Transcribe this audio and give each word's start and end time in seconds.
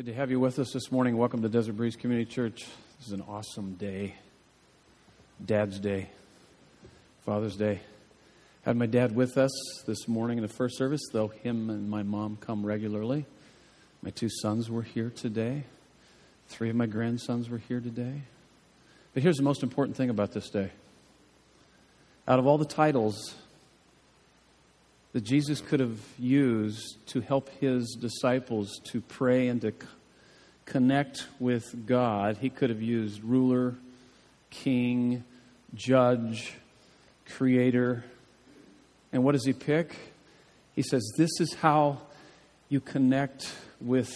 Good 0.00 0.06
to 0.06 0.14
have 0.14 0.30
you 0.30 0.40
with 0.40 0.58
us 0.58 0.72
this 0.72 0.90
morning. 0.90 1.18
Welcome 1.18 1.42
to 1.42 1.50
Desert 1.50 1.74
Breeze 1.74 1.94
Community 1.94 2.24
Church. 2.24 2.64
This 2.96 3.08
is 3.08 3.12
an 3.12 3.20
awesome 3.28 3.74
day. 3.74 4.14
Dad's 5.44 5.78
Day, 5.78 6.08
Father's 7.26 7.54
Day. 7.54 7.80
Had 8.62 8.78
my 8.78 8.86
dad 8.86 9.14
with 9.14 9.36
us 9.36 9.50
this 9.86 10.08
morning 10.08 10.38
in 10.38 10.42
the 10.42 10.48
first 10.48 10.78
service, 10.78 11.02
though 11.12 11.28
him 11.28 11.68
and 11.68 11.90
my 11.90 12.02
mom 12.02 12.38
come 12.40 12.64
regularly. 12.64 13.26
My 14.00 14.08
two 14.08 14.30
sons 14.30 14.70
were 14.70 14.80
here 14.80 15.10
today. 15.10 15.64
Three 16.48 16.70
of 16.70 16.76
my 16.76 16.86
grandsons 16.86 17.50
were 17.50 17.58
here 17.58 17.80
today. 17.80 18.22
But 19.12 19.22
here's 19.22 19.36
the 19.36 19.42
most 19.42 19.62
important 19.62 19.98
thing 19.98 20.08
about 20.08 20.32
this 20.32 20.48
day. 20.48 20.70
Out 22.26 22.38
of 22.38 22.46
all 22.46 22.56
the 22.56 22.64
titles 22.64 23.34
that 25.12 25.22
Jesus 25.22 25.60
could 25.60 25.80
have 25.80 25.98
used 26.18 26.98
to 27.08 27.20
help 27.20 27.48
his 27.60 27.96
disciples 28.00 28.80
to 28.84 29.00
pray 29.00 29.48
and 29.48 29.60
to 29.62 29.72
connect 30.64 31.26
with 31.40 31.86
God, 31.86 32.36
he 32.38 32.48
could 32.48 32.70
have 32.70 32.80
used 32.80 33.24
ruler, 33.24 33.74
king, 34.50 35.24
judge, 35.74 36.54
creator. 37.28 38.04
And 39.12 39.24
what 39.24 39.32
does 39.32 39.44
he 39.44 39.52
pick? 39.52 39.96
He 40.74 40.82
says, 40.82 41.02
This 41.16 41.30
is 41.40 41.54
how 41.54 41.98
you 42.68 42.80
connect 42.80 43.52
with 43.80 44.14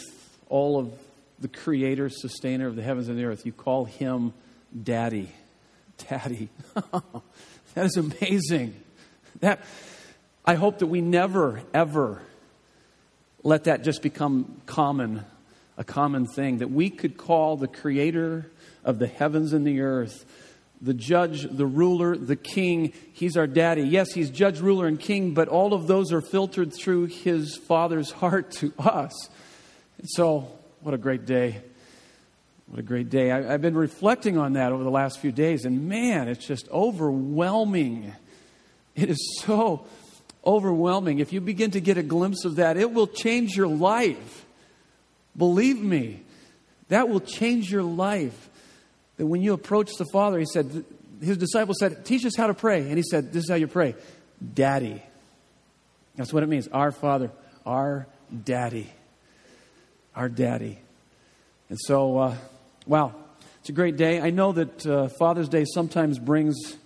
all 0.48 0.78
of 0.78 0.92
the 1.40 1.48
creator, 1.48 2.08
sustainer 2.08 2.68
of 2.68 2.76
the 2.76 2.82
heavens 2.82 3.08
and 3.08 3.18
the 3.18 3.24
earth. 3.24 3.44
You 3.44 3.52
call 3.52 3.84
him 3.84 4.32
daddy. 4.80 5.30
Daddy. 6.08 6.48
that 7.74 7.86
is 7.86 7.96
amazing. 7.96 8.74
That 9.38 9.60
I 10.46 10.54
hope 10.54 10.80
that 10.80 10.86
we 10.86 11.00
never, 11.00 11.62
ever 11.72 12.20
let 13.42 13.64
that 13.64 13.82
just 13.82 14.02
become 14.02 14.60
common, 14.66 15.24
a 15.78 15.84
common 15.84 16.26
thing, 16.26 16.58
that 16.58 16.70
we 16.70 16.90
could 16.90 17.16
call 17.16 17.56
the 17.56 17.68
creator 17.68 18.50
of 18.84 18.98
the 18.98 19.06
heavens 19.06 19.54
and 19.54 19.66
the 19.66 19.80
earth, 19.80 20.26
the 20.82 20.92
judge, 20.92 21.44
the 21.50 21.64
ruler, 21.64 22.14
the 22.14 22.36
king, 22.36 22.92
he's 23.14 23.38
our 23.38 23.46
daddy. 23.46 23.82
Yes, 23.82 24.12
he's 24.12 24.28
judge, 24.28 24.60
ruler, 24.60 24.86
and 24.86 25.00
king, 25.00 25.32
but 25.32 25.48
all 25.48 25.72
of 25.72 25.86
those 25.86 26.12
are 26.12 26.20
filtered 26.20 26.74
through 26.74 27.06
his 27.06 27.56
father's 27.56 28.10
heart 28.10 28.50
to 28.52 28.72
us. 28.78 29.30
And 29.96 30.08
so, 30.10 30.48
what 30.82 30.92
a 30.92 30.98
great 30.98 31.24
day. 31.24 31.62
What 32.66 32.80
a 32.80 32.82
great 32.82 33.08
day. 33.08 33.30
I, 33.30 33.42
have 33.52 33.62
been 33.62 33.76
reflecting 33.76 34.36
on 34.36 34.54
that 34.54 34.72
over 34.72 34.84
the 34.84 34.90
last 34.90 35.20
few 35.20 35.32
days, 35.32 35.64
and 35.64 35.88
man, 35.88 36.28
it's 36.28 36.46
just 36.46 36.68
overwhelming. 36.68 38.12
It 38.94 39.10
is 39.10 39.40
so 39.42 39.86
overwhelming. 40.46 41.18
If 41.18 41.32
you 41.32 41.40
begin 41.40 41.70
to 41.72 41.80
get 41.80 41.96
a 41.96 42.02
glimpse 42.02 42.44
of 42.44 42.56
that, 42.56 42.76
it 42.76 42.92
will 42.92 43.06
change 43.06 43.56
your 43.56 43.66
life. 43.66 44.44
Believe 45.36 45.80
me, 45.80 46.22
that 46.88 47.08
will 47.08 47.20
change 47.20 47.70
your 47.70 47.82
life. 47.82 48.50
That 49.16 49.26
when 49.26 49.42
you 49.42 49.52
approach 49.52 49.90
the 49.96 50.06
Father, 50.12 50.38
he 50.38 50.46
said, 50.46 50.84
his 51.22 51.36
disciples 51.36 51.78
said, 51.78 52.04
Teach 52.04 52.24
us 52.24 52.36
how 52.36 52.46
to 52.46 52.54
pray. 52.54 52.80
And 52.80 52.96
he 52.96 53.02
said, 53.02 53.32
This 53.32 53.44
is 53.44 53.50
how 53.50 53.56
you 53.56 53.66
pray 53.66 53.94
Daddy. 54.54 55.02
That's 56.16 56.32
what 56.32 56.42
it 56.42 56.48
means. 56.48 56.68
Our 56.68 56.92
Father, 56.92 57.30
our 57.66 58.06
Daddy. 58.44 58.90
Our 60.14 60.28
Daddy. 60.28 60.78
And 61.68 61.78
so, 61.80 62.18
uh, 62.18 62.36
wow, 62.86 63.14
it's 63.60 63.68
a 63.68 63.72
great 63.72 63.96
day. 63.96 64.20
I 64.20 64.30
know 64.30 64.52
that 64.52 64.86
uh, 64.86 65.08
Father's 65.18 65.48
Day 65.48 65.64
sometimes 65.64 66.18
brings 66.18 66.76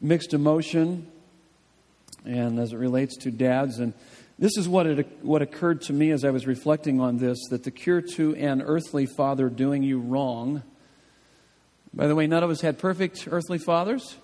mixed 0.00 0.34
emotion 0.34 1.06
and 2.26 2.58
as 2.58 2.72
it 2.72 2.76
relates 2.76 3.16
to 3.18 3.30
dads. 3.30 3.78
And 3.78 3.94
this 4.38 4.56
is 4.58 4.68
what, 4.68 4.86
it, 4.86 5.06
what 5.22 5.42
occurred 5.42 5.82
to 5.82 5.92
me 5.92 6.10
as 6.10 6.24
I 6.24 6.30
was 6.30 6.46
reflecting 6.46 7.00
on 7.00 7.16
this 7.18 7.38
that 7.50 7.62
the 7.62 7.70
cure 7.70 8.02
to 8.16 8.34
an 8.36 8.60
earthly 8.60 9.06
father 9.06 9.48
doing 9.48 9.82
you 9.82 9.98
wrong. 9.98 10.62
By 11.94 12.06
the 12.06 12.14
way, 12.14 12.26
none 12.26 12.42
of 12.42 12.50
us 12.50 12.60
had 12.60 12.78
perfect 12.78 13.26
earthly 13.30 13.58
fathers. 13.58 14.16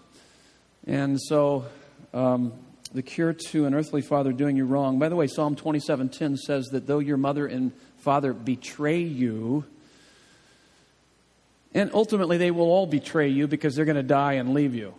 And 0.87 1.21
so 1.21 1.65
um, 2.13 2.53
the 2.93 3.03
cure 3.03 3.33
to 3.33 3.65
an 3.65 3.75
earthly 3.75 4.03
father 4.03 4.33
doing 4.33 4.57
you 4.57 4.67
wrong. 4.67 4.99
By 4.99 5.09
the 5.09 5.17
way, 5.17 5.27
Psalm 5.27 5.57
27:10 5.57 6.37
says 6.37 6.67
that 6.73 6.87
though 6.87 6.99
your 6.99 7.17
mother 7.17 7.47
and 7.47 7.73
father 7.99 8.33
betray 8.33 9.01
you, 9.01 9.65
and 11.73 11.91
ultimately 11.95 12.37
they 12.37 12.51
will 12.51 12.67
all 12.67 12.87
betray 12.87 13.29
you 13.29 13.47
because 13.47 13.75
they're 13.75 13.87
going 13.87 13.97
to 13.97 14.03
die 14.03 14.35
and 14.35 14.53
leave 14.53 14.75
you. 14.75 14.95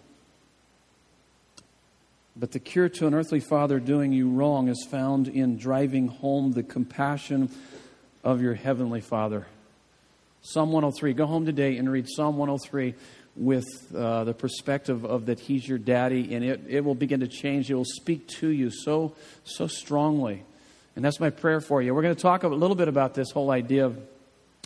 But 2.36 2.52
the 2.52 2.60
cure 2.60 2.90
to 2.90 3.08
an 3.08 3.14
earthly 3.14 3.40
father 3.40 3.80
doing 3.80 4.12
you 4.12 4.30
wrong 4.30 4.68
is 4.68 4.86
found 4.90 5.28
in 5.28 5.58
driving 5.58 6.08
home 6.08 6.54
the 6.54 6.64
compassion 6.64 7.52
of 8.24 8.42
your 8.42 8.56
heavenly 8.56 9.02
father. 9.02 9.46
Psalm 10.42 10.72
103. 10.72 11.14
Go 11.14 11.28
home 11.28 11.46
today 11.46 11.78
and 11.78 11.92
read 11.92 12.08
Psalm 12.10 12.38
103 12.38 12.96
with 13.36 13.66
uh, 13.96 14.24
the 14.24 14.34
perspective 14.34 15.06
of 15.06 15.28
that 15.28 15.40
he's 15.40 15.68
your 15.68 15.78
daddy, 15.78 16.34
and 16.34 16.44
it, 16.44 16.62
it 16.68 16.84
will 16.84 16.96
begin 16.96 17.20
to 17.20 17.28
change. 17.28 17.70
It 17.70 17.76
will 17.76 17.86
speak 17.86 18.28
to 18.40 18.50
you 18.50 18.72
so, 18.72 19.16
so 19.44 19.68
strongly. 19.68 20.44
And 20.96 21.06
that's 21.06 21.20
my 21.20 21.30
prayer 21.30 21.62
for 21.62 21.82
you. 21.82 21.94
We're 21.94 22.02
going 22.02 22.16
to 22.16 22.22
talk 22.22 22.44
a 22.44 22.48
little 22.48 22.76
bit 22.76 22.88
about 22.88 23.14
this 23.14 23.32
whole 23.32 23.52
idea 23.52 23.86
of, 23.86 24.00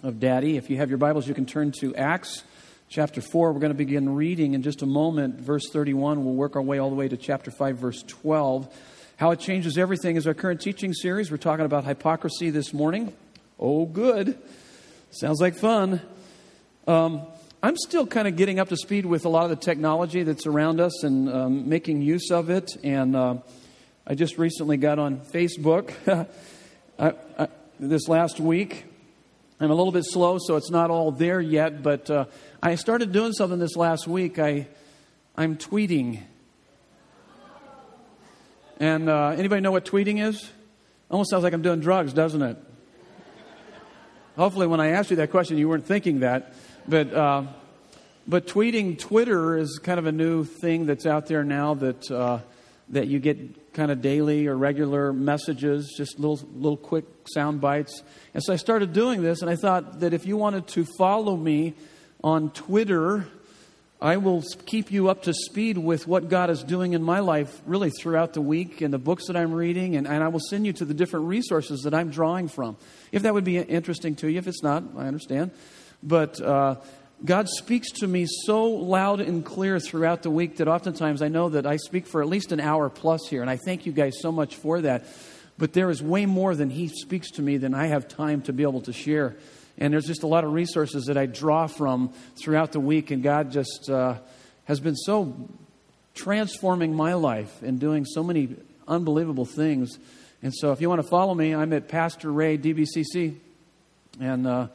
of 0.03 0.19
daddy. 0.19 0.57
If 0.57 0.69
you 0.69 0.77
have 0.77 0.89
your 0.89 0.97
Bibles, 0.97 1.27
you 1.27 1.33
can 1.33 1.45
turn 1.45 1.73
to 1.79 1.95
Acts 1.95 2.43
chapter 2.89 3.21
4. 3.21 3.51
We're 3.51 3.59
going 3.59 3.71
to 3.71 3.77
begin 3.77 4.15
reading 4.15 4.53
in 4.53 4.63
just 4.63 4.81
a 4.81 4.85
moment, 4.85 5.39
verse 5.39 5.69
31. 5.69 6.23
We'll 6.23 6.33
work 6.33 6.55
our 6.55 6.61
way 6.61 6.79
all 6.79 6.89
the 6.89 6.95
way 6.95 7.07
to 7.07 7.17
chapter 7.17 7.51
5, 7.51 7.77
verse 7.77 8.03
12. 8.03 8.73
How 9.17 9.31
it 9.31 9.39
changes 9.39 9.77
everything 9.77 10.15
is 10.15 10.27
our 10.27 10.33
current 10.33 10.61
teaching 10.61 10.93
series. 10.93 11.29
We're 11.29 11.37
talking 11.37 11.65
about 11.65 11.83
hypocrisy 11.83 12.49
this 12.49 12.73
morning. 12.73 13.13
Oh, 13.59 13.85
good. 13.85 14.37
Sounds 15.11 15.41
like 15.41 15.55
fun. 15.55 16.01
Um, 16.87 17.23
I'm 17.61 17.75
still 17.75 18.07
kind 18.07 18.27
of 18.27 18.35
getting 18.35 18.59
up 18.59 18.69
to 18.69 18.77
speed 18.77 19.05
with 19.05 19.25
a 19.25 19.29
lot 19.29 19.43
of 19.43 19.49
the 19.49 19.55
technology 19.55 20.23
that's 20.23 20.45
around 20.45 20.79
us 20.79 21.03
and 21.03 21.29
um, 21.29 21.69
making 21.69 22.01
use 22.01 22.31
of 22.31 22.49
it. 22.49 22.71
And 22.83 23.15
uh, 23.15 23.37
I 24.05 24.15
just 24.15 24.37
recently 24.37 24.77
got 24.77 24.99
on 24.99 25.19
Facebook 25.19 25.91
I, 26.99 27.13
I, 27.37 27.47
this 27.79 28.07
last 28.07 28.39
week. 28.39 28.85
I'm 29.59 29.71
a 29.71 29.73
little 29.75 29.91
bit 29.91 30.05
slow, 30.05 30.37
so 30.37 30.55
it's 30.55 30.69
not 30.69 30.91
all 30.91 31.09
there 31.09 31.41
yet, 31.41 31.81
but 31.81 32.11
uh, 32.11 32.25
I 32.61 32.75
started 32.75 33.11
doing 33.11 33.33
something 33.33 33.57
this 33.57 33.75
last 33.75 34.07
week. 34.07 34.37
I, 34.37 34.67
I'm 35.35 35.57
tweeting. 35.57 36.21
And 38.79 39.09
uh, 39.09 39.29
anybody 39.29 39.61
know 39.61 39.71
what 39.71 39.83
tweeting 39.83 40.23
is? 40.23 40.47
Almost 41.09 41.31
sounds 41.31 41.43
like 41.43 41.53
I'm 41.53 41.63
doing 41.63 41.79
drugs, 41.79 42.13
doesn't 42.13 42.43
it? 42.43 42.57
Hopefully, 44.35 44.67
when 44.67 44.79
I 44.79 44.89
asked 44.89 45.09
you 45.09 45.15
that 45.15 45.31
question, 45.31 45.57
you 45.57 45.67
weren't 45.67 45.87
thinking 45.87 46.19
that. 46.19 46.53
But, 46.87 47.11
uh, 47.11 47.45
but 48.27 48.45
tweeting, 48.45 48.99
Twitter 48.99 49.57
is 49.57 49.79
kind 49.81 49.97
of 49.97 50.05
a 50.05 50.11
new 50.11 50.43
thing 50.43 50.85
that's 50.85 51.07
out 51.07 51.25
there 51.25 51.43
now 51.43 51.73
that, 51.73 52.11
uh, 52.11 52.41
that 52.89 53.07
you 53.07 53.17
get 53.17 53.66
kind 53.77 53.91
of 53.91 54.01
daily 54.01 54.47
or 54.47 54.57
regular 54.57 55.13
messages, 55.13 55.93
just 55.95 56.19
little, 56.19 56.45
little 56.53 56.75
quick 56.75 57.05
sound 57.33 57.61
bites. 57.61 58.03
And 58.33 58.43
so 58.43 58.51
I 58.51 58.57
started 58.57 58.91
doing 58.91 59.21
this, 59.21 59.41
and 59.41 59.49
I 59.49 59.55
thought 59.55 60.01
that 60.01 60.13
if 60.13 60.25
you 60.25 60.35
wanted 60.35 60.67
to 60.69 60.85
follow 60.97 61.37
me, 61.37 61.75
on 62.23 62.49
Twitter. 62.51 63.27
I 63.99 64.17
will 64.17 64.43
keep 64.65 64.91
you 64.91 65.09
up 65.09 65.23
to 65.23 65.33
speed 65.33 65.77
with 65.77 66.07
what 66.07 66.29
God 66.29 66.49
is 66.49 66.63
doing 66.63 66.93
in 66.93 67.01
my 67.01 67.19
life 67.19 67.61
really 67.65 67.89
throughout 67.89 68.33
the 68.33 68.41
week 68.41 68.81
and 68.81 68.93
the 68.93 68.99
books 68.99 69.25
that 69.27 69.35
I'm 69.35 69.51
reading, 69.51 69.95
and, 69.95 70.07
and 70.07 70.23
I 70.23 70.27
will 70.27 70.41
send 70.49 70.67
you 70.67 70.73
to 70.73 70.85
the 70.85 70.93
different 70.93 71.25
resources 71.25 71.81
that 71.81 71.95
I'm 71.95 72.11
drawing 72.11 72.47
from. 72.47 72.77
If 73.11 73.23
that 73.23 73.33
would 73.33 73.43
be 73.43 73.57
interesting 73.57 74.15
to 74.17 74.29
you, 74.29 74.37
if 74.37 74.47
it's 74.47 74.61
not, 74.61 74.83
I 74.97 75.07
understand. 75.07 75.51
But 76.03 76.39
uh, 76.39 76.75
God 77.25 77.49
speaks 77.49 77.91
to 77.93 78.07
me 78.07 78.27
so 78.27 78.65
loud 78.65 79.21
and 79.21 79.43
clear 79.43 79.79
throughout 79.79 80.21
the 80.21 80.29
week 80.29 80.57
that 80.57 80.67
oftentimes 80.67 81.23
I 81.23 81.29
know 81.29 81.49
that 81.49 81.65
I 81.65 81.77
speak 81.77 82.05
for 82.05 82.21
at 82.21 82.27
least 82.27 82.51
an 82.51 82.59
hour 82.59 82.89
plus 82.89 83.27
here, 83.27 83.41
and 83.41 83.49
I 83.49 83.57
thank 83.57 83.87
you 83.87 83.91
guys 83.91 84.17
so 84.21 84.31
much 84.31 84.55
for 84.55 84.81
that. 84.81 85.05
But 85.57 85.73
there 85.73 85.89
is 85.89 86.03
way 86.03 86.27
more 86.27 86.53
than 86.53 86.69
He 86.69 86.87
speaks 86.87 87.31
to 87.31 87.41
me 87.41 87.57
than 87.57 87.73
I 87.73 87.87
have 87.87 88.07
time 88.07 88.43
to 88.43 88.53
be 88.53 88.61
able 88.61 88.81
to 88.81 88.93
share. 88.93 89.35
And 89.79 89.93
there's 89.93 90.05
just 90.05 90.21
a 90.21 90.27
lot 90.27 90.43
of 90.43 90.53
resources 90.53 91.05
that 91.05 91.17
I 91.17 91.25
draw 91.25 91.65
from 91.65 92.13
throughout 92.39 92.71
the 92.71 92.79
week, 92.79 93.09
and 93.09 93.23
God 93.23 93.51
just 93.51 93.89
uh, 93.89 94.15
has 94.65 94.79
been 94.79 94.95
so 94.95 95.49
transforming 96.13 96.93
my 96.93 97.13
life 97.13 97.63
and 97.63 97.79
doing 97.79 98.05
so 98.05 98.23
many 98.23 98.55
unbelievable 98.87 99.45
things. 99.45 99.97
And 100.43 100.53
so, 100.53 100.71
if 100.71 100.81
you 100.81 100.89
want 100.89 101.01
to 101.01 101.07
follow 101.07 101.33
me, 101.33 101.55
I'm 101.55 101.73
at 101.73 101.87
Pastor 101.87 102.31
Ray 102.31 102.59
DBCC, 102.59 103.37
and 104.19 104.45
uh, 104.45 104.67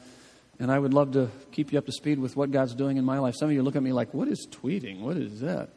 and 0.62 0.70
I 0.70 0.78
would 0.78 0.94
love 0.94 1.12
to 1.14 1.28
keep 1.50 1.72
you 1.72 1.78
up 1.78 1.86
to 1.86 1.92
speed 1.92 2.20
with 2.20 2.36
what 2.36 2.52
God's 2.52 2.74
doing 2.74 2.96
in 2.96 3.04
my 3.04 3.18
life. 3.18 3.34
Some 3.36 3.48
of 3.48 3.54
you 3.54 3.62
look 3.62 3.74
at 3.74 3.82
me 3.82 3.92
like, 3.92 4.14
"What 4.14 4.28
is 4.28 4.46
tweeting? 4.48 5.00
What 5.00 5.16
is 5.16 5.40
that?" 5.40 5.70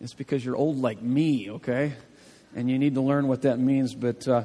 It's 0.00 0.12
because 0.12 0.44
you're 0.44 0.56
old 0.56 0.78
like 0.78 1.00
me, 1.00 1.50
okay, 1.50 1.94
and 2.54 2.70
you 2.70 2.78
need 2.78 2.94
to 2.94 3.00
learn 3.00 3.28
what 3.28 3.42
that 3.42 3.58
means. 3.58 3.94
But 3.94 4.28
uh, 4.28 4.44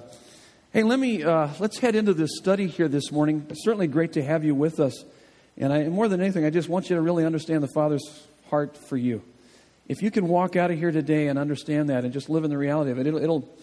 Hey, 0.71 0.83
let 0.83 0.99
me 0.99 1.23
uh, 1.23 1.49
let's 1.59 1.79
head 1.79 1.95
into 1.95 2.13
this 2.13 2.37
study 2.37 2.67
here 2.67 2.87
this 2.87 3.11
morning. 3.11 3.47
It's 3.49 3.63
certainly 3.63 3.87
great 3.87 4.13
to 4.13 4.23
have 4.23 4.45
you 4.45 4.53
with 4.53 4.79
us, 4.79 5.03
and 5.57 5.73
I, 5.73 5.89
more 5.89 6.07
than 6.07 6.21
anything, 6.21 6.45
I 6.45 6.51
just 6.51 6.69
want 6.69 6.91
you 6.91 6.95
to 6.95 7.01
really 7.01 7.25
understand 7.25 7.63
the 7.63 7.71
Father's 7.73 8.27
heart 8.51 8.77
for 8.77 8.95
you. 8.95 9.23
If 9.87 10.03
you 10.03 10.11
can 10.11 10.27
walk 10.27 10.55
out 10.55 10.69
of 10.69 10.77
here 10.77 10.91
today 10.91 11.27
and 11.27 11.39
understand 11.39 11.89
that, 11.89 12.05
and 12.05 12.13
just 12.13 12.29
live 12.29 12.43
in 12.43 12.51
the 12.51 12.57
reality 12.57 12.91
of 12.91 12.99
it, 12.99 13.07
it'll 13.07 13.19
it'll, 13.19 13.57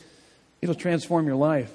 it'll 0.61 0.75
transform 0.75 1.27
your 1.27 1.37
life. 1.37 1.73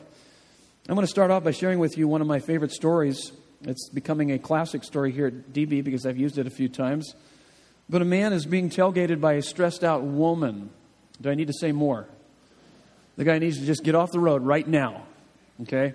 I'm 0.90 0.96
going 0.96 1.08
to 1.08 1.12
start 1.12 1.32
off 1.32 1.46
by 1.46 1.52
sharing 1.52 1.80
with 1.80 1.98
you 1.98 2.10
one 2.10 2.20
of 2.20 2.28
my 2.28 2.40
favorite 2.40 2.72
stories. 2.72 3.32
It's 3.64 3.90
becoming 3.90 4.32
a 4.32 4.40
classic 4.40 4.84
story 4.84 5.12
here 5.12 5.28
at 5.28 5.54
DB 5.54 5.84
because 5.84 6.06
I've 6.06 6.18
used 6.18 6.38
it 6.38 6.48
a 6.48 6.50
few 6.50 6.68
times. 6.68 7.16
But 7.90 8.02
a 8.02 8.06
man 8.06 8.34
is 8.34 8.46
being 8.46 8.70
tailgated 8.70 9.22
by 9.22 9.34
a 9.34 9.42
stressed 9.42 9.84
out 9.84 10.04
woman. 10.04 10.70
Do 11.22 11.30
I 11.30 11.36
need 11.36 11.48
to 11.48 11.54
say 11.54 11.72
more? 11.72 12.08
The 13.18 13.24
guy 13.24 13.40
needs 13.40 13.60
to 13.60 13.66
just 13.66 13.84
get 13.84 13.96
off 13.96 14.12
the 14.12 14.20
road 14.20 14.44
right 14.44 14.68
now. 14.68 15.04
Okay? 15.64 15.94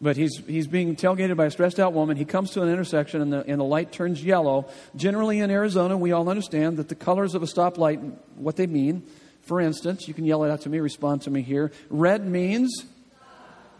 But 0.00 0.16
he's, 0.16 0.40
he's 0.46 0.66
being 0.66 0.96
tailgated 0.96 1.36
by 1.36 1.46
a 1.46 1.50
stressed 1.50 1.78
out 1.78 1.92
woman. 1.92 2.16
He 2.16 2.24
comes 2.24 2.52
to 2.52 2.62
an 2.62 2.68
intersection 2.68 3.20
and 3.20 3.32
the, 3.32 3.44
and 3.46 3.60
the 3.60 3.64
light 3.64 3.92
turns 3.92 4.24
yellow. 4.24 4.68
Generally 4.96 5.40
in 5.40 5.50
Arizona, 5.50 5.96
we 5.96 6.12
all 6.12 6.28
understand 6.28 6.78
that 6.78 6.88
the 6.88 6.94
colors 6.94 7.34
of 7.34 7.42
a 7.42 7.46
stoplight, 7.46 8.16
what 8.36 8.56
they 8.56 8.66
mean. 8.66 9.02
For 9.42 9.60
instance, 9.60 10.08
you 10.08 10.14
can 10.14 10.24
yell 10.24 10.44
it 10.44 10.50
out 10.50 10.62
to 10.62 10.68
me, 10.68 10.80
respond 10.80 11.22
to 11.22 11.30
me 11.30 11.42
here. 11.42 11.70
Red 11.90 12.26
means 12.26 12.86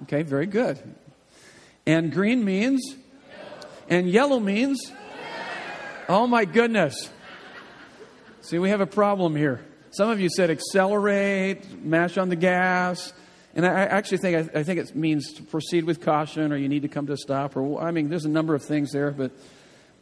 Okay, 0.03 0.23
very 0.23 0.47
good. 0.47 0.79
And 1.87 2.13
green 2.13 2.45
means? 2.45 2.97
And 3.89 4.09
yellow 4.09 4.41
means? 4.41 4.93
Oh 6.09 6.27
my 6.27 6.45
goodness. 6.45 7.11
See, 8.41 8.59
we 8.59 8.71
have 8.71 8.81
a 8.81 8.87
problem 8.87 9.37
here. 9.37 9.65
Some 9.91 10.11
of 10.11 10.21
you 10.21 10.29
said 10.29 10.51
accelerate, 10.51 11.83
mash 11.83 12.19
on 12.19 12.29
the 12.29 12.37
gas. 12.37 13.13
And 13.55 13.65
I 13.65 13.85
actually 13.85 14.19
think 14.19 14.55
I, 14.55 14.65
think 14.65 14.81
it 14.81 14.97
means 14.97 15.33
to 15.35 15.43
proceed 15.43 15.85
with 15.85 16.01
caution, 16.01 16.53
or 16.53 16.57
you 16.57 16.69
need 16.69 16.83
to 16.83 16.89
come 16.89 17.07
to 17.07 17.13
a 17.13 17.17
stop, 17.17 17.57
or 17.57 17.81
I 17.81 17.93
mean, 17.93 18.09
there's 18.09 18.25
a 18.25 18.29
number 18.31 18.55
of 18.55 18.65
things 18.65 18.91
there. 18.91 19.13
But 19.13 19.31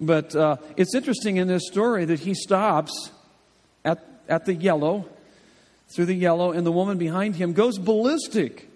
but 0.01 0.35
uh, 0.35 0.57
it's 0.79 0.95
interesting 0.95 1.37
in 1.37 1.49
this 1.49 1.67
story 1.67 2.07
that 2.07 2.21
he 2.21 2.33
stops 2.33 3.11
at 3.85 4.03
at 4.27 4.47
the 4.47 4.55
yellow, 4.55 5.05
through 5.95 6.07
the 6.07 6.15
yellow, 6.15 6.53
and 6.53 6.67
the 6.67 6.73
woman 6.73 6.97
behind 6.97 7.37
him 7.37 7.53
goes 7.53 7.79
ballistic. 7.79 8.72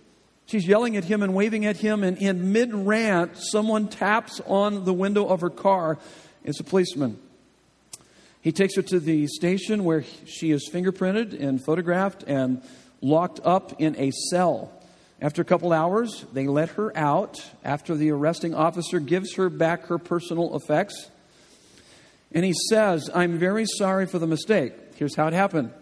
She's 0.47 0.67
yelling 0.67 0.97
at 0.97 1.05
him 1.05 1.23
and 1.23 1.35
waving 1.35 1.67
at 1.67 1.77
him, 1.77 2.05
and 2.05 2.17
in 2.19 2.53
mid 2.53 2.73
rant, 2.73 3.37
someone 3.37 3.89
taps 3.89 4.41
on 4.47 4.85
the 4.85 4.93
window 4.93 5.27
of 5.27 5.41
her 5.41 5.51
car. 5.51 5.99
It's 6.45 6.61
a 6.61 6.65
policeman. 6.65 7.19
He 8.41 8.53
takes 8.53 8.77
her 8.77 8.83
to 8.83 9.01
the 9.01 9.27
station 9.27 9.83
where 9.83 10.05
she 10.25 10.53
is 10.53 10.71
fingerprinted 10.73 11.41
and 11.41 11.63
photographed 11.65 12.23
and 12.29 12.63
locked 13.01 13.41
up 13.45 13.81
in 13.81 13.97
a 13.97 14.13
cell. 14.31 14.73
After 15.21 15.43
a 15.43 15.45
couple 15.45 15.73
hours, 15.73 16.25
they 16.33 16.47
let 16.47 16.69
her 16.71 16.97
out 16.97 17.45
after 17.65 17.97
the 17.97 18.11
arresting 18.11 18.55
officer 18.55 19.01
gives 19.01 19.35
her 19.35 19.51
back 19.51 19.87
her 19.87 19.99
personal 19.99 20.55
effects. 20.55 21.11
And 22.31 22.45
he 22.45 22.53
says, 22.71 23.11
I'm 23.13 23.39
very 23.39 23.65
sorry 23.79 24.07
for 24.07 24.21
the 24.21 24.27
mistake. 24.29 24.75
Here's 24.95 25.17
how 25.17 25.27
it 25.27 25.33
happened. 25.33 25.73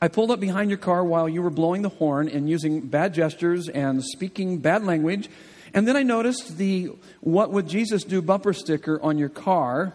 I 0.00 0.06
pulled 0.06 0.30
up 0.30 0.38
behind 0.38 0.70
your 0.70 0.78
car 0.78 1.04
while 1.04 1.28
you 1.28 1.42
were 1.42 1.50
blowing 1.50 1.82
the 1.82 1.88
horn 1.88 2.28
and 2.28 2.48
using 2.48 2.82
bad 2.82 3.14
gestures 3.14 3.68
and 3.68 4.04
speaking 4.04 4.58
bad 4.58 4.84
language. 4.84 5.28
And 5.74 5.88
then 5.88 5.96
I 5.96 6.04
noticed 6.04 6.56
the 6.56 6.92
What 7.20 7.52
Would 7.52 7.68
Jesus 7.68 8.04
Do 8.04 8.22
bumper 8.22 8.52
sticker 8.52 9.02
on 9.02 9.18
your 9.18 9.28
car, 9.28 9.94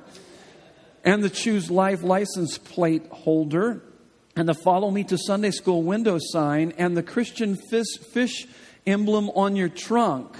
and 1.05 1.23
the 1.23 1.29
Choose 1.29 1.71
Life 1.71 2.03
license 2.03 2.57
plate 2.57 3.07
holder, 3.07 3.81
and 4.35 4.47
the 4.47 4.53
Follow 4.53 4.91
Me 4.91 5.05
to 5.05 5.17
Sunday 5.17 5.51
School 5.51 5.83
window 5.83 6.17
sign, 6.19 6.73
and 6.77 6.97
the 6.97 7.03
Christian 7.03 7.55
fish, 7.55 7.97
fish 8.11 8.45
emblem 8.85 9.29
on 9.29 9.55
your 9.55 9.69
trunk. 9.69 10.35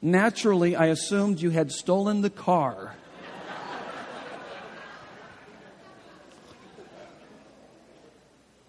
Naturally, 0.00 0.76
I 0.76 0.86
assumed 0.86 1.40
you 1.40 1.50
had 1.50 1.72
stolen 1.72 2.20
the 2.20 2.30
car. 2.30 2.94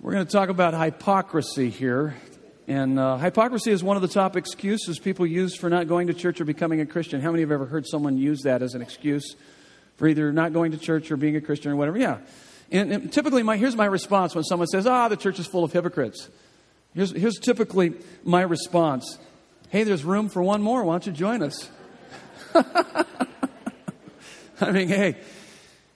We're 0.07 0.13
going 0.13 0.25
to 0.25 0.31
talk 0.31 0.48
about 0.48 0.74
hypocrisy 0.74 1.69
here. 1.69 2.15
And 2.65 2.98
uh, 2.98 3.18
hypocrisy 3.18 3.71
is 3.71 3.83
one 3.83 3.98
of 3.98 4.01
the 4.01 4.07
top 4.07 4.38
excuses 4.38 5.00
people 5.00 5.25
use 5.25 5.54
for 5.54 5.69
not 5.69 5.89
going 5.89 6.07
to 6.07 6.13
church 6.13 6.39
or 6.39 6.45
becoming 6.45 6.80
a 6.80 6.86
Christian. 6.86 7.19
How 7.19 7.30
many 7.31 7.42
have 7.42 7.51
ever 7.51 7.65
heard 7.65 7.86
someone 7.86 8.18
use 8.18 8.44
that 8.44 8.62
as 8.62 8.74
an 8.74 8.81
excuse 8.81 9.36
for 9.98 10.07
either 10.07 10.31
not 10.31 10.54
going 10.54 10.71
to 10.71 10.77
church 10.77 11.12
or 11.12 11.18
being 11.18 11.36
a 11.36 11.42
Christian 11.42 11.74
or 11.74 11.75
whatever? 11.75 11.98
Yeah. 11.98 12.19
And, 12.71 12.89
and 12.94 13.12
typically, 13.12 13.44
my, 13.44 13.57
here's 13.57 13.75
my 13.75 13.83
response 13.83 14.33
when 14.33 14.45
someone 14.45 14.69
says, 14.69 14.88
ah, 14.88 15.09
the 15.09 15.18
church 15.18 15.39
is 15.39 15.45
full 15.45 15.65
of 15.65 15.74
hypocrites. 15.74 16.30
Here's, 16.95 17.12
here's 17.12 17.38
typically 17.38 17.94
my 18.24 18.44
response 18.44 19.18
Hey, 19.71 19.83
there's 19.83 20.06
room 20.06 20.30
for 20.30 20.42
one 20.42 20.62
more. 20.62 20.86
Why 20.86 20.94
don't 20.94 21.07
you 21.07 21.12
join 21.12 21.44
us? 21.44 21.69
I 24.62 24.71
mean, 24.71 24.88
hey, 24.88 25.18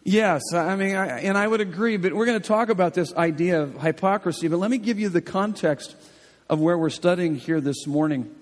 Yes, 0.03 0.42
I 0.53 0.75
mean, 0.75 0.95
I, 0.95 1.19
and 1.19 1.38
I 1.38 1.48
would 1.48 1.62
agree, 1.62 1.98
but 1.98 2.13
we're 2.13 2.25
going 2.25 2.42
to 2.42 2.48
talk 2.48 2.69
about 2.69 2.95
this 2.95 3.13
idea 3.13 3.62
of 3.62 3.81
hypocrisy. 3.81 4.48
But 4.48 4.57
let 4.57 4.71
me 4.71 4.80
give 4.80 5.00
you 5.00 5.09
the 5.09 5.21
context 5.21 5.95
of 6.50 6.59
where 6.59 6.77
we're 6.77 6.89
studying 6.89 7.36
here 7.36 7.62
this 7.62 7.86
morning. 7.86 8.33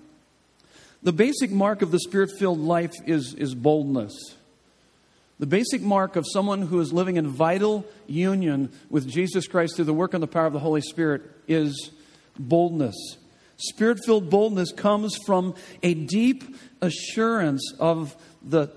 The 1.02 1.12
basic 1.12 1.50
mark 1.50 1.82
of 1.82 1.90
the 1.90 1.98
spirit 1.98 2.30
filled 2.38 2.60
life 2.60 2.92
is, 3.06 3.34
is 3.34 3.54
boldness. 3.54 4.14
The 5.38 5.46
basic 5.46 5.82
mark 5.82 6.16
of 6.16 6.26
someone 6.30 6.62
who 6.62 6.80
is 6.80 6.92
living 6.92 7.16
in 7.16 7.28
vital 7.28 7.86
union 8.06 8.70
with 8.90 9.08
Jesus 9.08 9.46
Christ 9.46 9.76
through 9.76 9.86
the 9.86 9.94
work 9.94 10.12
and 10.14 10.22
the 10.22 10.26
power 10.26 10.46
of 10.46 10.52
the 10.52 10.58
Holy 10.58 10.82
Spirit 10.82 11.22
is 11.46 11.90
boldness. 12.38 12.96
Spirit 13.56 14.00
filled 14.04 14.30
boldness 14.30 14.72
comes 14.72 15.16
from 15.26 15.54
a 15.82 15.92
deep 15.92 16.56
assurance 16.80 17.74
of 17.78 18.16
the 18.42 18.68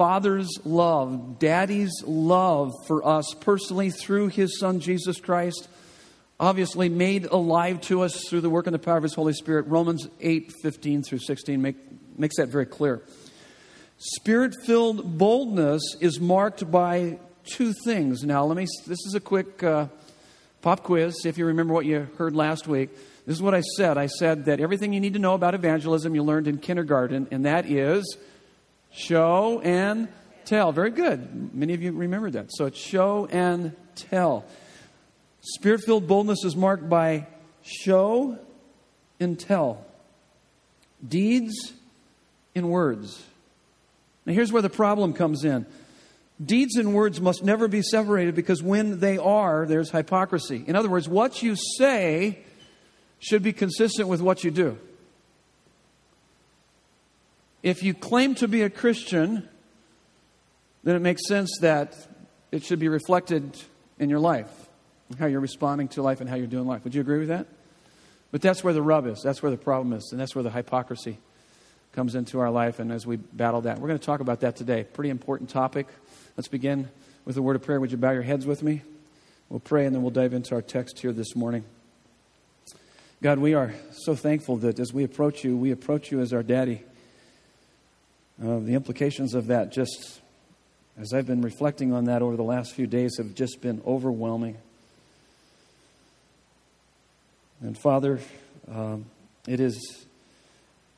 Father's 0.00 0.48
love, 0.64 1.38
Daddy's 1.38 1.92
love 2.06 2.72
for 2.86 3.06
us 3.06 3.34
personally 3.38 3.90
through 3.90 4.28
His 4.28 4.58
Son 4.58 4.80
Jesus 4.80 5.20
Christ, 5.20 5.68
obviously 6.40 6.88
made 6.88 7.26
alive 7.26 7.82
to 7.82 8.00
us 8.00 8.26
through 8.26 8.40
the 8.40 8.48
work 8.48 8.66
and 8.66 8.72
the 8.72 8.78
power 8.78 8.96
of 8.96 9.02
His 9.02 9.12
Holy 9.12 9.34
Spirit. 9.34 9.66
Romans 9.66 10.08
8 10.18 10.54
15 10.62 11.02
through 11.02 11.18
16 11.18 11.60
make, 11.60 11.76
makes 12.18 12.38
that 12.38 12.48
very 12.48 12.64
clear. 12.64 13.02
Spirit 13.98 14.54
filled 14.64 15.18
boldness 15.18 15.82
is 16.00 16.18
marked 16.18 16.70
by 16.70 17.18
two 17.44 17.74
things. 17.84 18.24
Now, 18.24 18.46
let 18.46 18.56
me, 18.56 18.66
this 18.86 19.04
is 19.04 19.14
a 19.14 19.20
quick 19.20 19.62
uh, 19.62 19.88
pop 20.62 20.82
quiz. 20.82 21.26
If 21.26 21.36
you 21.36 21.44
remember 21.44 21.74
what 21.74 21.84
you 21.84 22.08
heard 22.16 22.34
last 22.34 22.66
week. 22.66 22.88
This 23.26 23.36
is 23.36 23.42
what 23.42 23.54
I 23.54 23.60
said. 23.60 23.98
I 23.98 24.06
said 24.06 24.46
that 24.46 24.60
everything 24.60 24.94
you 24.94 25.00
need 25.00 25.12
to 25.12 25.18
know 25.18 25.34
about 25.34 25.54
evangelism 25.54 26.14
you 26.14 26.22
learned 26.22 26.48
in 26.48 26.56
kindergarten, 26.56 27.28
and 27.30 27.44
that 27.44 27.70
is 27.70 28.16
Show 28.92 29.60
and 29.62 30.08
tell. 30.44 30.72
Very 30.72 30.90
good. 30.90 31.54
Many 31.54 31.74
of 31.74 31.82
you 31.82 31.92
remember 31.92 32.30
that. 32.30 32.46
So 32.50 32.66
it's 32.66 32.78
show 32.78 33.26
and 33.30 33.74
tell. 33.94 34.44
Spirit 35.42 35.82
filled 35.84 36.06
boldness 36.06 36.44
is 36.44 36.56
marked 36.56 36.88
by 36.88 37.26
show 37.62 38.38
and 39.18 39.38
tell. 39.38 39.84
Deeds 41.06 41.72
and 42.54 42.68
words. 42.70 43.24
Now, 44.26 44.34
here's 44.34 44.52
where 44.52 44.62
the 44.62 44.70
problem 44.70 45.12
comes 45.12 45.44
in. 45.44 45.66
Deeds 46.44 46.76
and 46.76 46.94
words 46.94 47.20
must 47.20 47.44
never 47.44 47.68
be 47.68 47.82
separated 47.82 48.34
because 48.34 48.62
when 48.62 49.00
they 49.00 49.18
are, 49.18 49.66
there's 49.66 49.90
hypocrisy. 49.90 50.64
In 50.66 50.74
other 50.74 50.88
words, 50.88 51.08
what 51.08 51.42
you 51.42 51.54
say 51.78 52.38
should 53.18 53.42
be 53.42 53.52
consistent 53.52 54.08
with 54.08 54.20
what 54.20 54.42
you 54.42 54.50
do 54.50 54.78
if 57.62 57.82
you 57.82 57.94
claim 57.94 58.34
to 58.36 58.48
be 58.48 58.62
a 58.62 58.70
Christian, 58.70 59.48
then 60.82 60.96
it 60.96 61.00
makes 61.00 61.26
sense 61.26 61.58
that 61.60 61.96
it 62.52 62.64
should 62.64 62.78
be 62.78 62.88
reflected 62.88 63.56
in 63.98 64.08
your 64.08 64.18
life, 64.20 64.50
how 65.18 65.26
you're 65.26 65.40
responding 65.40 65.88
to 65.88 66.02
life 66.02 66.20
and 66.20 66.28
how 66.28 66.36
you're 66.36 66.46
doing 66.46 66.66
life. 66.66 66.84
Would 66.84 66.94
you 66.94 67.00
agree 67.00 67.18
with 67.18 67.28
that? 67.28 67.46
But 68.30 68.42
that's 68.42 68.62
where 68.62 68.72
the 68.72 68.82
rub 68.82 69.06
is. 69.06 69.20
That's 69.22 69.42
where 69.42 69.50
the 69.50 69.58
problem 69.58 69.92
is. 69.92 70.08
And 70.12 70.20
that's 70.20 70.34
where 70.34 70.44
the 70.44 70.50
hypocrisy 70.50 71.18
comes 71.92 72.14
into 72.14 72.38
our 72.38 72.50
life. 72.50 72.78
And 72.78 72.92
as 72.92 73.06
we 73.06 73.16
battle 73.16 73.62
that, 73.62 73.78
we're 73.78 73.88
going 73.88 73.98
to 73.98 74.06
talk 74.06 74.20
about 74.20 74.40
that 74.40 74.56
today. 74.56 74.84
Pretty 74.84 75.10
important 75.10 75.50
topic. 75.50 75.88
Let's 76.36 76.48
begin 76.48 76.88
with 77.24 77.36
a 77.36 77.42
word 77.42 77.56
of 77.56 77.62
prayer. 77.62 77.80
Would 77.80 77.90
you 77.90 77.98
bow 77.98 78.12
your 78.12 78.22
heads 78.22 78.46
with 78.46 78.62
me? 78.62 78.82
We'll 79.48 79.60
pray 79.60 79.84
and 79.84 79.94
then 79.94 80.02
we'll 80.02 80.12
dive 80.12 80.32
into 80.32 80.54
our 80.54 80.62
text 80.62 81.00
here 81.00 81.12
this 81.12 81.34
morning. 81.34 81.64
God, 83.20 83.38
we 83.38 83.52
are 83.52 83.74
so 83.92 84.14
thankful 84.14 84.56
that 84.58 84.78
as 84.78 84.94
we 84.94 85.04
approach 85.04 85.44
you, 85.44 85.56
we 85.56 85.72
approach 85.72 86.10
you 86.10 86.20
as 86.20 86.32
our 86.32 86.44
daddy. 86.44 86.84
Uh, 88.42 88.58
the 88.60 88.74
implications 88.74 89.34
of 89.34 89.48
that, 89.48 89.70
just 89.70 90.20
as 90.98 91.12
I've 91.12 91.26
been 91.26 91.42
reflecting 91.42 91.92
on 91.92 92.04
that 92.04 92.22
over 92.22 92.36
the 92.36 92.42
last 92.42 92.72
few 92.72 92.86
days, 92.86 93.18
have 93.18 93.34
just 93.34 93.60
been 93.60 93.82
overwhelming. 93.86 94.56
And 97.60 97.76
Father, 97.76 98.20
um, 98.70 99.04
it 99.46 99.60
is 99.60 100.06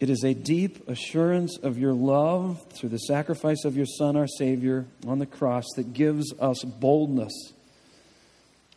it 0.03 0.11
is 0.11 0.25
a 0.25 0.35
deep 0.35 0.89
assurance 0.89 1.59
of 1.59 1.79
your 1.79 1.93
love 1.93 2.61
through 2.73 2.89
the 2.89 2.99
sacrifice 2.99 3.65
of 3.65 3.77
your 3.77 3.87
Son, 3.87 4.17
our 4.17 4.27
Savior, 4.27 4.85
on 5.07 5.21
the 5.21 5.27
cross 5.27 5.65
that 5.77 5.93
gives 5.93 6.35
us 6.41 6.65
boldness. 6.65 7.33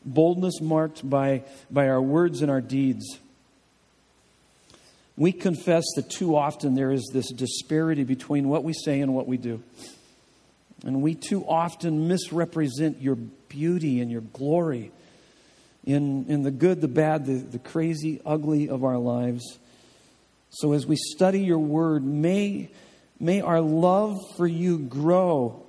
Boldness 0.05 0.61
marked 0.61 1.09
by, 1.09 1.41
by 1.71 1.87
our 1.89 1.99
words 1.99 2.43
and 2.43 2.51
our 2.51 2.61
deeds. 2.61 3.19
We 5.17 5.31
confess 5.31 5.83
that 5.95 6.09
too 6.09 6.35
often 6.35 6.75
there 6.75 6.91
is 6.91 7.09
this 7.13 7.31
disparity 7.31 8.03
between 8.03 8.49
what 8.49 8.63
we 8.63 8.73
say 8.73 8.99
and 8.99 9.13
what 9.13 9.27
we 9.27 9.37
do. 9.37 9.63
And 10.83 11.01
we 11.01 11.15
too 11.15 11.45
often 11.47 12.07
misrepresent 12.07 13.01
your 13.01 13.15
beauty 13.15 14.01
and 14.01 14.11
your 14.11 14.21
glory 14.21 14.91
in, 15.85 16.25
in 16.27 16.43
the 16.43 16.51
good, 16.51 16.81
the 16.81 16.87
bad, 16.87 17.25
the, 17.25 17.35
the 17.35 17.59
crazy, 17.59 18.19
ugly 18.25 18.69
of 18.69 18.83
our 18.83 18.97
lives. 18.97 19.57
So 20.49 20.73
as 20.73 20.85
we 20.85 20.95
study 20.95 21.41
your 21.41 21.59
word, 21.59 22.03
may, 22.03 22.69
may 23.19 23.41
our 23.41 23.61
love 23.61 24.17
for 24.35 24.47
you 24.47 24.79
grow 24.79 25.65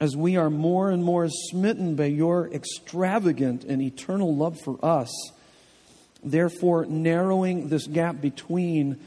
as 0.00 0.16
we 0.16 0.36
are 0.36 0.50
more 0.50 0.90
and 0.90 1.04
more 1.04 1.28
smitten 1.28 1.94
by 1.94 2.06
your 2.06 2.48
extravagant 2.52 3.64
and 3.64 3.82
eternal 3.82 4.34
love 4.34 4.58
for 4.60 4.82
us, 4.82 5.10
therefore 6.22 6.86
narrowing 6.86 7.68
this 7.68 7.86
gap 7.86 8.20
between 8.20 9.00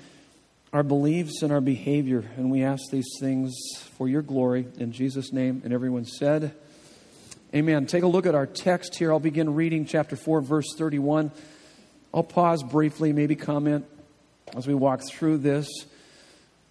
our 0.72 0.84
beliefs 0.84 1.44
and 1.44 1.52
our 1.52 1.62
behavior. 1.62 2.24
And 2.36 2.50
we 2.50 2.64
ask 2.64 2.90
these 2.92 3.10
things 3.20 3.54
for 3.98 4.08
your 4.08 4.24
glory 4.24 4.68
in 4.78 4.92
Jesus' 4.92 5.32
name. 5.32 5.62
And 5.64 5.74
everyone 5.74 6.06
said, 6.06 6.56
Amen. 7.54 7.86
Take 7.86 8.02
a 8.02 8.08
look 8.08 8.26
at 8.26 8.34
our 8.34 8.48
text 8.48 8.96
here. 8.96 9.12
I'll 9.12 9.20
begin 9.20 9.54
reading 9.54 9.86
chapter 9.86 10.16
4, 10.16 10.42
verse 10.42 10.74
31. 10.76 11.32
I'll 12.12 12.24
pause 12.24 12.64
briefly, 12.64 13.14
maybe 13.14 13.36
comment 13.36 13.86
as 14.56 14.66
we 14.66 14.74
walk 14.74 15.02
through 15.08 15.38
this. 15.38 15.68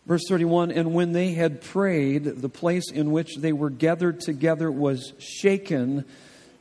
Verse 0.07 0.23
31 0.29 0.73
And 0.73 0.95
when 0.95 1.13
they 1.13 1.33
had 1.33 1.61
prayed, 1.61 2.25
the 2.25 2.49
place 2.49 2.91
in 2.91 3.13
which 3.13 3.37
they 3.37 3.53
were 3.53 3.71
gathered 3.71 4.21
together 4.21 4.71
was 4.71 5.13
shaken, 5.19 6.05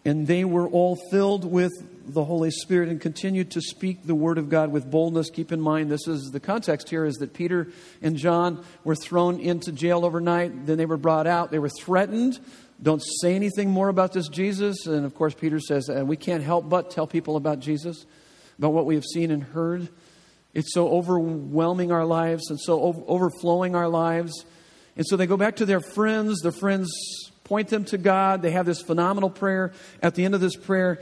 and 0.05 0.27
they 0.27 0.43
were 0.43 0.67
all 0.67 0.97
filled 1.09 1.43
with 1.43 1.71
the 2.13 2.23
Holy 2.23 2.51
Spirit 2.51 2.89
and 2.89 2.99
continued 2.99 3.51
to 3.51 3.61
speak 3.61 4.03
the 4.03 4.15
word 4.15 4.37
of 4.37 4.49
God 4.49 4.71
with 4.71 4.89
boldness. 4.89 5.29
Keep 5.29 5.51
in 5.51 5.61
mind, 5.61 5.89
this 5.89 6.07
is 6.07 6.31
the 6.31 6.39
context 6.39 6.89
here 6.89 7.05
is 7.05 7.15
that 7.17 7.33
Peter 7.33 7.67
and 8.01 8.17
John 8.17 8.63
were 8.83 8.95
thrown 8.95 9.39
into 9.39 9.71
jail 9.71 10.05
overnight. 10.05 10.65
Then 10.65 10.77
they 10.77 10.85
were 10.85 10.97
brought 10.97 11.27
out. 11.27 11.51
They 11.51 11.59
were 11.59 11.69
threatened. 11.69 12.39
Don't 12.81 13.03
say 13.21 13.35
anything 13.35 13.69
more 13.69 13.89
about 13.89 14.13
this 14.13 14.27
Jesus. 14.27 14.87
And 14.87 15.05
of 15.05 15.13
course, 15.13 15.33
Peter 15.33 15.59
says, 15.59 15.89
uh, 15.89 16.03
we 16.05 16.17
can't 16.17 16.43
help 16.43 16.67
but 16.67 16.89
tell 16.89 17.07
people 17.07 17.35
about 17.35 17.59
Jesus, 17.59 18.05
about 18.57 18.73
what 18.73 18.85
we 18.85 18.95
have 18.95 19.05
seen 19.05 19.31
and 19.31 19.43
heard. 19.43 19.89
It's 20.53 20.73
so 20.73 20.89
overwhelming 20.89 21.91
our 21.91 22.05
lives 22.05 22.49
and 22.49 22.59
so 22.59 23.03
overflowing 23.07 23.75
our 23.75 23.87
lives. 23.87 24.45
And 24.97 25.05
so 25.07 25.15
they 25.15 25.27
go 25.27 25.37
back 25.37 25.57
to 25.57 25.65
their 25.65 25.79
friends. 25.79 26.41
Their 26.41 26.51
friends 26.51 26.91
point 27.43 27.69
them 27.69 27.85
to 27.85 27.97
God. 27.97 28.41
They 28.41 28.51
have 28.51 28.65
this 28.65 28.81
phenomenal 28.81 29.29
prayer. 29.29 29.73
At 30.01 30.15
the 30.15 30.25
end 30.25 30.35
of 30.35 30.41
this 30.41 30.55
prayer, 30.55 30.99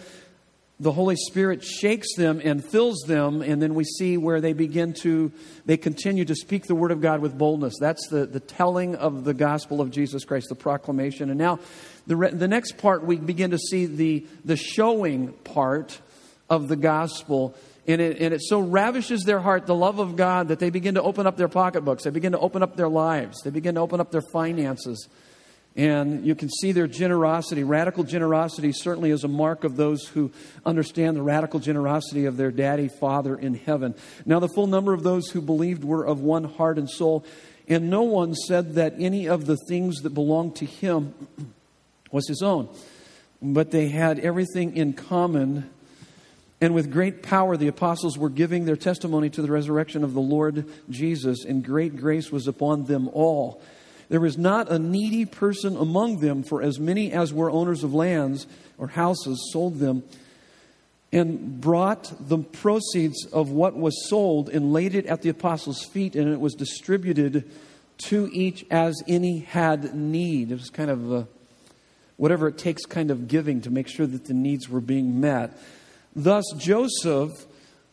the 0.79 0.91
Holy 0.91 1.15
Spirit 1.15 1.63
shakes 1.63 2.15
them 2.15 2.41
and 2.43 2.63
fills 2.63 3.01
them, 3.05 3.41
and 3.41 3.61
then 3.61 3.75
we 3.75 3.83
see 3.83 4.15
where 4.17 4.39
they 4.39 4.53
begin 4.53 4.93
to, 5.01 5.31
they 5.65 5.75
continue 5.75 6.23
to 6.25 6.35
speak 6.35 6.67
the 6.67 6.75
Word 6.75 6.91
of 6.91 7.01
God 7.01 7.19
with 7.19 7.37
boldness. 7.37 7.75
That's 7.79 8.07
the, 8.07 8.25
the 8.25 8.39
telling 8.39 8.95
of 8.95 9.25
the 9.25 9.33
gospel 9.33 9.81
of 9.81 9.91
Jesus 9.91 10.23
Christ, 10.23 10.47
the 10.49 10.55
proclamation. 10.55 11.29
And 11.29 11.37
now, 11.37 11.59
the, 12.07 12.15
the 12.15 12.47
next 12.47 12.77
part, 12.77 13.03
we 13.03 13.17
begin 13.17 13.51
to 13.51 13.57
see 13.57 13.85
the, 13.87 14.25
the 14.45 14.55
showing 14.55 15.33
part 15.33 15.99
of 16.49 16.67
the 16.67 16.77
gospel 16.77 17.55
and 17.89 18.01
it, 18.01 18.21
and 18.21 18.35
it 18.35 18.41
so 18.43 18.59
ravishes 18.59 19.23
their 19.23 19.39
heart, 19.39 19.65
the 19.65 19.73
love 19.73 19.97
of 19.97 20.15
God, 20.15 20.49
that 20.49 20.59
they 20.59 20.69
begin 20.69 20.93
to 20.93 21.01
open 21.01 21.25
up 21.25 21.37
their 21.37 21.47
pocketbooks. 21.47 22.03
They 22.03 22.11
begin 22.11 22.33
to 22.33 22.39
open 22.39 22.61
up 22.61 22.75
their 22.75 22.87
lives. 22.87 23.41
They 23.41 23.49
begin 23.49 23.75
to 23.75 23.81
open 23.81 23.99
up 23.99 24.11
their 24.11 24.21
finances. 24.21 25.07
And 25.75 26.25
you 26.25 26.35
can 26.35 26.49
see 26.49 26.71
their 26.71 26.87
generosity. 26.87 27.63
Radical 27.63 28.03
generosity 28.03 28.71
certainly 28.73 29.11
is 29.11 29.23
a 29.23 29.27
mark 29.27 29.63
of 29.63 29.75
those 29.77 30.07
who 30.07 30.31
understand 30.65 31.15
the 31.15 31.21
radical 31.21 31.59
generosity 31.59 32.25
of 32.25 32.37
their 32.37 32.51
daddy, 32.51 32.89
Father 32.89 33.35
in 33.35 33.53
heaven. 33.53 33.95
Now, 34.25 34.39
the 34.39 34.49
full 34.49 34.67
number 34.67 34.93
of 34.93 35.03
those 35.03 35.29
who 35.29 35.41
believed 35.41 35.83
were 35.83 36.05
of 36.05 36.19
one 36.19 36.43
heart 36.43 36.77
and 36.77 36.89
soul. 36.89 37.23
And 37.67 37.89
no 37.89 38.01
one 38.01 38.33
said 38.33 38.75
that 38.75 38.95
any 38.97 39.27
of 39.27 39.45
the 39.45 39.57
things 39.67 40.01
that 40.01 40.09
belonged 40.09 40.55
to 40.57 40.65
him 40.65 41.13
was 42.11 42.27
his 42.27 42.41
own. 42.41 42.67
But 43.41 43.71
they 43.71 43.89
had 43.89 44.19
everything 44.19 44.75
in 44.75 44.93
common 44.93 45.69
and 46.61 46.73
with 46.73 46.91
great 46.91 47.23
power, 47.23 47.55
the 47.55 47.69
apostles 47.69 48.17
were 48.17 48.29
giving 48.29 48.65
their 48.65 48.75
testimony 48.75 49.29
to 49.29 49.41
the 49.41 49.51
resurrection 49.51 50.03
of 50.03 50.13
the 50.13 50.19
Lord 50.19 50.65
Jesus, 50.89 51.45
and 51.45 51.63
great 51.63 51.95
grace 51.95 52.31
was 52.31 52.47
upon 52.47 52.85
them 52.85 53.09
all. 53.13 53.61
There 54.09 54.19
was 54.19 54.37
not 54.37 54.71
a 54.71 54.79
needy 54.79 55.25
person 55.25 55.77
among 55.77 56.19
them, 56.19 56.43
for 56.43 56.61
as 56.61 56.79
many 56.79 57.11
as 57.11 57.31
were 57.31 57.51
owners 57.51 57.83
of 57.83 57.93
lands 57.93 58.47
or 58.77 58.87
houses 58.87 59.49
sold 59.53 59.79
them 59.79 60.03
and 61.11 61.59
brought 61.61 62.11
the 62.19 62.37
proceeds 62.37 63.25
of 63.27 63.49
what 63.49 63.75
was 63.75 64.09
sold 64.09 64.49
and 64.49 64.73
laid 64.73 64.93
it 64.95 65.05
at 65.05 65.21
the 65.21 65.29
apostles' 65.29 65.83
feet, 65.83 66.15
and 66.15 66.31
it 66.31 66.39
was 66.39 66.53
distributed 66.53 67.49
to 67.97 68.29
each 68.31 68.65
as 68.71 69.01
any 69.07 69.39
had 69.39 69.95
need. 69.95 70.51
It 70.51 70.55
was 70.55 70.69
kind 70.69 70.89
of 70.89 71.11
a, 71.11 71.27
whatever 72.17 72.47
it 72.47 72.57
takes 72.57 72.85
kind 72.85 73.11
of 73.11 73.27
giving 73.27 73.61
to 73.61 73.71
make 73.71 73.87
sure 73.87 74.07
that 74.07 74.25
the 74.25 74.33
needs 74.33 74.69
were 74.69 74.81
being 74.81 75.19
met. 75.19 75.57
Thus, 76.15 76.45
Joseph, 76.57 77.45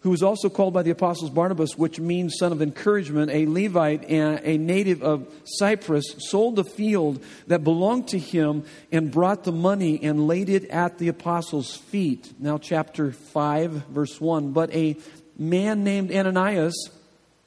who 0.06 0.10
was 0.10 0.22
also 0.22 0.48
called 0.48 0.72
by 0.72 0.84
the 0.84 0.92
apostles 0.92 1.32
Barnabas, 1.32 1.76
which 1.76 1.98
means 1.98 2.36
son 2.38 2.52
of 2.52 2.62
encouragement, 2.62 3.28
a 3.32 3.44
Levite 3.44 4.04
and 4.04 4.40
a 4.44 4.56
native 4.56 5.02
of 5.02 5.26
Cyprus, 5.44 6.14
sold 6.18 6.54
the 6.54 6.62
field 6.62 7.20
that 7.48 7.64
belonged 7.64 8.06
to 8.10 8.18
him 8.20 8.62
and 8.92 9.10
brought 9.10 9.42
the 9.42 9.50
money 9.50 10.00
and 10.00 10.28
laid 10.28 10.48
it 10.48 10.64
at 10.66 10.98
the 10.98 11.08
apostles' 11.08 11.74
feet. 11.74 12.32
Now, 12.38 12.56
chapter 12.56 13.10
5, 13.10 13.72
verse 13.88 14.20
1. 14.20 14.52
But 14.52 14.72
a 14.72 14.96
man 15.36 15.82
named 15.82 16.12
Ananias 16.12 16.88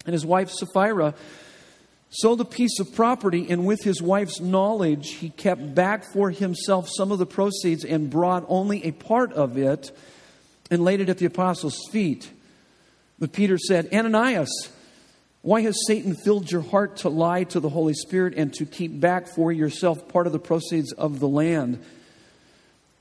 and 0.05 0.11
his 0.11 0.25
wife 0.25 0.49
Sapphira 0.49 1.13
sold 2.09 2.41
a 2.41 2.45
piece 2.45 2.77
of 2.81 2.93
property, 2.93 3.47
and 3.49 3.65
with 3.65 3.85
his 3.85 4.01
wife's 4.01 4.41
knowledge, 4.41 5.11
he 5.11 5.29
kept 5.29 5.73
back 5.73 6.03
for 6.11 6.29
himself 6.29 6.89
some 6.91 7.13
of 7.13 7.19
the 7.19 7.25
proceeds 7.25 7.85
and 7.85 8.09
brought 8.09 8.43
only 8.49 8.83
a 8.83 8.91
part 8.91 9.31
of 9.31 9.57
it 9.57 9.97
and 10.69 10.83
laid 10.83 10.99
it 10.99 11.07
at 11.07 11.19
the 11.19 11.25
apostles' 11.25 11.87
feet. 11.89 12.29
But 13.19 13.33
Peter 13.33 13.57
said, 13.57 13.89
Ananias, 13.93 14.69
why 15.41 15.61
has 15.61 15.77
Satan 15.87 16.15
filled 16.15 16.51
your 16.51 16.61
heart 16.61 16.97
to 16.97 17.09
lie 17.09 17.43
to 17.45 17.59
the 17.59 17.69
Holy 17.69 17.93
Spirit 17.93 18.33
and 18.35 18.53
to 18.55 18.65
keep 18.65 18.99
back 18.99 19.27
for 19.27 19.51
yourself 19.51 20.07
part 20.07 20.27
of 20.27 20.33
the 20.33 20.39
proceeds 20.39 20.91
of 20.93 21.19
the 21.19 21.27
land? 21.27 21.83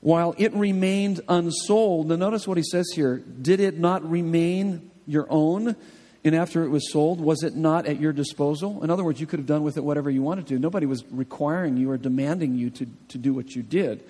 While 0.01 0.33
it 0.37 0.53
remained 0.53 1.21
unsold, 1.27 2.07
now 2.07 2.15
notice 2.15 2.47
what 2.47 2.57
he 2.57 2.63
says 2.63 2.89
here. 2.95 3.17
Did 3.17 3.59
it 3.59 3.77
not 3.77 4.09
remain 4.09 4.91
your 5.05 5.27
own? 5.29 5.75
And 6.23 6.35
after 6.35 6.63
it 6.63 6.69
was 6.69 6.91
sold, 6.91 7.19
was 7.19 7.43
it 7.43 7.55
not 7.55 7.85
at 7.85 7.99
your 7.99 8.13
disposal? 8.13 8.83
In 8.83 8.89
other 8.89 9.03
words, 9.03 9.19
you 9.19 9.27
could 9.27 9.39
have 9.39 9.47
done 9.47 9.63
with 9.63 9.77
it 9.77 9.83
whatever 9.83 10.09
you 10.09 10.21
wanted 10.21 10.47
to. 10.47 10.59
Nobody 10.59 10.85
was 10.85 11.03
requiring 11.11 11.77
you 11.77 11.91
or 11.91 11.97
demanding 11.97 12.55
you 12.55 12.69
to, 12.71 12.87
to 13.09 13.17
do 13.17 13.33
what 13.33 13.55
you 13.55 13.63
did. 13.63 14.03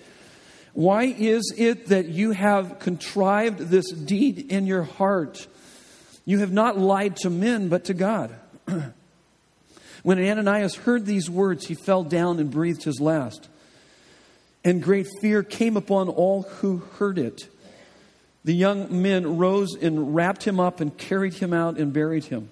Why 0.74 1.04
is 1.04 1.54
it 1.58 1.88
that 1.88 2.10
you 2.10 2.32
have 2.32 2.80
contrived 2.80 3.60
this 3.60 3.92
deed 3.92 4.51
in 4.51 4.68
your 4.68 4.84
heart? 4.84 5.48
You 6.29 6.38
have 6.38 6.51
not 6.51 6.77
lied 6.77 7.15
to 7.24 7.31
men, 7.31 7.69
but 7.69 7.86
to 7.86 7.95
God. 7.95 8.36
when 10.03 10.19
Ananias 10.19 10.75
heard 10.75 11.07
these 11.07 11.27
words, 11.27 11.65
he 11.65 11.74
fell 11.74 12.03
down 12.03 12.38
and 12.39 12.51
breathed 12.51 12.83
his 12.83 13.01
last. 13.01 13.50
And 14.63 14.79
great 14.83 15.07
fear 15.24 15.41
came 15.41 15.75
upon 15.75 16.07
all 16.07 16.43
who 16.43 16.83
heard 17.00 17.17
it. 17.17 17.50
The 18.45 18.53
young 18.53 19.01
men 19.01 19.39
rose 19.39 19.74
and 19.74 20.13
wrapped 20.13 20.43
him 20.43 20.59
up 20.59 20.81
and 20.81 20.95
carried 20.95 21.33
him 21.33 21.51
out 21.51 21.79
and 21.79 21.91
buried 21.91 22.25
him. 22.25 22.51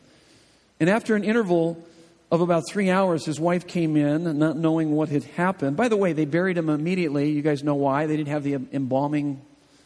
And 0.80 0.90
after 0.90 1.16
an 1.16 1.24
interval, 1.24 1.86
of 2.32 2.42
about 2.42 2.64
three 2.68 2.90
hours, 2.90 3.26
his 3.26 3.40
wife 3.40 3.68
came 3.68 3.96
in, 3.96 4.40
not 4.40 4.58
knowing 4.58 4.92
what 4.92 5.10
had 5.10 5.24
happened. 5.24 5.78
By 5.78 5.88
the 5.88 5.98
way, 5.98 6.14
they 6.14 6.26
buried 6.26 6.58
him 6.58 6.70
immediately. 6.70 7.30
You 7.30 7.44
guys 7.44 7.64
know 7.64 7.76
why. 7.76 8.08
They 8.08 8.18
didn't 8.18 8.30
have 8.30 8.44
the 8.44 8.56
embalming 8.74 9.40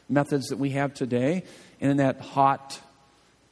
methods 0.07 0.47
that 0.47 0.59
we 0.59 0.69
have 0.69 0.93
today. 0.93 1.43
And 1.81 1.91
in 1.91 1.97
that 1.97 2.21
hot, 2.21 2.79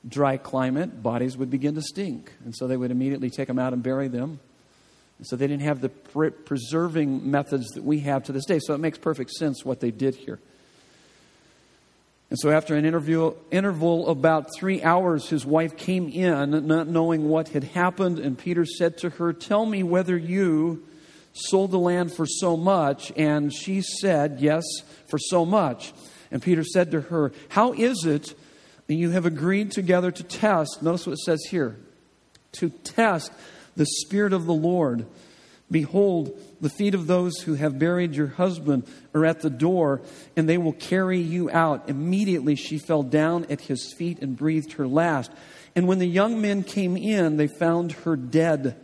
dry 0.07 0.37
climate, 0.37 1.03
bodies 1.03 1.37
would 1.37 1.49
begin 1.49 1.75
to 1.75 1.81
stink. 1.81 2.33
And 2.45 2.55
so 2.55 2.67
they 2.67 2.77
would 2.77 2.91
immediately 2.91 3.29
take 3.29 3.47
them 3.47 3.59
out 3.59 3.73
and 3.73 3.83
bury 3.83 4.07
them. 4.07 4.39
And 5.17 5.27
so 5.27 5.35
they 5.35 5.47
didn't 5.47 5.63
have 5.63 5.81
the 5.81 5.89
preserving 5.89 7.29
methods 7.29 7.67
that 7.71 7.83
we 7.83 7.99
have 8.01 8.23
to 8.23 8.31
this 8.31 8.45
day. 8.45 8.59
So 8.59 8.73
it 8.73 8.79
makes 8.79 8.97
perfect 8.97 9.31
sense 9.31 9.65
what 9.65 9.81
they 9.81 9.91
did 9.91 10.15
here. 10.15 10.39
And 12.29 12.37
so, 12.37 12.51
after 12.51 12.75
an 12.75 12.85
interview, 12.85 13.33
interval 13.49 14.07
of 14.07 14.19
about 14.19 14.49
three 14.55 14.83
hours, 14.83 15.29
his 15.29 15.47
wife 15.47 15.75
came 15.75 16.09
in, 16.09 16.67
not 16.67 16.87
knowing 16.87 17.27
what 17.27 17.49
had 17.49 17.63
happened. 17.63 18.19
And 18.19 18.37
Peter 18.37 18.65
said 18.65 18.99
to 18.99 19.09
her, 19.09 19.33
Tell 19.33 19.65
me 19.65 19.81
whether 19.81 20.15
you 20.15 20.85
sold 21.33 21.71
the 21.71 21.79
land 21.79 22.13
for 22.13 22.27
so 22.27 22.55
much. 22.55 23.11
And 23.17 23.51
she 23.51 23.81
said, 23.81 24.37
Yes, 24.39 24.63
for 25.09 25.17
so 25.17 25.43
much. 25.43 25.91
And 26.29 26.39
Peter 26.39 26.63
said 26.63 26.91
to 26.91 27.01
her, 27.01 27.31
How 27.49 27.73
is 27.73 28.05
it 28.05 28.35
that 28.89 28.95
you 28.95 29.11
have 29.11 29.27
agreed 29.27 29.71
together 29.71 30.09
to 30.09 30.23
test? 30.23 30.81
Notice 30.81 31.05
what 31.05 31.13
it 31.13 31.19
says 31.19 31.45
here 31.51 31.77
to 32.53 32.69
test 32.69 33.31
the 33.75 33.85
Spirit 33.85 34.33
of 34.33 34.47
the 34.47 34.53
Lord. 34.53 35.05
Behold, 35.69 36.35
the 36.59 36.71
feet 36.71 36.95
of 36.95 37.05
those 37.05 37.37
who 37.41 37.53
have 37.53 37.77
buried 37.77 38.15
your 38.15 38.29
husband 38.29 38.87
are 39.13 39.25
at 39.25 39.41
the 39.41 39.51
door, 39.51 40.01
and 40.35 40.49
they 40.49 40.57
will 40.57 40.73
carry 40.73 41.19
you 41.19 41.51
out. 41.51 41.87
Immediately 41.87 42.55
she 42.55 42.79
fell 42.79 43.03
down 43.03 43.45
at 43.51 43.61
his 43.61 43.93
feet 43.93 44.23
and 44.23 44.35
breathed 44.35 44.73
her 44.73 44.87
last. 44.87 45.29
And 45.75 45.87
when 45.87 45.99
the 45.99 46.07
young 46.07 46.41
men 46.41 46.63
came 46.63 46.97
in, 46.97 47.37
they 47.37 47.45
found 47.45 47.91
her 47.91 48.15
dead. 48.15 48.75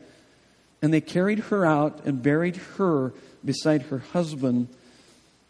And 0.84 0.94
they 0.94 1.02
carried 1.02 1.40
her 1.40 1.66
out 1.66 2.06
and 2.06 2.22
buried 2.22 2.58
her 2.78 3.12
beside 3.44 3.82
her 3.84 3.98
husband. 3.98 4.68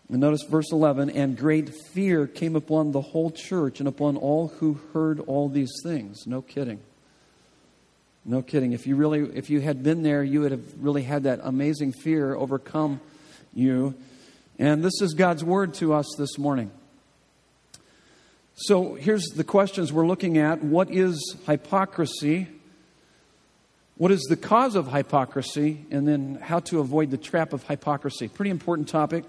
And 0.09 0.19
notice 0.19 0.43
verse 0.43 0.71
11 0.71 1.09
and 1.09 1.35
great 1.35 1.73
fear 1.93 2.27
came 2.27 2.55
upon 2.55 2.91
the 2.91 3.01
whole 3.01 3.31
church 3.31 3.79
and 3.79 3.87
upon 3.87 4.17
all 4.17 4.49
who 4.59 4.79
heard 4.93 5.19
all 5.21 5.49
these 5.49 5.71
things. 5.83 6.27
No 6.27 6.41
kidding. 6.41 6.79
No 8.23 8.41
kidding. 8.41 8.73
If 8.73 8.85
you 8.87 8.95
really, 8.95 9.21
if 9.35 9.49
you 9.49 9.61
had 9.61 9.83
been 9.83 10.03
there, 10.03 10.23
you 10.23 10.41
would 10.41 10.51
have 10.51 10.63
really 10.79 11.03
had 11.03 11.23
that 11.23 11.39
amazing 11.43 11.93
fear 11.93 12.35
overcome 12.35 13.01
you. 13.53 13.95
And 14.59 14.83
this 14.83 15.01
is 15.01 15.13
God's 15.13 15.43
word 15.43 15.73
to 15.75 15.93
us 15.93 16.07
this 16.17 16.37
morning. 16.37 16.71
So 18.55 18.93
here's 18.93 19.25
the 19.35 19.43
questions 19.43 19.91
we're 19.91 20.07
looking 20.07 20.37
at. 20.37 20.63
What 20.63 20.89
is 20.89 21.35
hypocrisy? 21.45 22.47
What 23.97 24.11
is 24.11 24.21
the 24.29 24.37
cause 24.37 24.75
of 24.75 24.91
hypocrisy? 24.91 25.85
And 25.91 26.07
then 26.07 26.39
how 26.41 26.59
to 26.61 26.79
avoid 26.79 27.11
the 27.11 27.17
trap 27.17 27.53
of 27.53 27.63
hypocrisy. 27.63 28.27
Pretty 28.27 28.51
important 28.51 28.87
topic. 28.87 29.25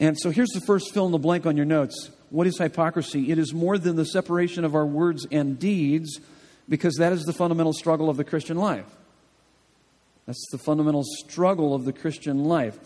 And 0.00 0.18
so 0.18 0.30
here's 0.30 0.50
the 0.50 0.60
first 0.60 0.92
fill 0.92 1.06
in 1.06 1.12
the 1.12 1.18
blank 1.18 1.46
on 1.46 1.56
your 1.56 1.66
notes. 1.66 2.10
What 2.30 2.46
is 2.46 2.58
hypocrisy? 2.58 3.30
It 3.30 3.38
is 3.38 3.54
more 3.54 3.78
than 3.78 3.96
the 3.96 4.04
separation 4.04 4.64
of 4.64 4.74
our 4.74 4.86
words 4.86 5.26
and 5.30 5.58
deeds, 5.58 6.20
because 6.68 6.96
that 6.96 7.12
is 7.12 7.22
the 7.22 7.32
fundamental 7.32 7.72
struggle 7.72 8.10
of 8.10 8.16
the 8.16 8.24
Christian 8.24 8.56
life. 8.56 8.86
That's 10.26 10.48
the 10.50 10.58
fundamental 10.58 11.04
struggle 11.04 11.74
of 11.74 11.84
the 11.84 11.92
Christian 11.92 12.44
life. 12.44 12.78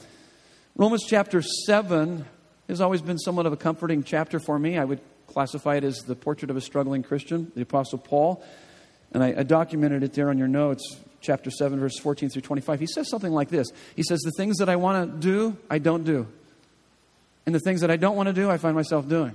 Romans 0.76 1.04
chapter 1.06 1.40
7 1.40 2.24
has 2.68 2.80
always 2.80 3.00
been 3.00 3.18
somewhat 3.18 3.46
of 3.46 3.52
a 3.52 3.56
comforting 3.56 4.02
chapter 4.02 4.38
for 4.38 4.58
me. 4.58 4.76
I 4.76 4.84
would 4.84 5.00
classify 5.26 5.76
it 5.76 5.84
as 5.84 5.98
the 5.98 6.14
portrait 6.14 6.50
of 6.50 6.56
a 6.56 6.60
struggling 6.60 7.02
Christian, 7.02 7.52
the 7.54 7.62
Apostle 7.62 7.98
Paul. 7.98 8.44
And 9.12 9.22
I, 9.22 9.34
I 9.38 9.42
documented 9.44 10.02
it 10.02 10.12
there 10.12 10.28
on 10.28 10.38
your 10.38 10.48
notes, 10.48 10.96
chapter 11.20 11.50
7, 11.50 11.80
verse 11.80 11.98
14 11.98 12.28
through 12.28 12.42
25. 12.42 12.80
He 12.80 12.86
says 12.86 13.08
something 13.08 13.32
like 13.32 13.48
this 13.48 13.68
He 13.96 14.02
says, 14.02 14.20
The 14.20 14.32
things 14.32 14.58
that 14.58 14.68
I 14.68 14.76
want 14.76 15.10
to 15.10 15.18
do, 15.18 15.56
I 15.70 15.78
don't 15.78 16.04
do. 16.04 16.26
And 17.48 17.54
the 17.54 17.60
things 17.60 17.80
that 17.80 17.90
I 17.90 17.96
don't 17.96 18.14
want 18.14 18.26
to 18.26 18.34
do, 18.34 18.50
I 18.50 18.58
find 18.58 18.76
myself 18.76 19.08
doing. 19.08 19.34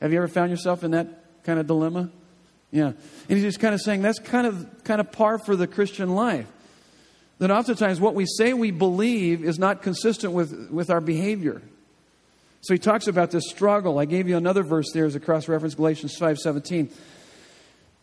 Have 0.00 0.10
you 0.10 0.16
ever 0.16 0.26
found 0.26 0.50
yourself 0.50 0.82
in 0.82 0.92
that 0.92 1.06
kind 1.44 1.60
of 1.60 1.66
dilemma? 1.66 2.08
Yeah. 2.70 2.86
And 2.86 2.96
he's 3.28 3.42
just 3.42 3.60
kind 3.60 3.74
of 3.74 3.82
saying 3.82 4.00
that's 4.00 4.18
kind 4.18 4.46
of 4.46 4.84
kind 4.84 5.02
of 5.02 5.12
par 5.12 5.38
for 5.38 5.54
the 5.54 5.66
Christian 5.66 6.14
life. 6.14 6.46
That 7.36 7.50
oftentimes 7.50 8.00
what 8.00 8.14
we 8.14 8.24
say 8.24 8.54
we 8.54 8.70
believe 8.70 9.44
is 9.44 9.58
not 9.58 9.82
consistent 9.82 10.32
with, 10.32 10.70
with 10.70 10.88
our 10.88 11.02
behavior. 11.02 11.60
So 12.62 12.72
he 12.72 12.78
talks 12.78 13.06
about 13.06 13.32
this 13.32 13.50
struggle. 13.50 13.98
I 13.98 14.06
gave 14.06 14.26
you 14.26 14.38
another 14.38 14.62
verse 14.62 14.90
there 14.94 15.04
as 15.04 15.14
a 15.14 15.20
cross 15.20 15.46
reference, 15.46 15.74
Galatians 15.74 16.16
5 16.16 16.38
17. 16.38 16.88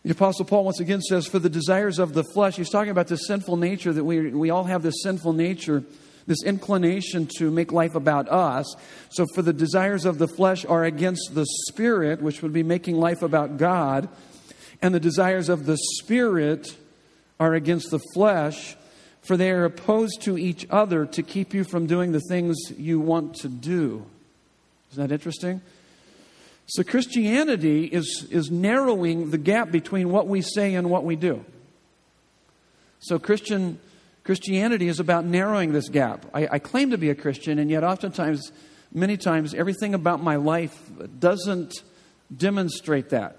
The 0.05 0.11
Apostle 0.11 0.45
Paul 0.45 0.63
once 0.63 0.79
again 0.79 1.01
says, 1.01 1.25
For 1.25 1.39
the 1.39 1.49
desires 1.49 1.97
of 1.97 2.13
the 2.13 2.23
flesh, 2.23 2.55
he's 2.55 2.69
talking 2.69 2.91
about 2.91 3.07
this 3.07 3.25
sinful 3.25 3.57
nature 3.57 3.91
that 3.93 4.03
we, 4.03 4.29
we 4.29 4.51
all 4.51 4.65
have 4.65 4.83
this 4.83 5.01
sinful 5.01 5.33
nature 5.33 5.83
this 6.27 6.43
inclination 6.43 7.27
to 7.37 7.49
make 7.49 7.71
life 7.71 7.95
about 7.95 8.29
us. 8.29 8.75
So, 9.09 9.25
for 9.33 9.41
the 9.41 9.53
desires 9.53 10.05
of 10.05 10.17
the 10.17 10.27
flesh 10.27 10.65
are 10.65 10.83
against 10.83 11.33
the 11.33 11.45
spirit, 11.67 12.21
which 12.21 12.41
would 12.41 12.53
be 12.53 12.63
making 12.63 12.97
life 12.97 13.21
about 13.21 13.57
God, 13.57 14.09
and 14.81 14.93
the 14.93 14.99
desires 14.99 15.49
of 15.49 15.65
the 15.65 15.77
spirit 15.77 16.75
are 17.39 17.53
against 17.53 17.89
the 17.89 18.01
flesh, 18.13 18.75
for 19.21 19.37
they 19.37 19.51
are 19.51 19.65
opposed 19.65 20.21
to 20.23 20.37
each 20.37 20.67
other 20.69 21.05
to 21.05 21.23
keep 21.23 21.53
you 21.53 21.63
from 21.63 21.87
doing 21.87 22.11
the 22.11 22.21
things 22.29 22.57
you 22.77 22.99
want 22.99 23.35
to 23.35 23.47
do. 23.47 24.05
Isn't 24.91 25.07
that 25.07 25.13
interesting? 25.13 25.61
So, 26.67 26.83
Christianity 26.83 27.85
is, 27.85 28.27
is 28.29 28.51
narrowing 28.51 29.31
the 29.31 29.37
gap 29.37 29.71
between 29.71 30.09
what 30.09 30.27
we 30.27 30.41
say 30.41 30.75
and 30.75 30.89
what 30.89 31.05
we 31.05 31.15
do. 31.15 31.45
So, 32.99 33.17
Christian 33.17 33.79
Christianity 34.27 34.89
is 34.89 34.99
about 34.99 35.23
narrowing 35.23 35.71
this 35.71 35.87
gap. 35.87 36.25
I, 36.33 36.49
I, 36.51 36.59
claim 36.59 36.89
to 36.89 36.97
be 36.97 37.09
a 37.09 37.15
Christian, 37.15 37.59
and 37.59 37.71
yet 37.71 37.85
oftentimes, 37.85 38.51
many 38.93 39.15
times, 39.15 39.53
everything 39.53 39.93
about 39.93 40.21
my 40.21 40.35
life 40.35 40.77
doesn't 41.17 41.75
demonstrate 42.35 43.11
that. 43.11 43.37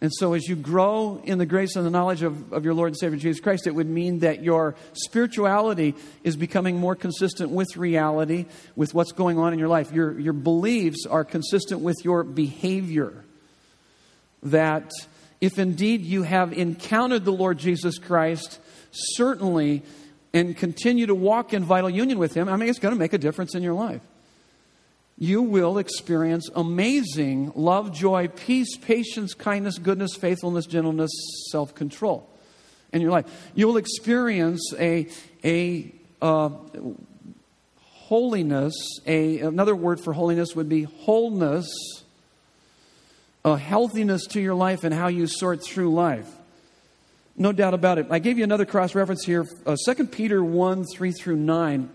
And 0.00 0.10
so, 0.12 0.32
as 0.32 0.48
you 0.48 0.56
grow 0.56 1.22
in 1.22 1.38
the 1.38 1.46
grace 1.46 1.76
and 1.76 1.86
the 1.86 1.90
knowledge 1.90 2.24
of, 2.24 2.52
of 2.52 2.64
your 2.64 2.74
Lord 2.74 2.88
and 2.88 2.98
Savior 2.98 3.16
Jesus 3.16 3.38
Christ, 3.38 3.68
it 3.68 3.76
would 3.76 3.88
mean 3.88 4.18
that 4.20 4.42
your 4.42 4.74
spirituality 4.92 5.94
is 6.24 6.34
becoming 6.34 6.76
more 6.76 6.96
consistent 6.96 7.50
with 7.50 7.76
reality, 7.76 8.46
with 8.74 8.92
what's 8.92 9.12
going 9.12 9.38
on 9.38 9.52
in 9.52 9.60
your 9.60 9.68
life. 9.68 9.92
Your, 9.92 10.18
your 10.18 10.32
beliefs 10.32 11.06
are 11.08 11.24
consistent 11.24 11.80
with 11.80 11.98
your 12.02 12.24
behavior. 12.24 13.24
That 14.42 14.90
if 15.40 15.60
indeed 15.60 16.00
you 16.02 16.24
have 16.24 16.52
encountered 16.52 17.24
the 17.24 17.30
Lord 17.30 17.58
Jesus 17.58 17.98
Christ, 17.98 18.58
certainly 18.90 19.82
and 20.32 20.56
continue 20.56 21.06
to 21.06 21.14
walk 21.14 21.54
in 21.54 21.64
vital 21.64 21.90
union 21.90 22.18
with 22.18 22.34
Him, 22.34 22.48
I 22.48 22.56
mean, 22.56 22.68
it's 22.68 22.78
going 22.78 22.94
to 22.94 22.98
make 22.98 23.12
a 23.12 23.18
difference 23.18 23.54
in 23.54 23.62
your 23.62 23.74
life. 23.74 24.02
You 25.18 25.42
will 25.42 25.78
experience 25.78 26.48
amazing 26.54 27.52
love, 27.56 27.92
joy, 27.92 28.28
peace, 28.28 28.76
patience, 28.76 29.34
kindness, 29.34 29.78
goodness, 29.78 30.14
faithfulness, 30.14 30.66
gentleness, 30.66 31.10
self 31.50 31.74
control 31.74 32.28
in 32.92 33.00
your 33.00 33.10
life. 33.10 33.24
You 33.54 33.66
will 33.66 33.78
experience 33.78 34.72
a, 34.78 35.08
a 35.44 35.92
uh, 36.22 36.50
holiness, 38.08 38.74
a, 39.06 39.40
another 39.40 39.74
word 39.74 40.00
for 40.00 40.12
holiness 40.12 40.54
would 40.54 40.68
be 40.68 40.84
wholeness, 40.84 41.68
a 43.44 43.58
healthiness 43.58 44.26
to 44.28 44.40
your 44.40 44.54
life 44.54 44.84
and 44.84 44.94
how 44.94 45.08
you 45.08 45.26
sort 45.26 45.62
through 45.62 45.92
life. 45.92 46.37
No 47.38 47.52
doubt 47.52 47.72
about 47.72 47.98
it. 47.98 48.08
I 48.10 48.18
gave 48.18 48.36
you 48.36 48.44
another 48.44 48.66
cross 48.66 48.96
reference 48.96 49.24
here, 49.24 49.46
uh, 49.64 49.76
2 49.86 50.06
Peter 50.06 50.42
1 50.42 50.84
3 50.84 51.12
through 51.12 51.36
9. 51.36 51.90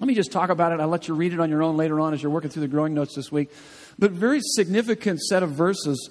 Let 0.00 0.06
me 0.06 0.14
just 0.14 0.32
talk 0.32 0.48
about 0.48 0.72
it. 0.72 0.80
I'll 0.80 0.88
let 0.88 1.08
you 1.08 1.14
read 1.14 1.34
it 1.34 1.40
on 1.40 1.50
your 1.50 1.62
own 1.62 1.76
later 1.76 2.00
on 2.00 2.14
as 2.14 2.22
you're 2.22 2.32
working 2.32 2.50
through 2.50 2.62
the 2.62 2.68
growing 2.68 2.94
notes 2.94 3.14
this 3.14 3.30
week. 3.30 3.50
But 3.98 4.12
very 4.12 4.40
significant 4.42 5.20
set 5.20 5.42
of 5.42 5.50
verses. 5.50 6.08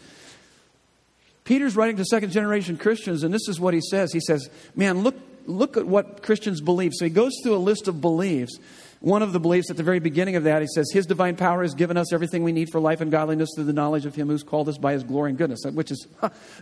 Peter's 1.44 1.76
writing 1.76 1.96
to 1.98 2.06
second 2.06 2.32
generation 2.32 2.78
Christians, 2.78 3.24
and 3.24 3.34
this 3.34 3.48
is 3.48 3.60
what 3.60 3.74
he 3.74 3.82
says. 3.82 4.13
He 4.13 4.20
says, 4.20 4.48
Man, 4.76 5.02
look, 5.02 5.16
look 5.48 5.76
at 5.78 5.88
what 5.88 6.22
Christians 6.22 6.62
believe. 6.62 6.92
So 6.94 7.06
he 7.06 7.12
goes 7.12 7.34
through 7.42 7.56
a 7.56 7.58
list 7.58 7.88
of 7.88 8.00
beliefs. 8.00 8.60
One 9.00 9.22
of 9.22 9.32
the 9.32 9.40
beliefs 9.40 9.70
at 9.70 9.78
the 9.78 9.84
very 9.84 10.00
beginning 10.00 10.36
of 10.36 10.44
that, 10.46 10.62
he 10.62 10.68
says, 10.74 10.90
His 10.92 11.06
divine 11.06 11.36
power 11.36 11.62
has 11.62 11.76
given 11.76 11.98
us 11.98 12.12
everything 12.12 12.44
we 12.44 12.52
need 12.52 12.70
for 12.72 12.80
life 12.80 13.00
and 13.00 13.12
godliness 13.12 13.50
through 13.56 13.66
the 13.66 13.74
knowledge 13.74 14.06
of 14.06 14.16
Him 14.16 14.28
who's 14.28 14.44
called 14.44 14.70
us 14.70 14.78
by 14.78 14.94
His 14.94 15.04
glory 15.04 15.30
and 15.30 15.38
goodness. 15.38 15.64
Which 15.66 15.92
is, 15.92 16.08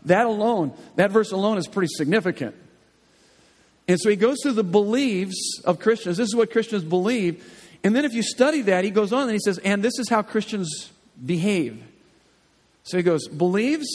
that 0.05 0.25
alone, 0.25 0.73
that 0.95 1.11
verse 1.11 1.31
alone 1.31 1.57
is 1.57 1.67
pretty 1.67 1.93
significant. 1.95 2.55
And 3.87 3.99
so 3.99 4.09
he 4.09 4.15
goes 4.15 4.37
through 4.41 4.53
the 4.53 4.63
beliefs 4.63 5.61
of 5.63 5.79
Christians. 5.79 6.17
This 6.17 6.29
is 6.29 6.35
what 6.35 6.51
Christians 6.51 6.83
believe. 6.83 7.43
And 7.83 7.95
then 7.95 8.03
if 8.03 8.13
you 8.13 8.23
study 8.23 8.61
that, 8.63 8.83
he 8.83 8.89
goes 8.89 9.13
on 9.13 9.23
and 9.23 9.31
he 9.31 9.39
says, 9.39 9.59
And 9.59 9.83
this 9.83 9.99
is 9.99 10.09
how 10.09 10.23
Christians 10.23 10.91
behave. 11.23 11.83
So 12.83 12.97
he 12.97 13.03
goes, 13.03 13.27
believes, 13.27 13.87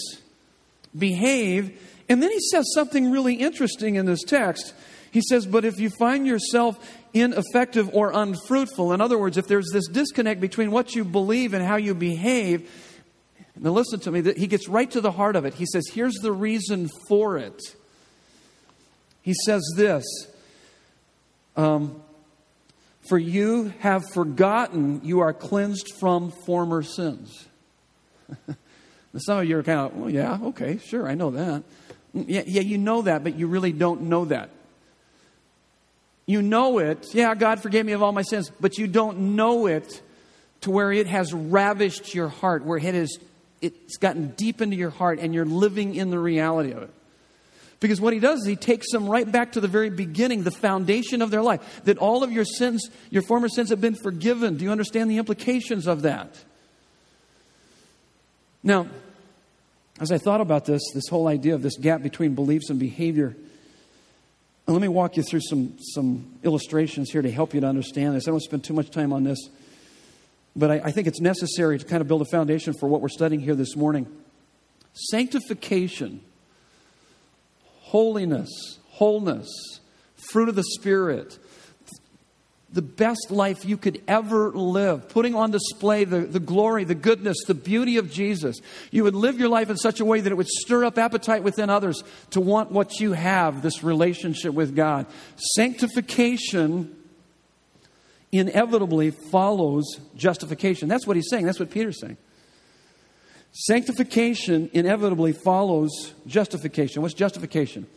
behave, 0.96 1.80
and 2.08 2.20
then 2.20 2.30
he 2.32 2.40
says 2.50 2.66
something 2.74 3.10
really 3.10 3.34
interesting 3.34 3.94
in 3.94 4.04
this 4.04 4.24
text. 4.24 4.74
He 5.10 5.20
says, 5.20 5.46
But 5.46 5.64
if 5.64 5.80
you 5.80 5.90
find 5.90 6.26
yourself 6.26 6.78
ineffective 7.12 7.90
or 7.92 8.12
unfruitful. 8.12 8.92
In 8.92 9.00
other 9.00 9.18
words, 9.18 9.36
if 9.36 9.46
there's 9.46 9.68
this 9.72 9.88
disconnect 9.88 10.40
between 10.40 10.70
what 10.70 10.94
you 10.94 11.04
believe 11.04 11.54
and 11.54 11.64
how 11.64 11.76
you 11.76 11.94
behave, 11.94 12.70
now 13.58 13.70
listen 13.70 14.00
to 14.00 14.10
me, 14.10 14.22
he 14.34 14.46
gets 14.46 14.68
right 14.68 14.90
to 14.90 15.00
the 15.00 15.10
heart 15.10 15.36
of 15.36 15.44
it. 15.44 15.54
He 15.54 15.66
says, 15.66 15.84
Here's 15.92 16.14
the 16.14 16.32
reason 16.32 16.88
for 17.08 17.36
it. 17.36 17.60
He 19.22 19.34
says 19.44 19.62
this 19.76 20.04
um, 21.56 22.02
For 23.08 23.18
you 23.18 23.74
have 23.80 24.08
forgotten 24.10 25.00
you 25.04 25.20
are 25.20 25.34
cleansed 25.34 25.92
from 25.98 26.30
former 26.46 26.82
sins. 26.82 27.46
Some 29.16 29.38
of 29.38 29.44
you 29.44 29.58
are 29.58 29.62
kind 29.64 29.80
of, 29.80 29.96
well, 29.96 30.10
yeah, 30.10 30.38
okay, 30.40 30.78
sure, 30.78 31.08
I 31.08 31.16
know 31.16 31.32
that. 31.32 31.64
Yeah, 32.14 32.42
yeah, 32.46 32.62
you 32.62 32.78
know 32.78 33.02
that, 33.02 33.24
but 33.24 33.34
you 33.34 33.48
really 33.48 33.72
don't 33.72 34.02
know 34.02 34.24
that. 34.26 34.50
You 36.30 36.42
know 36.42 36.78
it. 36.78 37.12
Yeah, 37.12 37.34
God 37.34 37.60
forgave 37.60 37.84
me 37.84 37.90
of 37.90 38.04
all 38.04 38.12
my 38.12 38.22
sins, 38.22 38.52
but 38.60 38.78
you 38.78 38.86
don't 38.86 39.34
know 39.34 39.66
it 39.66 40.00
to 40.60 40.70
where 40.70 40.92
it 40.92 41.08
has 41.08 41.34
ravished 41.34 42.14
your 42.14 42.28
heart, 42.28 42.64
where 42.64 42.78
it 42.78 42.94
has 42.94 43.18
it's 43.60 43.96
gotten 43.96 44.28
deep 44.36 44.60
into 44.60 44.76
your 44.76 44.90
heart 44.90 45.18
and 45.18 45.34
you're 45.34 45.44
living 45.44 45.96
in 45.96 46.10
the 46.10 46.20
reality 46.20 46.70
of 46.70 46.84
it. 46.84 46.90
Because 47.80 48.00
what 48.00 48.12
he 48.12 48.20
does 48.20 48.42
is 48.42 48.46
he 48.46 48.54
takes 48.54 48.92
them 48.92 49.08
right 49.08 49.30
back 49.30 49.52
to 49.52 49.60
the 49.60 49.66
very 49.66 49.90
beginning, 49.90 50.44
the 50.44 50.52
foundation 50.52 51.20
of 51.20 51.32
their 51.32 51.42
life, 51.42 51.82
that 51.82 51.98
all 51.98 52.22
of 52.22 52.30
your 52.30 52.44
sins, 52.44 52.88
your 53.10 53.22
former 53.22 53.48
sins 53.48 53.70
have 53.70 53.80
been 53.80 53.96
forgiven. 53.96 54.56
Do 54.56 54.64
you 54.64 54.70
understand 54.70 55.10
the 55.10 55.18
implications 55.18 55.88
of 55.88 56.02
that? 56.02 56.32
Now, 58.62 58.86
as 59.98 60.12
I 60.12 60.18
thought 60.18 60.40
about 60.40 60.64
this, 60.64 60.82
this 60.94 61.08
whole 61.10 61.26
idea 61.26 61.56
of 61.56 61.62
this 61.62 61.76
gap 61.76 62.02
between 62.02 62.36
beliefs 62.36 62.70
and 62.70 62.78
behavior, 62.78 63.34
let 64.72 64.82
me 64.82 64.88
walk 64.88 65.16
you 65.16 65.22
through 65.22 65.40
some, 65.40 65.76
some 65.80 66.38
illustrations 66.42 67.10
here 67.10 67.22
to 67.22 67.30
help 67.30 67.54
you 67.54 67.60
to 67.60 67.66
understand 67.66 68.14
this. 68.14 68.28
I 68.28 68.30
don't 68.30 68.42
spend 68.42 68.64
too 68.64 68.74
much 68.74 68.90
time 68.90 69.12
on 69.12 69.24
this, 69.24 69.38
but 70.54 70.70
I, 70.70 70.80
I 70.84 70.90
think 70.90 71.06
it's 71.06 71.20
necessary 71.20 71.78
to 71.78 71.84
kind 71.84 72.00
of 72.00 72.08
build 72.08 72.22
a 72.22 72.26
foundation 72.26 72.74
for 72.74 72.88
what 72.88 73.00
we're 73.00 73.08
studying 73.08 73.40
here 73.40 73.54
this 73.54 73.76
morning. 73.76 74.06
Sanctification, 74.92 76.20
holiness, 77.62 78.78
wholeness, 78.88 79.48
fruit 80.30 80.48
of 80.48 80.54
the 80.54 80.64
Spirit, 80.64 81.38
the 82.72 82.82
best 82.82 83.30
life 83.30 83.64
you 83.64 83.76
could 83.76 84.00
ever 84.06 84.52
live, 84.52 85.08
putting 85.08 85.34
on 85.34 85.50
display 85.50 86.04
the, 86.04 86.20
the 86.20 86.38
glory, 86.38 86.84
the 86.84 86.94
goodness, 86.94 87.36
the 87.46 87.54
beauty 87.54 87.96
of 87.96 88.10
Jesus. 88.12 88.60
You 88.92 89.04
would 89.04 89.14
live 89.14 89.40
your 89.40 89.48
life 89.48 89.70
in 89.70 89.76
such 89.76 89.98
a 89.98 90.04
way 90.04 90.20
that 90.20 90.30
it 90.30 90.36
would 90.36 90.48
stir 90.48 90.84
up 90.84 90.96
appetite 90.96 91.42
within 91.42 91.68
others 91.68 92.04
to 92.30 92.40
want 92.40 92.70
what 92.70 93.00
you 93.00 93.12
have, 93.12 93.62
this 93.62 93.82
relationship 93.82 94.54
with 94.54 94.76
God. 94.76 95.06
Sanctification 95.36 96.96
inevitably 98.30 99.10
follows 99.10 99.98
justification. 100.14 100.88
That's 100.88 101.06
what 101.06 101.16
he's 101.16 101.28
saying. 101.28 101.46
That's 101.46 101.58
what 101.58 101.70
Peter's 101.70 102.00
saying. 102.00 102.18
Sanctification 103.52 104.70
inevitably 104.72 105.32
follows 105.32 106.14
justification. 106.24 107.02
What's 107.02 107.14
justification? 107.14 107.88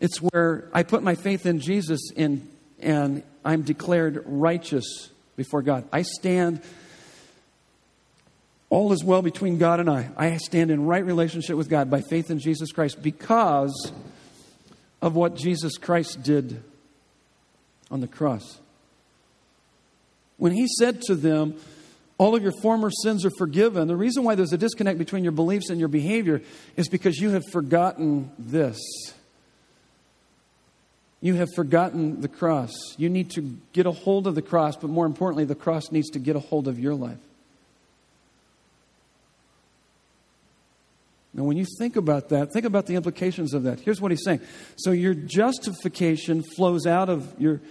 It's 0.00 0.18
where 0.18 0.68
I 0.72 0.82
put 0.82 1.02
my 1.02 1.14
faith 1.14 1.46
in 1.46 1.60
Jesus 1.60 2.10
and, 2.16 2.48
and 2.80 3.22
I'm 3.44 3.62
declared 3.62 4.22
righteous 4.26 5.10
before 5.36 5.62
God. 5.62 5.88
I 5.92 6.02
stand, 6.02 6.62
all 8.70 8.92
is 8.92 9.04
well 9.04 9.22
between 9.22 9.58
God 9.58 9.80
and 9.80 9.88
I. 9.88 10.10
I 10.16 10.36
stand 10.38 10.70
in 10.70 10.86
right 10.86 11.04
relationship 11.04 11.56
with 11.56 11.68
God 11.68 11.90
by 11.90 12.00
faith 12.02 12.30
in 12.30 12.38
Jesus 12.38 12.72
Christ 12.72 13.02
because 13.02 13.92
of 15.00 15.14
what 15.14 15.36
Jesus 15.36 15.76
Christ 15.76 16.22
did 16.22 16.62
on 17.90 18.00
the 18.00 18.08
cross. 18.08 18.58
When 20.36 20.52
he 20.52 20.66
said 20.66 21.02
to 21.02 21.14
them, 21.14 21.56
all 22.16 22.34
of 22.34 22.42
your 22.42 22.52
former 22.62 22.90
sins 22.90 23.24
are 23.24 23.30
forgiven. 23.38 23.88
The 23.88 23.96
reason 23.96 24.24
why 24.24 24.34
there's 24.34 24.52
a 24.52 24.58
disconnect 24.58 24.98
between 24.98 25.24
your 25.24 25.32
beliefs 25.32 25.68
and 25.68 25.78
your 25.78 25.88
behavior 25.88 26.42
is 26.76 26.88
because 26.88 27.18
you 27.18 27.30
have 27.30 27.42
forgotten 27.52 28.30
this. 28.38 28.78
You 31.24 31.36
have 31.36 31.48
forgotten 31.54 32.20
the 32.20 32.28
cross. 32.28 32.70
You 32.98 33.08
need 33.08 33.30
to 33.30 33.56
get 33.72 33.86
a 33.86 33.90
hold 33.90 34.26
of 34.26 34.34
the 34.34 34.42
cross, 34.42 34.76
but 34.76 34.90
more 34.90 35.06
importantly, 35.06 35.46
the 35.46 35.54
cross 35.54 35.90
needs 35.90 36.10
to 36.10 36.18
get 36.18 36.36
a 36.36 36.38
hold 36.38 36.68
of 36.68 36.78
your 36.78 36.94
life. 36.94 37.16
Now, 41.32 41.44
when 41.44 41.56
you 41.56 41.64
think 41.78 41.96
about 41.96 42.28
that, 42.28 42.52
think 42.52 42.66
about 42.66 42.84
the 42.84 42.96
implications 42.96 43.54
of 43.54 43.62
that. 43.62 43.80
Here's 43.80 44.02
what 44.02 44.10
he's 44.10 44.22
saying. 44.22 44.42
So, 44.76 44.90
your 44.90 45.14
justification 45.14 46.42
flows 46.56 46.86
out 46.86 47.08
of 47.08 47.34
your, 47.40 47.62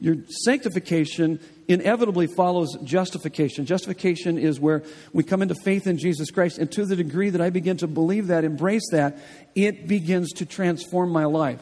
your 0.00 0.16
sanctification, 0.42 1.38
inevitably 1.68 2.28
follows 2.28 2.78
justification. 2.82 3.66
Justification 3.66 4.38
is 4.38 4.58
where 4.58 4.84
we 5.12 5.22
come 5.22 5.42
into 5.42 5.54
faith 5.54 5.86
in 5.86 5.98
Jesus 5.98 6.30
Christ, 6.30 6.56
and 6.56 6.72
to 6.72 6.86
the 6.86 6.96
degree 6.96 7.28
that 7.28 7.42
I 7.42 7.50
begin 7.50 7.76
to 7.76 7.86
believe 7.86 8.28
that, 8.28 8.42
embrace 8.42 8.88
that, 8.92 9.18
it 9.54 9.86
begins 9.86 10.32
to 10.36 10.46
transform 10.46 11.10
my 11.10 11.26
life. 11.26 11.60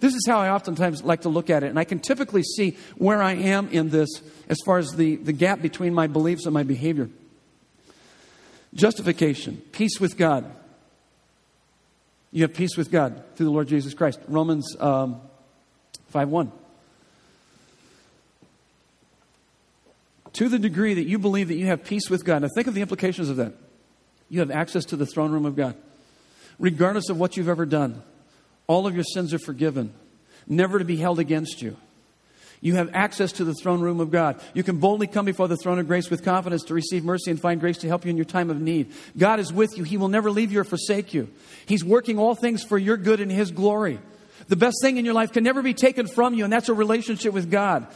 This 0.00 0.14
is 0.14 0.24
how 0.26 0.38
I 0.38 0.50
oftentimes 0.50 1.04
like 1.04 1.22
to 1.22 1.28
look 1.28 1.50
at 1.50 1.62
it. 1.62 1.68
And 1.68 1.78
I 1.78 1.84
can 1.84 2.00
typically 2.00 2.42
see 2.42 2.76
where 2.96 3.22
I 3.22 3.34
am 3.34 3.68
in 3.68 3.90
this 3.90 4.08
as 4.48 4.56
far 4.64 4.78
as 4.78 4.90
the, 4.92 5.16
the 5.16 5.32
gap 5.32 5.60
between 5.60 5.94
my 5.94 6.06
beliefs 6.06 6.46
and 6.46 6.54
my 6.54 6.62
behavior. 6.62 7.10
Justification, 8.72 9.62
peace 9.72 10.00
with 10.00 10.16
God. 10.16 10.50
You 12.32 12.42
have 12.42 12.54
peace 12.54 12.76
with 12.76 12.90
God 12.90 13.22
through 13.34 13.46
the 13.46 13.52
Lord 13.52 13.68
Jesus 13.68 13.92
Christ. 13.92 14.20
Romans 14.26 14.74
um, 14.80 15.20
5 16.08 16.28
1. 16.28 16.52
To 20.34 20.48
the 20.48 20.58
degree 20.58 20.94
that 20.94 21.06
you 21.06 21.18
believe 21.18 21.48
that 21.48 21.56
you 21.56 21.66
have 21.66 21.84
peace 21.84 22.08
with 22.08 22.24
God, 22.24 22.42
now 22.42 22.48
think 22.54 22.68
of 22.68 22.74
the 22.74 22.80
implications 22.80 23.28
of 23.28 23.36
that. 23.36 23.52
You 24.28 24.40
have 24.40 24.50
access 24.50 24.84
to 24.86 24.96
the 24.96 25.04
throne 25.04 25.32
room 25.32 25.44
of 25.44 25.56
God, 25.56 25.74
regardless 26.58 27.10
of 27.10 27.18
what 27.18 27.36
you've 27.36 27.48
ever 27.48 27.66
done. 27.66 28.02
All 28.70 28.86
of 28.86 28.94
your 28.94 29.02
sins 29.02 29.34
are 29.34 29.40
forgiven, 29.40 29.92
never 30.46 30.78
to 30.78 30.84
be 30.84 30.94
held 30.94 31.18
against 31.18 31.60
you. 31.60 31.76
You 32.60 32.76
have 32.76 32.88
access 32.94 33.32
to 33.32 33.44
the 33.44 33.52
throne 33.52 33.80
room 33.80 33.98
of 33.98 34.12
God. 34.12 34.40
You 34.54 34.62
can 34.62 34.76
boldly 34.76 35.08
come 35.08 35.24
before 35.24 35.48
the 35.48 35.56
throne 35.56 35.80
of 35.80 35.88
grace 35.88 36.08
with 36.08 36.22
confidence 36.22 36.62
to 36.66 36.74
receive 36.74 37.02
mercy 37.02 37.32
and 37.32 37.40
find 37.40 37.58
grace 37.58 37.78
to 37.78 37.88
help 37.88 38.04
you 38.04 38.10
in 38.10 38.16
your 38.16 38.26
time 38.26 38.48
of 38.48 38.60
need. 38.60 38.92
God 39.18 39.40
is 39.40 39.52
with 39.52 39.76
you. 39.76 39.82
He 39.82 39.96
will 39.96 40.06
never 40.06 40.30
leave 40.30 40.52
you 40.52 40.60
or 40.60 40.64
forsake 40.64 41.12
you. 41.12 41.28
He's 41.66 41.82
working 41.82 42.20
all 42.20 42.36
things 42.36 42.62
for 42.62 42.78
your 42.78 42.96
good 42.96 43.18
and 43.18 43.32
His 43.32 43.50
glory. 43.50 43.98
The 44.46 44.54
best 44.54 44.76
thing 44.80 44.98
in 44.98 45.04
your 45.04 45.14
life 45.14 45.32
can 45.32 45.42
never 45.42 45.62
be 45.62 45.74
taken 45.74 46.06
from 46.06 46.34
you, 46.34 46.44
and 46.44 46.52
that's 46.52 46.68
a 46.68 46.74
relationship 46.74 47.34
with 47.34 47.50
God. 47.50 47.88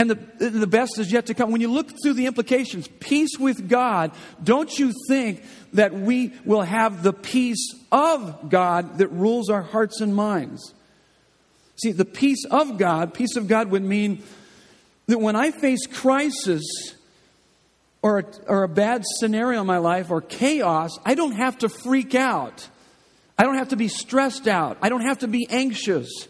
And 0.00 0.08
the, 0.08 0.48
the 0.48 0.66
best 0.66 0.98
is 0.98 1.12
yet 1.12 1.26
to 1.26 1.34
come. 1.34 1.50
When 1.50 1.60
you 1.60 1.70
look 1.70 1.90
through 2.02 2.14
the 2.14 2.24
implications, 2.24 2.88
peace 3.00 3.38
with 3.38 3.68
God, 3.68 4.12
don't 4.42 4.78
you 4.78 4.94
think 5.08 5.44
that 5.74 5.92
we 5.92 6.32
will 6.46 6.62
have 6.62 7.02
the 7.02 7.12
peace 7.12 7.74
of 7.92 8.48
God 8.48 8.96
that 8.96 9.08
rules 9.08 9.50
our 9.50 9.60
hearts 9.60 10.00
and 10.00 10.16
minds? 10.16 10.72
See, 11.82 11.92
the 11.92 12.06
peace 12.06 12.46
of 12.50 12.78
God, 12.78 13.12
peace 13.12 13.36
of 13.36 13.46
God 13.46 13.70
would 13.72 13.82
mean 13.82 14.22
that 15.08 15.18
when 15.18 15.36
I 15.36 15.50
face 15.50 15.86
crisis 15.86 16.64
or 18.00 18.20
a, 18.20 18.24
or 18.46 18.62
a 18.62 18.68
bad 18.68 19.04
scenario 19.18 19.60
in 19.60 19.66
my 19.66 19.76
life 19.76 20.10
or 20.10 20.22
chaos, 20.22 20.98
I 21.04 21.14
don't 21.14 21.32
have 21.32 21.58
to 21.58 21.68
freak 21.68 22.14
out. 22.14 22.66
I 23.36 23.42
don't 23.42 23.56
have 23.56 23.68
to 23.68 23.76
be 23.76 23.88
stressed 23.88 24.48
out. 24.48 24.78
I 24.80 24.88
don't 24.88 25.02
have 25.02 25.18
to 25.18 25.28
be 25.28 25.46
anxious 25.50 26.26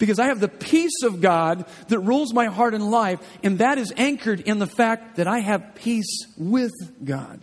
because 0.00 0.18
I 0.18 0.28
have 0.28 0.40
the 0.40 0.48
peace 0.48 1.02
of 1.04 1.20
God 1.20 1.66
that 1.88 2.00
rules 2.00 2.32
my 2.32 2.46
heart 2.46 2.74
and 2.74 2.90
life, 2.90 3.20
and 3.44 3.58
that 3.58 3.78
is 3.78 3.92
anchored 3.96 4.40
in 4.40 4.58
the 4.58 4.66
fact 4.66 5.16
that 5.16 5.28
I 5.28 5.40
have 5.40 5.74
peace 5.76 6.26
with 6.36 6.72
God. 7.04 7.40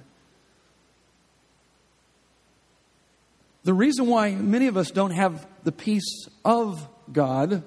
The 3.63 3.75
reason 3.75 4.07
why 4.07 4.31
many 4.31 4.67
of 4.67 4.75
us 4.75 4.91
don't 4.91 5.11
have 5.11 5.45
the 5.63 5.71
peace 5.71 6.27
of 6.43 6.87
God, 7.13 7.61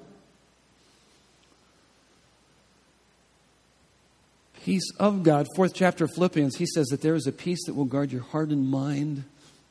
peace 4.63 4.91
of 4.99 5.23
God, 5.23 5.47
fourth 5.55 5.73
chapter 5.73 6.03
of 6.03 6.11
Philippians, 6.13 6.57
he 6.57 6.65
says 6.65 6.87
that 6.87 7.01
there 7.01 7.15
is 7.15 7.27
a 7.27 7.31
peace 7.31 7.63
that 7.65 7.75
will 7.75 7.85
guard 7.85 8.11
your 8.11 8.23
heart 8.23 8.49
and 8.49 8.69
mind 8.69 9.23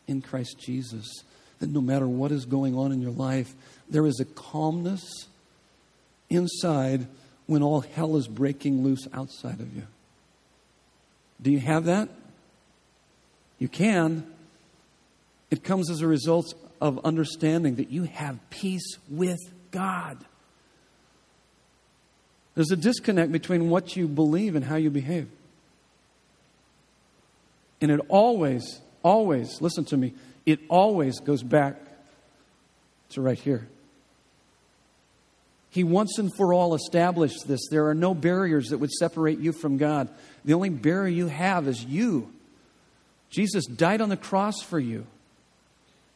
in 0.07 0.23
Christ 0.23 0.59
Jesus. 0.59 1.07
That 1.59 1.69
no 1.69 1.83
matter 1.83 2.09
what 2.09 2.33
is 2.33 2.47
going 2.47 2.75
on 2.75 2.91
in 2.91 3.03
your 3.03 3.11
life, 3.11 3.55
there 3.91 4.07
is 4.07 4.21
a 4.21 4.25
calmness 4.25 5.27
inside 6.29 7.07
when 7.47 7.63
all 7.63 7.81
hell 7.81 8.17
is 8.17 8.29
breaking 8.29 8.85
loose 8.85 9.07
outside 9.13 9.61
of 9.61 9.75
you. 9.75 9.83
Do 11.43 11.51
you 11.51 11.59
have 11.59 11.87
that? 11.87 12.09
You 13.59 13.69
can. 13.69 14.25
It 15.51 15.65
comes 15.65 15.91
as 15.91 16.01
a 16.01 16.07
result 16.07 16.55
of 16.81 17.05
understanding 17.05 17.77
that 17.77 17.91
you 17.91 18.05
have 18.05 18.39
peace 18.51 18.97
with 19.09 19.41
God. 19.71 20.19
There's 22.55 22.71
a 22.71 22.77
disconnect 22.77 23.33
between 23.33 23.71
what 23.71 23.97
you 23.97 24.07
believe 24.07 24.55
and 24.55 24.65
how 24.65 24.77
you 24.77 24.91
behave. 24.91 25.29
And 27.81 27.91
it 27.91 28.01
always, 28.09 28.81
always, 29.03 29.61
listen 29.61 29.85
to 29.87 29.97
me, 29.97 30.15
it 30.47 30.61
always 30.69 31.21
goes 31.21 31.43
back 31.43 31.77
to 33.11 33.21
right 33.21 33.39
here. 33.39 33.67
He 35.71 35.85
once 35.85 36.19
and 36.19 36.35
for 36.37 36.53
all 36.53 36.75
established 36.75 37.47
this. 37.47 37.69
There 37.71 37.87
are 37.89 37.95
no 37.95 38.13
barriers 38.13 38.71
that 38.71 38.79
would 38.79 38.91
separate 38.91 39.39
you 39.39 39.53
from 39.53 39.77
God. 39.77 40.09
The 40.45 40.55
only 40.55 40.69
barrier 40.69 41.15
you 41.15 41.27
have 41.29 41.69
is 41.69 41.85
you. 41.85 42.33
Jesus 43.31 43.67
died 43.67 44.01
on 44.01 44.09
the 44.09 44.17
cross 44.17 44.61
for 44.63 44.81
you. 44.81 45.07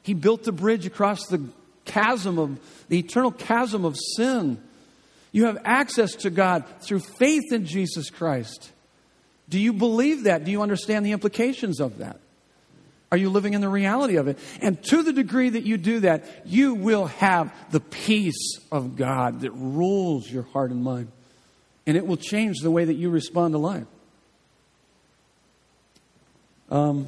He 0.03 0.12
built 0.12 0.43
the 0.43 0.53
bridge 0.53 0.87
across 0.87 1.27
the 1.27 1.49
chasm 1.85 2.38
of 2.38 2.59
the 2.88 2.99
eternal 2.99 3.31
chasm 3.31 3.85
of 3.85 3.97
sin. 4.17 4.61
You 5.31 5.47
have 5.47 5.59
access 5.64 6.12
to 6.17 6.31
God 6.31 6.64
through 6.81 7.01
faith 7.01 7.53
in 7.53 7.64
Jesus 7.64 8.11
Christ. 8.11 8.73
Do 9.49 9.59
you 9.59 9.73
believe 9.73 10.25
that? 10.25 10.45
Do 10.45 10.51
you 10.51 10.62
understand 10.62 11.07
the 11.07 11.12
implications 11.12 11.81
of 11.81 11.99
that? 11.99 12.19
Are 13.14 13.16
you 13.16 13.31
living 13.31 13.55
in 13.55 13.61
the 13.61 13.68
reality 13.68 14.16
of 14.16 14.27
it? 14.27 14.40
And 14.61 14.83
to 14.87 15.05
the 15.05 15.12
degree 15.12 15.48
that 15.48 15.62
you 15.62 15.77
do 15.77 16.00
that, 16.00 16.24
you 16.46 16.74
will 16.74 17.07
have 17.07 17.55
the 17.70 17.79
peace 17.79 18.59
of 18.72 18.96
God 18.96 19.42
that 19.42 19.53
rules 19.53 20.29
your 20.29 20.42
heart 20.42 20.72
and 20.72 20.83
mind. 20.83 21.12
And 21.87 21.96
it 21.96 22.05
will 22.05 22.16
change 22.16 22.57
the 22.61 22.72
way 22.72 22.85
that 22.85 22.94
you 22.94 23.11
respond 23.11 23.55
to 23.55 23.59
life. 23.59 23.87
Um, 26.72 27.07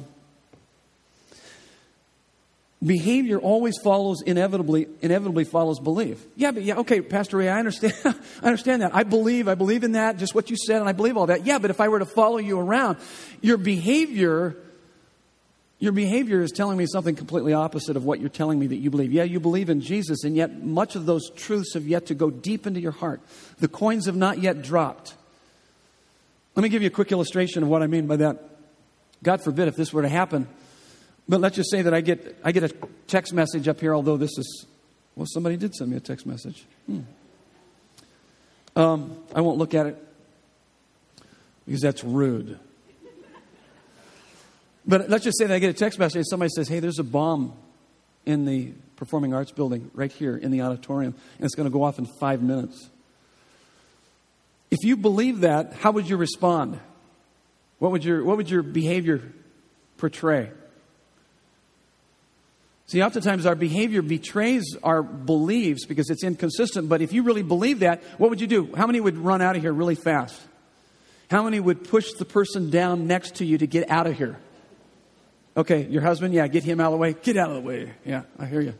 behavior 2.81 3.37
always 3.37 3.77
follows 3.83 4.21
inevitably 4.21 4.87
inevitably 5.01 5.43
follows 5.43 5.79
belief 5.79 6.23
yeah 6.35 6.51
but 6.51 6.61
yeah 6.61 6.75
okay 6.75 7.01
pastor 7.01 7.37
ray 7.37 7.49
i 7.49 7.57
understand 7.57 7.91
i 8.05 8.45
understand 8.45 8.83
that 8.83 8.95
i 8.95 9.01
believe 9.01 9.47
i 9.47 9.55
believe 9.55 9.83
in 9.83 9.93
that 9.93 10.17
just 10.17 10.35
what 10.35 10.51
you 10.51 10.55
said 10.55 10.79
and 10.79 10.87
i 10.87 10.91
believe 10.91 11.17
all 11.17 11.25
that 11.25 11.43
yeah 11.43 11.57
but 11.57 11.71
if 11.71 11.81
i 11.81 11.87
were 11.87 11.97
to 11.97 12.05
follow 12.05 12.37
you 12.37 12.59
around 12.59 12.99
your 13.41 13.57
behavior 13.57 14.55
your 15.79 15.91
behavior 15.91 16.41
is 16.41 16.51
telling 16.51 16.77
me 16.77 16.87
something 16.87 17.15
completely 17.15 17.53
opposite 17.53 17.95
of 17.95 18.03
what 18.03 18.19
you're 18.19 18.29
telling 18.29 18.57
me 18.57 18.67
that 18.67 18.77
you 18.77 18.89
believe. 18.89 19.11
Yeah, 19.11 19.23
you 19.23 19.39
believe 19.39 19.69
in 19.69 19.79
Jesus, 19.81 20.23
and 20.23 20.35
yet 20.35 20.63
much 20.63 20.95
of 20.95 21.05
those 21.05 21.29
truths 21.31 21.75
have 21.75 21.87
yet 21.87 22.07
to 22.07 22.15
go 22.15 22.31
deep 22.31 22.65
into 22.65 22.79
your 22.79 22.91
heart. 22.91 23.21
The 23.59 23.67
coins 23.67 24.07
have 24.07 24.15
not 24.15 24.39
yet 24.39 24.63
dropped. 24.63 25.13
Let 26.55 26.63
me 26.63 26.69
give 26.69 26.81
you 26.81 26.87
a 26.87 26.91
quick 26.91 27.11
illustration 27.11 27.61
of 27.61 27.69
what 27.69 27.83
I 27.83 27.87
mean 27.87 28.07
by 28.07 28.15
that. 28.17 28.43
God 29.21 29.43
forbid 29.43 29.67
if 29.67 29.75
this 29.75 29.93
were 29.93 30.01
to 30.01 30.09
happen, 30.09 30.47
but 31.29 31.41
let's 31.41 31.55
just 31.55 31.69
say 31.69 31.83
that 31.83 31.93
I 31.93 32.01
get, 32.01 32.39
I 32.43 32.51
get 32.51 32.63
a 32.63 32.73
text 33.05 33.33
message 33.33 33.67
up 33.67 33.79
here, 33.79 33.93
although 33.93 34.17
this 34.17 34.35
is, 34.37 34.65
well, 35.15 35.27
somebody 35.29 35.57
did 35.57 35.75
send 35.75 35.91
me 35.91 35.97
a 35.97 35.99
text 35.99 36.25
message. 36.25 36.65
Hmm. 36.87 37.01
Um, 38.75 39.17
I 39.35 39.41
won't 39.41 39.57
look 39.57 39.73
at 39.73 39.87
it 39.87 40.03
because 41.65 41.81
that's 41.81 42.03
rude. 42.03 42.59
But 44.87 45.09
let's 45.09 45.23
just 45.23 45.37
say 45.37 45.45
that 45.45 45.53
I 45.53 45.59
get 45.59 45.69
a 45.69 45.73
text 45.73 45.99
message. 45.99 46.17
And 46.17 46.27
somebody 46.27 46.49
says, 46.55 46.67
"Hey, 46.67 46.79
there's 46.79 46.99
a 46.99 47.03
bomb 47.03 47.53
in 48.25 48.45
the 48.45 48.71
performing 48.95 49.33
arts 49.33 49.51
building 49.51 49.91
right 49.93 50.11
here 50.11 50.37
in 50.37 50.51
the 50.51 50.61
auditorium, 50.61 51.13
and 51.37 51.45
it's 51.45 51.55
going 51.55 51.69
to 51.69 51.73
go 51.73 51.83
off 51.83 51.99
in 51.99 52.07
five 52.19 52.41
minutes." 52.41 52.89
If 54.69 54.83
you 54.83 54.97
believe 54.97 55.41
that, 55.41 55.73
how 55.73 55.91
would 55.91 56.09
you 56.09 56.17
respond? 56.17 56.79
What 57.79 57.91
would 57.91 58.03
your, 58.03 58.23
what 58.23 58.37
would 58.37 58.49
your 58.49 58.63
behavior 58.63 59.21
portray? 59.97 60.51
See, 62.87 63.01
oftentimes 63.01 63.45
our 63.45 63.55
behavior 63.55 64.01
betrays 64.01 64.77
our 64.81 65.03
beliefs 65.03 65.85
because 65.85 66.09
it's 66.09 66.23
inconsistent, 66.23 66.87
but 66.87 67.01
if 67.01 67.11
you 67.11 67.23
really 67.23 67.43
believe 67.43 67.79
that, 67.79 68.01
what 68.17 68.29
would 68.29 68.39
you 68.39 68.47
do? 68.47 68.73
How 68.75 68.87
many 68.87 68.99
would 68.99 69.17
run 69.17 69.41
out 69.41 69.55
of 69.55 69.61
here 69.61 69.73
really 69.73 69.95
fast? 69.95 70.41
How 71.29 71.43
many 71.43 71.59
would 71.59 71.89
push 71.89 72.13
the 72.13 72.23
person 72.23 72.69
down 72.69 73.05
next 73.05 73.35
to 73.35 73.45
you 73.45 73.57
to 73.57 73.67
get 73.67 73.89
out 73.89 74.07
of 74.07 74.17
here? 74.17 74.39
Okay, 75.57 75.87
your 75.87 76.03
husband, 76.03 76.35
yeah, 76.35 76.47
get 76.47 76.63
him 76.63 76.79
out 76.79 76.87
of 76.87 76.91
the 76.91 76.97
way. 76.97 77.13
Get 77.13 77.35
out 77.35 77.49
of 77.49 77.55
the 77.55 77.61
way. 77.61 77.91
Yeah, 78.05 78.23
I 78.37 78.45
hear 78.45 78.61
you. 78.61 78.75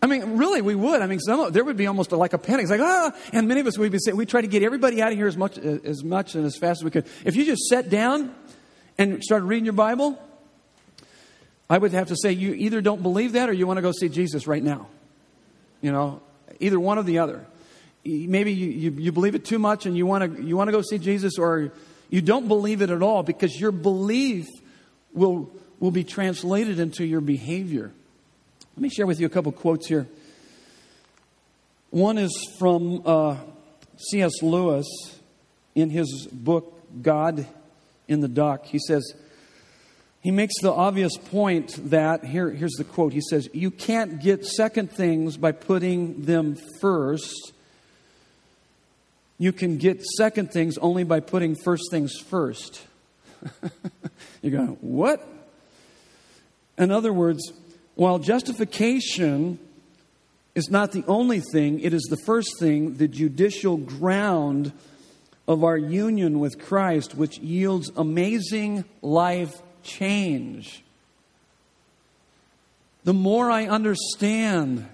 I 0.00 0.06
mean, 0.06 0.36
really, 0.36 0.62
we 0.62 0.76
would. 0.76 1.02
I 1.02 1.06
mean, 1.06 1.18
some, 1.18 1.52
there 1.52 1.64
would 1.64 1.76
be 1.76 1.88
almost 1.88 2.12
like 2.12 2.32
a 2.32 2.38
panic. 2.38 2.62
It's 2.62 2.70
like, 2.70 2.80
ah, 2.80 3.12
and 3.32 3.48
many 3.48 3.60
of 3.60 3.66
us, 3.66 3.76
we'd 3.76 3.90
be 3.92 3.98
saying, 3.98 4.16
we 4.16 4.26
try 4.26 4.40
to 4.40 4.46
get 4.46 4.62
everybody 4.62 5.02
out 5.02 5.10
of 5.10 5.18
here 5.18 5.26
as 5.26 5.36
much, 5.36 5.58
as 5.58 6.04
much 6.04 6.36
and 6.36 6.46
as 6.46 6.56
fast 6.56 6.80
as 6.80 6.84
we 6.84 6.90
could. 6.90 7.06
If 7.24 7.34
you 7.34 7.44
just 7.44 7.62
sat 7.62 7.90
down 7.90 8.34
and 8.96 9.22
started 9.22 9.44
reading 9.46 9.64
your 9.64 9.74
Bible, 9.74 10.20
I 11.68 11.78
would 11.78 11.92
have 11.92 12.08
to 12.08 12.16
say 12.16 12.32
you 12.32 12.52
either 12.54 12.80
don't 12.80 13.02
believe 13.02 13.32
that 13.32 13.48
or 13.48 13.52
you 13.52 13.66
want 13.66 13.78
to 13.78 13.82
go 13.82 13.92
see 13.92 14.08
Jesus 14.08 14.46
right 14.46 14.62
now. 14.62 14.86
You 15.80 15.90
know, 15.90 16.20
either 16.60 16.78
one 16.78 16.98
or 16.98 17.02
the 17.02 17.18
other. 17.18 17.44
Maybe 18.04 18.52
you, 18.52 18.68
you, 18.70 18.90
you 18.90 19.12
believe 19.12 19.34
it 19.34 19.44
too 19.44 19.58
much 19.58 19.86
and 19.86 19.96
you 19.96 20.06
want 20.06 20.36
to 20.36 20.42
you 20.42 20.56
want 20.56 20.68
to 20.68 20.72
go 20.72 20.82
see 20.82 20.98
Jesus, 20.98 21.38
or 21.38 21.72
you 22.10 22.20
don't 22.20 22.48
believe 22.48 22.82
it 22.82 22.90
at 22.90 23.02
all 23.02 23.22
because 23.22 23.58
your 23.58 23.72
belief 23.72 24.48
will 25.12 25.50
will 25.82 25.90
be 25.90 26.04
translated 26.04 26.78
into 26.78 27.04
your 27.04 27.20
behavior. 27.20 27.90
Let 28.76 28.82
me 28.82 28.88
share 28.88 29.04
with 29.04 29.18
you 29.18 29.26
a 29.26 29.28
couple 29.28 29.50
quotes 29.50 29.88
here. 29.88 30.06
One 31.90 32.18
is 32.18 32.32
from 32.56 33.02
uh, 33.04 33.36
C.S. 33.96 34.30
Lewis 34.42 34.86
in 35.74 35.90
his 35.90 36.28
book 36.30 36.72
God 37.02 37.44
in 38.06 38.20
the 38.20 38.28
Dock. 38.28 38.64
He 38.64 38.78
says, 38.78 39.12
he 40.20 40.30
makes 40.30 40.54
the 40.62 40.72
obvious 40.72 41.16
point 41.16 41.90
that, 41.90 42.24
here, 42.24 42.48
here's 42.48 42.74
the 42.78 42.84
quote. 42.84 43.12
He 43.12 43.20
says, 43.20 43.48
You 43.52 43.72
can't 43.72 44.22
get 44.22 44.46
second 44.46 44.92
things 44.92 45.36
by 45.36 45.50
putting 45.50 46.26
them 46.26 46.56
first. 46.80 47.52
You 49.36 49.52
can 49.52 49.78
get 49.78 50.00
second 50.16 50.52
things 50.52 50.78
only 50.78 51.02
by 51.02 51.18
putting 51.18 51.56
first 51.56 51.90
things 51.90 52.12
first. 52.16 52.86
You're 54.42 54.52
going, 54.52 54.76
What? 54.80 55.28
In 56.78 56.90
other 56.90 57.12
words, 57.12 57.52
while 57.94 58.18
justification 58.18 59.58
is 60.54 60.70
not 60.70 60.92
the 60.92 61.04
only 61.06 61.40
thing, 61.40 61.80
it 61.80 61.92
is 61.92 62.02
the 62.10 62.16
first 62.16 62.58
thing, 62.58 62.94
the 62.94 63.08
judicial 63.08 63.76
ground 63.76 64.72
of 65.48 65.64
our 65.64 65.76
union 65.76 66.38
with 66.40 66.58
Christ, 66.58 67.14
which 67.14 67.38
yields 67.38 67.90
amazing 67.96 68.84
life 69.00 69.60
change. 69.82 70.82
The 73.04 73.14
more 73.14 73.50
I 73.50 73.66
understand 73.66 74.88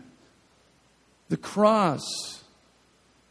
the 1.28 1.36
cross, 1.36 2.02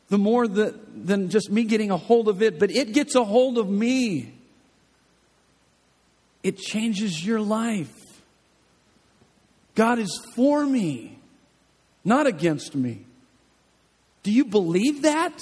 the 0.09 0.17
more 0.17 0.47
that, 0.47 1.05
than 1.07 1.29
just 1.29 1.49
me 1.51 1.63
getting 1.63 1.91
a 1.91 1.97
hold 1.97 2.27
of 2.27 2.41
it, 2.41 2.59
but 2.59 2.71
it 2.71 2.93
gets 2.93 3.15
a 3.15 3.23
hold 3.23 3.57
of 3.57 3.69
me. 3.69 4.33
It 6.43 6.57
changes 6.57 7.25
your 7.25 7.41
life. 7.41 7.93
God 9.77 9.99
is 9.99 10.19
for 10.35 10.65
me, 10.65 11.19
not 12.03 12.25
against 12.25 12.73
me. 12.73 13.05
Do 14.23 14.31
you 14.31 14.43
believe 14.43 15.03
that? 15.03 15.37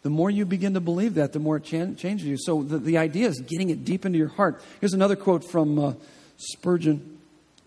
The 0.00 0.08
more 0.08 0.30
you 0.30 0.46
begin 0.46 0.72
to 0.72 0.80
believe 0.80 1.16
that, 1.16 1.34
the 1.34 1.38
more 1.38 1.58
it 1.58 1.64
changes 1.64 2.24
you. 2.24 2.38
So 2.38 2.62
the, 2.62 2.78
the 2.78 2.96
idea 2.96 3.28
is 3.28 3.40
getting 3.40 3.68
it 3.68 3.84
deep 3.84 4.06
into 4.06 4.16
your 4.16 4.28
heart. 4.28 4.62
Here's 4.80 4.94
another 4.94 5.16
quote 5.16 5.44
from 5.44 5.78
uh, 5.78 5.92
Spurgeon, 6.38 7.18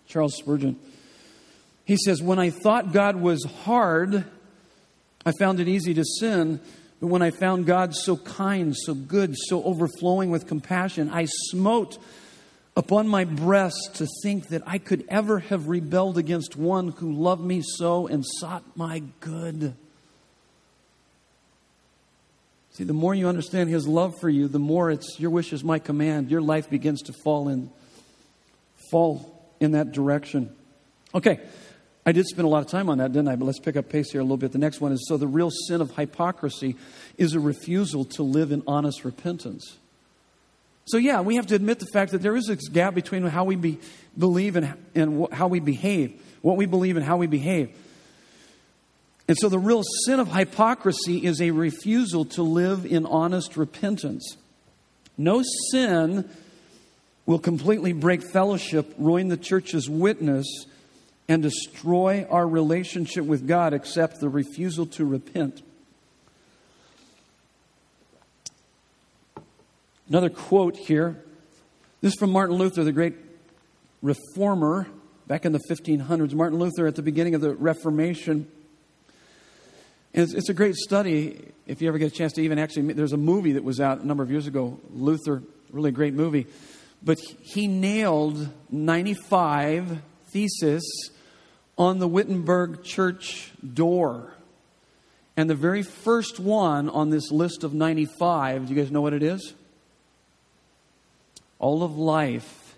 Charles 0.08 0.36
Spurgeon. 0.36 0.76
He 1.86 1.98
says, 1.98 2.20
When 2.20 2.40
I 2.40 2.50
thought 2.50 2.94
God 2.94 3.18
was 3.18 3.44
hard, 3.64 4.26
I 5.24 5.34
found 5.38 5.60
it 5.60 5.68
easy 5.68 5.94
to 5.94 6.04
sin. 6.04 6.60
But 7.00 7.08
when 7.08 7.22
I 7.22 7.30
found 7.30 7.68
God 7.68 7.94
so 7.94 8.18
kind, 8.18 8.76
so 8.76 8.96
good, 8.96 9.36
so 9.38 9.64
overflowing 9.64 10.32
with 10.32 10.48
compassion, 10.48 11.12
I 11.12 11.26
smote 11.52 12.00
upon 12.80 13.10
my 13.10 13.26
breast 13.26 13.96
to 13.96 14.08
think 14.24 14.48
that 14.48 14.64
I 14.66 14.78
could 14.78 15.04
ever 15.10 15.40
have 15.40 15.68
rebelled 15.68 16.18
against 16.18 16.56
one 16.56 16.94
who 16.94 17.12
loved 17.12 17.44
me 17.44 17.62
so 17.62 18.08
and 18.08 18.26
sought 18.26 18.64
my 18.78 19.04
good. 19.20 19.76
See, 22.72 22.86
the 22.86 22.94
more 22.94 23.14
you 23.14 23.28
understand 23.28 23.70
His 23.70 23.86
love 23.86 24.18
for 24.22 24.30
you, 24.30 24.48
the 24.48 24.60
more 24.60 24.90
it's 24.90 25.20
your 25.20 25.30
wish 25.30 25.52
is 25.52 25.62
my 25.62 25.78
command. 25.78 26.32
Your 26.32 26.40
life 26.40 26.70
begins 26.70 27.02
to 27.02 27.14
fall 27.22 27.50
in, 27.50 27.70
fall 28.90 29.46
in 29.60 29.74
that 29.74 29.92
direction. 29.92 30.50
Okay, 31.14 31.42
I 32.06 32.14
did 32.14 32.28
spend 32.28 32.46
a 32.46 32.50
lot 32.50 32.64
of 32.64 32.72
time 32.72 32.88
on 32.88 33.00
that, 33.00 33.12
didn't 33.12 33.28
I? 33.28 33.36
But 33.36 33.44
let's 33.44 33.60
pick 33.60 33.76
up 33.76 33.90
pace 33.90 34.10
here 34.14 34.22
a 34.22 34.24
little 34.24 34.38
bit. 34.38 34.54
The 34.54 34.58
next 34.58 34.80
one 34.80 34.94
is 34.94 35.06
so 35.06 35.18
the 35.18 35.28
real 35.28 35.52
sin 35.68 35.82
of 35.82 35.92
hypocrisy 35.98 36.78
is 37.18 37.34
a 37.34 37.42
refusal 37.42 38.06
to 38.06 38.24
live 38.24 38.54
in 38.54 38.64
honest 38.66 39.04
repentance. 39.04 39.76
So, 40.90 40.98
yeah, 40.98 41.22
we 41.22 41.36
have 41.36 41.46
to 41.48 41.56
admit 41.56 41.80
the 41.80 41.86
fact 41.86 42.12
that 42.14 42.24
there 42.24 42.36
is 42.36 42.48
this 42.48 42.68
gap 42.68 42.96
between 42.96 43.24
how 43.24 43.44
we 43.44 43.56
be, 43.56 43.78
believe 44.18 44.56
and, 44.56 44.74
and 44.96 45.32
how 45.32 45.48
we 45.48 45.60
behave, 45.60 46.20
what 46.42 46.58
we 46.58 46.66
believe 46.66 46.98
and 46.98 47.06
how 47.06 47.18
we 47.18 47.28
behave. 47.28 47.76
And 49.28 49.38
so 49.38 49.50
the 49.50 49.60
real 49.60 49.84
sin 50.06 50.20
of 50.20 50.32
hypocrisy 50.32 51.24
is 51.24 51.40
a 51.40 51.52
refusal 51.52 52.26
to 52.26 52.42
live 52.42 52.88
in 52.88 53.06
honest 53.06 53.56
repentance. 53.56 54.36
No 55.16 55.44
sin 55.72 56.28
will 57.28 57.38
completely 57.38 57.94
break 57.94 58.24
fellowship, 58.24 58.92
ruin 58.98 59.28
the 59.28 59.38
church's 59.38 59.88
witness, 59.88 60.48
and 61.28 61.44
destroy 61.44 62.26
our 62.32 62.48
relationship 62.48 63.24
with 63.26 63.48
God 63.48 63.76
except 63.76 64.20
the 64.20 64.30
refusal 64.30 64.88
to 64.88 65.06
repent. 65.06 65.62
Another 70.10 70.30
quote 70.30 70.76
here. 70.76 71.24
This 72.02 72.14
is 72.14 72.20
from 72.20 72.32
Martin 72.32 72.56
Luther, 72.56 72.84
the 72.84 72.92
great 72.92 73.14
reformer 74.02 74.88
back 75.28 75.46
in 75.46 75.52
the 75.52 75.62
1500s. 75.70 76.34
Martin 76.34 76.58
Luther, 76.58 76.88
at 76.88 76.96
the 76.96 77.04
beginning 77.04 77.36
of 77.36 77.42
the 77.42 77.54
Reformation, 77.54 78.48
it's, 80.12 80.34
it's, 80.34 80.50
a 80.50 80.54
great 80.56 80.76
study 80.76 81.52
if 81.68 81.80
you 81.80 81.88
ever 81.88 82.00
get 82.00 82.12
a 82.12 82.16
chance 82.16 82.34
to 82.34 82.42
even 82.42 82.58
actually. 82.58 82.92
There's 82.94 83.14
a 83.14 83.18
movie 83.18 83.52
that 83.52 83.64
was 83.64 83.80
out 83.80 84.00
a 84.00 84.08
number 84.08 84.24
of 84.24 84.32
years 84.32 84.48
ago, 84.48 84.80
Luther, 84.92 85.44
really 85.72 85.92
great 85.92 86.16
movie. 86.16 86.48
But 87.04 87.20
he 87.44 87.68
nailed 87.68 88.50
95 88.72 90.02
theses 90.32 91.12
on 91.78 92.00
the 92.00 92.08
Wittenberg 92.08 92.84
church 92.84 93.52
door. 93.62 94.34
And 95.38 95.48
the 95.48 95.56
very 95.56 95.84
first 95.84 96.40
one 96.40 96.90
on 96.90 97.12
this 97.12 97.32
list 97.32 97.64
of 97.64 97.76
95, 97.76 98.66
do 98.66 98.74
you 98.74 98.82
guys 98.82 98.92
know 98.92 99.02
what 99.02 99.14
it 99.14 99.22
is? 99.22 99.54
All 101.60 101.84
of 101.84 101.98
life 101.98 102.76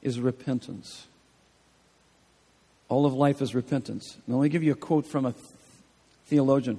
is 0.00 0.20
repentance. 0.20 1.06
All 2.88 3.06
of 3.06 3.14
life 3.14 3.42
is 3.42 3.54
repentance. 3.54 4.16
Let 4.28 4.40
me 4.40 4.48
give 4.48 4.62
you 4.62 4.72
a 4.72 4.76
quote 4.76 5.06
from 5.06 5.26
a 5.26 5.34
theologian. 6.26 6.78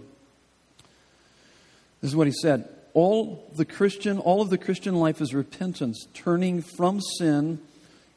This 2.01 2.11
is 2.11 2.15
what 2.15 2.27
he 2.27 2.33
said. 2.33 2.67
All 2.93 3.49
the 3.55 3.65
Christian, 3.65 4.19
all 4.19 4.41
of 4.41 4.49
the 4.49 4.57
Christian 4.57 4.95
life 4.95 5.21
is 5.21 5.33
repentance, 5.33 6.07
turning 6.13 6.61
from 6.61 7.01
sin 7.01 7.59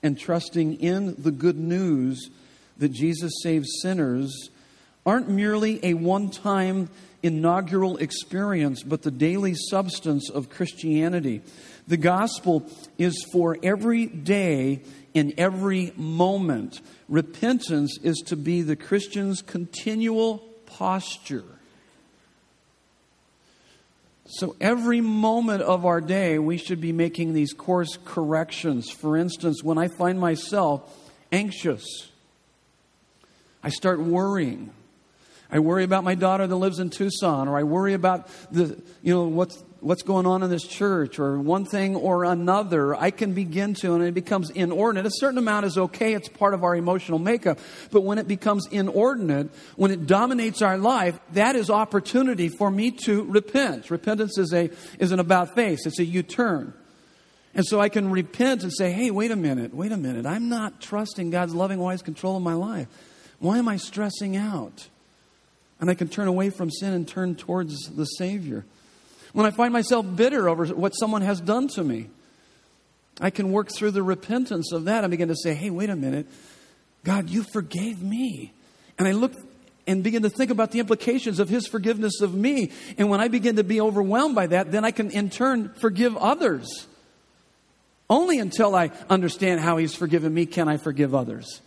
and 0.03 0.19
trusting 0.19 0.81
in 0.81 1.15
the 1.19 1.31
good 1.31 1.57
news 1.57 2.31
that 2.79 2.91
Jesus 2.91 3.33
saves 3.43 3.69
sinners 3.81 4.51
aren't 5.07 5.29
merely 5.29 5.81
a 5.83 5.95
one 5.95 6.31
time 6.31 6.91
inaugural 7.23 7.97
experience, 7.97 8.83
but 8.83 9.03
the 9.03 9.11
daily 9.11 9.55
substance 9.55 10.31
of 10.31 10.51
Christianity. 10.51 11.43
The 11.89 11.97
gospel 11.97 12.69
is 12.99 13.25
for 13.33 13.57
every 13.63 14.07
day 14.07 14.83
in 15.15 15.35
every 15.39 15.93
moment. 15.97 16.81
Repentance 17.09 17.99
is 18.03 18.19
to 18.27 18.37
be 18.37 18.63
the 18.63 18.77
Christian's 18.77 19.41
continual 19.41 20.39
posture. 20.67 21.45
So, 24.29 24.57
every 24.61 25.01
moment 25.01 25.63
of 25.63 25.87
our 25.87 26.01
day, 26.01 26.41
we 26.41 26.57
should 26.59 26.81
be 26.81 26.93
making 26.93 27.33
these 27.33 27.53
course 27.53 27.97
corrections. 28.05 28.91
For 28.91 29.17
instance, 29.17 29.63
when 29.63 29.79
I 29.79 29.87
find 29.87 30.19
myself 30.19 30.93
anxious, 31.31 31.85
I 33.63 33.69
start 33.69 34.01
worrying, 34.01 34.71
I 35.51 35.61
worry 35.61 35.85
about 35.85 36.03
my 36.03 36.17
daughter 36.17 36.45
that 36.45 36.57
lives 36.57 36.81
in 36.81 36.91
Tucson, 36.91 37.47
or 37.47 37.57
I 37.57 37.63
worry 37.63 37.95
about 37.95 38.29
the, 38.51 38.83
you 39.01 39.15
know, 39.15 39.29
what's, 39.29 39.63
what's 39.81 40.03
going 40.03 40.27
on 40.27 40.43
in 40.43 40.51
this 40.51 40.67
church, 40.67 41.19
or 41.19 41.39
one 41.39 41.65
thing 41.65 41.97
or 41.97 42.25
another, 42.25 42.95
I 42.95 43.11
can 43.11 43.33
begin 43.33 43.75
to, 43.75 43.95
and 43.95 44.03
it 44.03 44.15
becomes 44.15 44.51
inordinate. 44.51 45.07
A 45.07 45.11
certain 45.11 45.39
amount 45.39 45.67
is 45.67 45.79
okay, 45.79 46.15
it's 46.15 46.29
part 46.29 46.55
of 46.55 46.65
our 46.65 46.75
emotional 46.75 47.19
makeup. 47.19 47.59
But 47.91 48.03
when 48.03 48.19
it 48.19 48.27
becomes 48.27 48.67
inordinate, 48.69 49.51
when 49.77 49.91
it 49.91 50.07
dominates 50.07 50.63
our 50.63 50.79
life, 50.79 51.19
that 51.33 51.57
is 51.57 51.71
opportunity 51.71 52.49
for 52.49 52.71
me 52.71 52.91
to 53.05 53.25
repent. 53.25 53.91
Repentance 53.91 54.39
is, 54.39 54.53
a, 54.53 54.71
is 54.99 55.13
an 55.13 55.21
about 55.21 55.55
face, 55.55 55.87
it's 55.87 55.99
a 55.99 56.05
U 56.05 56.23
turn. 56.23 56.73
And 57.55 57.65
so 57.65 57.81
I 57.81 57.89
can 57.89 58.11
repent 58.11 58.65
and 58.65 58.73
say, 58.73 58.93
hey, 58.93 59.11
wait 59.11 59.31
a 59.31 59.37
minute, 59.37 59.75
wait 59.75 59.91
a 59.91 59.97
minute. 59.97 60.27
I'm 60.27 60.51
not 60.51 60.81
trusting 60.81 61.31
God's 61.31 61.55
loving, 61.55 61.79
wise 61.79 62.03
control 62.03 62.37
of 62.37 62.43
my 62.43 62.53
life. 62.53 62.87
Why 63.39 63.59
am 63.59 63.67
I 63.67 63.79
stressing 63.79 64.37
out? 64.37 64.89
And 65.81 65.91
I 65.91 65.95
can 65.95 66.09
turn 66.09 66.29
away 66.29 66.51
from 66.51 66.71
sin 66.71 66.93
and 66.93 67.07
turn 67.09 67.35
towards 67.35 67.91
the 67.91 68.05
Savior. 68.05 68.65
When 69.37 69.45
I 69.45 69.51
find 69.51 69.71
myself 69.71 70.07
bitter 70.17 70.49
over 70.49 70.65
what 70.69 70.93
someone 70.93 71.21
has 71.21 71.43
done 71.43 71.69
to 71.75 71.85
me, 71.85 72.09
I 73.21 73.29
can 73.29 73.53
work 73.53 73.71
through 73.71 73.91
the 73.91 74.03
repentance 74.03 74.73
of 74.73 74.87
that 74.87 75.05
and 75.05 75.11
begin 75.11 75.29
to 75.29 75.37
say, 75.37 75.53
hey, 75.53 75.69
wait 75.69 75.91
a 75.91 75.95
minute. 75.95 76.27
God, 77.05 77.29
you 77.29 77.43
forgave 77.43 78.03
me. 78.03 78.55
And 78.99 79.07
I 79.07 79.13
look 79.13 79.35
and 79.87 80.03
begin 80.03 80.23
to 80.23 80.31
think 80.31 80.51
about 80.51 80.71
the 80.71 80.81
implications 80.81 81.39
of 81.39 81.51
His 81.51 81.67
forgiveness 81.67 82.23
of 82.23 82.33
me. 82.33 82.73
And 82.97 83.11
when 83.11 83.21
I 83.21 83.29
begin 83.29 83.57
to 83.57 83.63
be 83.63 83.79
overwhelmed 83.79 84.35
by 84.35 84.47
that, 84.47 84.73
then 84.73 84.87
I 84.87 84.91
can 84.91 85.11
in 85.11 85.29
turn 85.29 85.69
forgive 85.81 86.17
others. 86.17 86.87
Only 88.09 88.39
until 88.39 88.75
I 88.75 88.91
understand 89.11 89.61
how 89.61 89.77
He's 89.77 89.95
forgiven 89.95 90.33
me 90.33 90.47
can 90.47 90.67
I 90.67 90.79
forgive 90.79 91.15
others. 91.15 91.61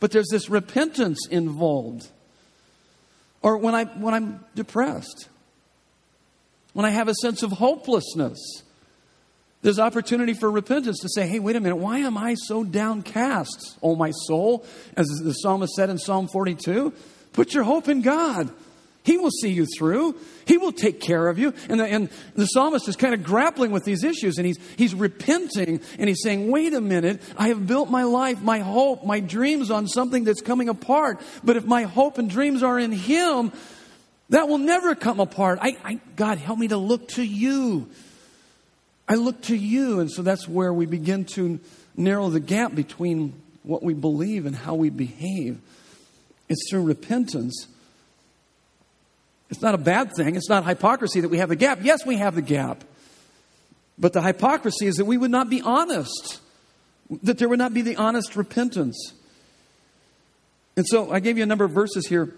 But 0.00 0.12
there's 0.12 0.28
this 0.30 0.48
repentance 0.48 1.26
involved. 1.30 2.08
Or 3.42 3.58
when, 3.58 3.74
I, 3.74 3.84
when 3.84 4.14
I'm 4.14 4.42
depressed, 4.54 5.28
when 6.72 6.86
I 6.86 6.90
have 6.90 7.08
a 7.08 7.14
sense 7.14 7.42
of 7.42 7.52
hopelessness, 7.52 8.62
there's 9.62 9.78
opportunity 9.78 10.34
for 10.34 10.50
repentance 10.50 10.98
to 11.00 11.08
say, 11.08 11.26
hey, 11.26 11.38
wait 11.38 11.54
a 11.54 11.60
minute, 11.60 11.76
why 11.76 11.98
am 11.98 12.18
I 12.18 12.34
so 12.34 12.64
downcast, 12.64 13.78
oh 13.82 13.94
my 13.94 14.10
soul? 14.26 14.66
As 14.96 15.06
the 15.06 15.32
psalmist 15.32 15.74
said 15.74 15.88
in 15.88 15.98
Psalm 15.98 16.28
42, 16.28 16.92
put 17.32 17.54
your 17.54 17.62
hope 17.62 17.88
in 17.88 18.02
God. 18.02 18.50
He 19.04 19.18
will 19.18 19.30
see 19.30 19.50
you 19.50 19.66
through. 19.66 20.16
He 20.46 20.58
will 20.58 20.72
take 20.72 21.00
care 21.00 21.28
of 21.28 21.38
you. 21.38 21.52
And 21.68 21.80
the, 21.80 21.86
and 21.86 22.08
the 22.34 22.46
psalmist 22.46 22.88
is 22.88 22.94
kind 22.94 23.14
of 23.14 23.24
grappling 23.24 23.72
with 23.72 23.84
these 23.84 24.04
issues 24.04 24.38
and 24.38 24.46
he's, 24.46 24.58
he's 24.76 24.94
repenting 24.94 25.80
and 25.98 26.08
he's 26.08 26.22
saying, 26.22 26.50
wait 26.50 26.72
a 26.72 26.80
minute, 26.80 27.20
I 27.36 27.48
have 27.48 27.66
built 27.66 27.90
my 27.90 28.04
life, 28.04 28.40
my 28.42 28.60
hope, 28.60 29.04
my 29.04 29.18
dreams 29.18 29.70
on 29.70 29.88
something 29.88 30.22
that's 30.22 30.40
coming 30.40 30.68
apart. 30.68 31.20
But 31.42 31.56
if 31.56 31.64
my 31.64 31.82
hope 31.82 32.18
and 32.18 32.30
dreams 32.30 32.62
are 32.62 32.78
in 32.78 32.92
Him, 32.92 33.52
that 34.32 34.48
will 34.48 34.58
never 34.58 34.94
come 34.94 35.20
apart. 35.20 35.60
I, 35.62 35.76
I, 35.82 36.00
God, 36.16 36.36
help 36.36 36.58
me 36.58 36.68
to 36.68 36.76
look 36.76 37.08
to 37.10 37.22
you. 37.22 37.88
I 39.08 39.14
look 39.14 39.40
to 39.42 39.56
you. 39.56 40.00
And 40.00 40.10
so 40.10 40.20
that's 40.20 40.46
where 40.46 40.72
we 40.72 40.84
begin 40.84 41.24
to 41.36 41.58
narrow 41.96 42.28
the 42.28 42.40
gap 42.40 42.74
between 42.74 43.40
what 43.62 43.82
we 43.82 43.94
believe 43.94 44.44
and 44.44 44.54
how 44.54 44.74
we 44.74 44.90
behave. 44.90 45.58
It's 46.48 46.68
through 46.68 46.84
repentance 46.84 47.68
it's 49.52 49.60
not 49.60 49.74
a 49.74 49.78
bad 49.78 50.14
thing. 50.16 50.34
It's 50.34 50.48
not 50.48 50.64
hypocrisy 50.64 51.20
that 51.20 51.28
we 51.28 51.36
have 51.36 51.50
the 51.50 51.56
gap. 51.56 51.80
Yes, 51.82 52.06
we 52.06 52.16
have 52.16 52.34
the 52.34 52.40
gap. 52.40 52.84
But 53.98 54.14
the 54.14 54.22
hypocrisy 54.22 54.86
is 54.86 54.96
that 54.96 55.04
we 55.04 55.18
would 55.18 55.30
not 55.30 55.50
be 55.50 55.60
honest, 55.60 56.40
that 57.22 57.36
there 57.36 57.50
would 57.50 57.58
not 57.58 57.74
be 57.74 57.82
the 57.82 57.96
honest 57.96 58.34
repentance. 58.34 59.12
And 60.74 60.86
so 60.86 61.12
I 61.12 61.20
gave 61.20 61.36
you 61.36 61.42
a 61.42 61.46
number 61.46 61.66
of 61.66 61.70
verses 61.70 62.06
here. 62.06 62.32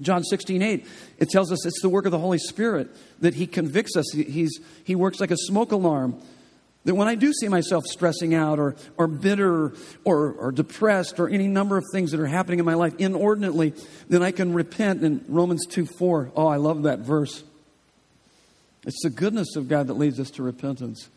John 0.00 0.22
16, 0.22 0.62
8, 0.62 0.86
it 1.18 1.28
tells 1.30 1.50
us 1.50 1.64
it's 1.64 1.80
the 1.80 1.88
work 1.88 2.04
of 2.04 2.12
the 2.12 2.18
Holy 2.18 2.38
Spirit 2.38 2.88
that 3.20 3.34
He 3.34 3.46
convicts 3.46 3.96
us. 3.96 4.10
He's, 4.12 4.60
he 4.84 4.94
works 4.94 5.20
like 5.20 5.30
a 5.30 5.36
smoke 5.36 5.72
alarm 5.72 6.20
that 6.86 6.94
when 6.94 7.08
I 7.08 7.16
do 7.16 7.32
see 7.32 7.48
myself 7.48 7.84
stressing 7.84 8.32
out 8.32 8.60
or, 8.60 8.76
or 8.96 9.08
bitter 9.08 9.72
or, 10.04 10.32
or 10.32 10.52
depressed 10.52 11.18
or 11.18 11.28
any 11.28 11.48
number 11.48 11.76
of 11.76 11.84
things 11.92 12.12
that 12.12 12.20
are 12.20 12.26
happening 12.26 12.60
in 12.60 12.64
my 12.64 12.74
life 12.74 12.94
inordinately, 12.98 13.74
then 14.08 14.22
I 14.22 14.30
can 14.30 14.54
repent 14.54 15.02
in 15.02 15.24
Romans 15.28 15.66
2 15.66 15.84
4. 15.84 16.30
Oh, 16.36 16.46
I 16.46 16.56
love 16.56 16.84
that 16.84 17.00
verse. 17.00 17.42
It's 18.86 19.02
the 19.02 19.10
goodness 19.10 19.56
of 19.56 19.68
God 19.68 19.88
that 19.88 19.94
leads 19.94 20.20
us 20.20 20.30
to 20.32 20.44
repentance. 20.44 21.08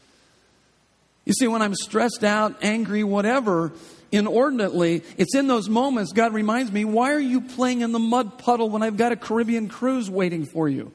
You 1.26 1.34
see, 1.34 1.48
when 1.48 1.62
I'm 1.62 1.76
stressed 1.76 2.24
out, 2.24 2.56
angry, 2.64 3.04
whatever, 3.04 3.72
inordinately, 4.12 5.04
it's 5.18 5.36
in 5.36 5.48
those 5.48 5.70
moments 5.70 6.14
God 6.14 6.34
reminds 6.34 6.72
me, 6.72 6.86
why 6.86 7.14
are 7.14 7.20
you 7.20 7.42
playing 7.42 7.82
in 7.82 7.92
the 7.92 8.00
mud 8.00 8.38
puddle 8.38 8.70
when 8.70 8.84
I've 8.84 8.98
got 8.98 9.12
a 9.12 9.16
Caribbean 9.16 9.70
cruise 9.70 10.10
waiting 10.10 10.46
for 10.46 10.68
you? 10.68 10.92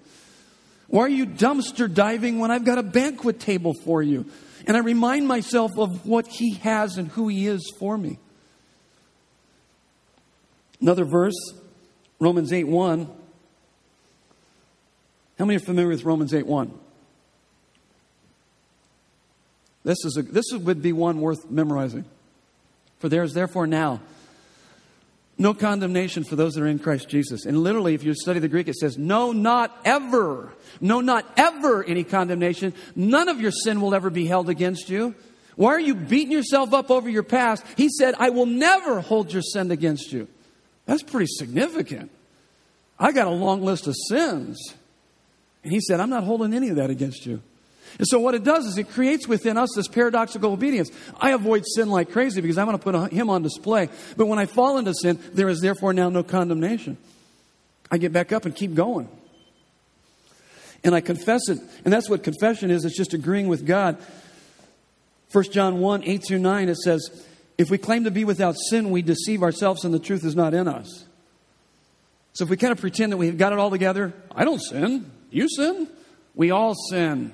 Why 0.89 1.03
are 1.03 1.09
you 1.09 1.27
dumpster 1.27 1.93
diving 1.93 2.39
when 2.39 2.51
I've 2.51 2.65
got 2.65 2.79
a 2.79 2.83
banquet 2.83 3.41
table 3.41 3.75
for 3.85 4.03
you? 4.03 4.27
And 4.67 4.77
I 4.77 4.81
remind 4.81 5.27
myself 5.29 5.73
of 5.79 6.07
what 6.07 6.27
He 6.27 6.55
has 6.55 6.99
and 6.99 7.09
who 7.09 7.29
He 7.29 7.47
is 7.47 7.73
for 7.79 7.97
me. 7.97 8.19
Another 10.81 11.05
verse, 11.05 11.35
Romans 12.19 12.53
8 12.53 12.65
1. 12.65 13.09
How 15.39 15.45
many 15.45 15.57
are 15.57 15.61
familiar 15.61 15.89
with 15.89 16.05
Romans 16.05 16.33
8 16.33 16.47
1? 16.47 16.79
This, 19.85 19.99
is 20.05 20.17
a, 20.17 20.23
this 20.23 20.47
would 20.53 20.81
be 20.81 20.93
one 20.93 21.21
worth 21.21 21.51
memorizing. 21.51 22.05
For 23.05 23.11
there 23.11 23.23
is 23.23 23.35
therefore 23.35 23.67
now 23.67 24.01
no 25.37 25.53
condemnation 25.53 26.25
for 26.25 26.37
those 26.37 26.55
that 26.55 26.63
are 26.63 26.67
in 26.67 26.79
Christ 26.79 27.07
Jesus. 27.07 27.45
And 27.45 27.59
literally, 27.59 27.93
if 27.93 28.03
you 28.03 28.15
study 28.15 28.41
the 28.41 28.49
Greek, 28.49 28.67
it 28.67 28.77
says, 28.77 28.97
No, 28.97 29.31
not 29.31 29.79
ever. 29.85 30.55
No, 30.81 31.03
not 31.03 31.31
ever 31.37 31.85
any 31.85 32.03
condemnation. 32.03 32.73
None 32.97 33.29
of 33.29 33.43
your 33.43 33.51
sin 33.51 33.83
will 33.83 33.95
ever 33.95 34.09
be 34.09 34.25
held 34.25 34.49
against 34.49 34.89
you. 34.89 35.15
Why 35.55 35.75
are 35.75 35.81
you 35.81 35.95
beating 35.95 36.33
yourself 36.33 36.73
up 36.73 36.91
over 36.91 37.11
your 37.11 37.23
past? 37.23 37.63
He 37.77 37.91
said, 37.91 38.15
I 38.19 38.31
will 38.31 38.47
never 38.47 39.03
hold 39.03 39.31
your 39.35 39.43
sin 39.43 39.71
against 39.71 40.11
you. 40.11 40.27
That's 40.87 41.03
pretty 41.03 41.27
significant. 41.29 42.11
I 42.99 43.13
got 43.13 43.27
a 43.27 43.33
long 43.33 43.61
list 43.61 43.87
of 43.87 43.95
sins. 44.09 44.59
And 45.63 45.71
he 45.71 45.81
said, 45.81 46.01
I'm 46.01 46.09
not 46.09 46.25
holding 46.25 46.55
any 46.55 46.71
of 46.71 46.77
that 46.77 46.89
against 46.89 47.27
you. 47.27 47.43
And 47.99 48.07
so 48.09 48.19
what 48.19 48.35
it 48.35 48.43
does 48.43 48.67
is 48.67 48.77
it 48.77 48.91
creates 48.91 49.29
within 49.29 49.57
us 49.57 49.71
this 49.77 49.89
paradoxical 49.89 50.53
obedience. 50.53 50.91
I 51.21 51.31
avoid 51.31 51.65
sin 51.67 51.91
like 51.91 52.11
crazy 52.11 52.41
because 52.41 52.59
I 52.59 52.65
want 52.65 52.81
to 52.81 52.93
put 52.93 53.13
him 53.13 53.31
on 53.31 53.43
display. 53.43 53.89
But 54.17 54.27
when 54.27 54.39
I 54.39 54.47
fall 54.47 54.79
into 54.79 54.93
sin, 54.95 55.21
there 55.33 55.49
is 55.49 55.61
therefore 55.61 55.93
now 55.93 56.09
no 56.09 56.23
condemnation. 56.23 56.97
I 57.91 57.99
get 57.99 58.13
back 58.13 58.33
up 58.33 58.45
and 58.45 58.55
keep 58.55 58.75
going. 58.75 59.09
And 60.83 60.95
I 60.95 61.01
confess 61.01 61.49
it. 61.49 61.59
And 61.85 61.93
that's 61.93 62.11
what 62.11 62.23
confession 62.23 62.71
is. 62.71 62.85
It's 62.85 62.97
just 62.97 63.15
agreeing 63.15 63.49
with 63.49 63.67
God. 63.67 63.97
1 65.33 65.45
John 65.53 65.81
1, 65.81 66.05
8 66.05 66.25
through 66.27 66.39
9, 66.39 66.69
it 66.69 66.77
says, 66.77 67.25
If 67.57 67.71
we 67.71 67.79
claim 67.79 68.05
to 68.05 68.11
be 68.11 68.25
without 68.25 68.57
sin, 68.71 68.91
we 68.91 69.03
deceive 69.03 69.43
ourselves 69.43 69.85
and 69.85 69.95
the 69.95 69.99
truth 69.99 70.25
is 70.25 70.37
not 70.37 70.55
in 70.55 70.69
us. 70.69 71.05
So 72.35 72.45
if 72.45 72.51
we 72.51 72.57
kind 72.57 72.73
of 72.73 72.81
pretend 72.81 73.13
that 73.13 73.17
we've 73.17 73.39
got 73.39 73.53
it 73.53 73.59
all 73.59 73.71
together, 73.71 74.13
I 74.35 74.45
don't 74.45 74.61
sin. 74.61 75.11
You 75.31 75.49
sin. 75.49 75.89
We 76.35 76.51
all 76.51 76.75
sin. 76.91 77.33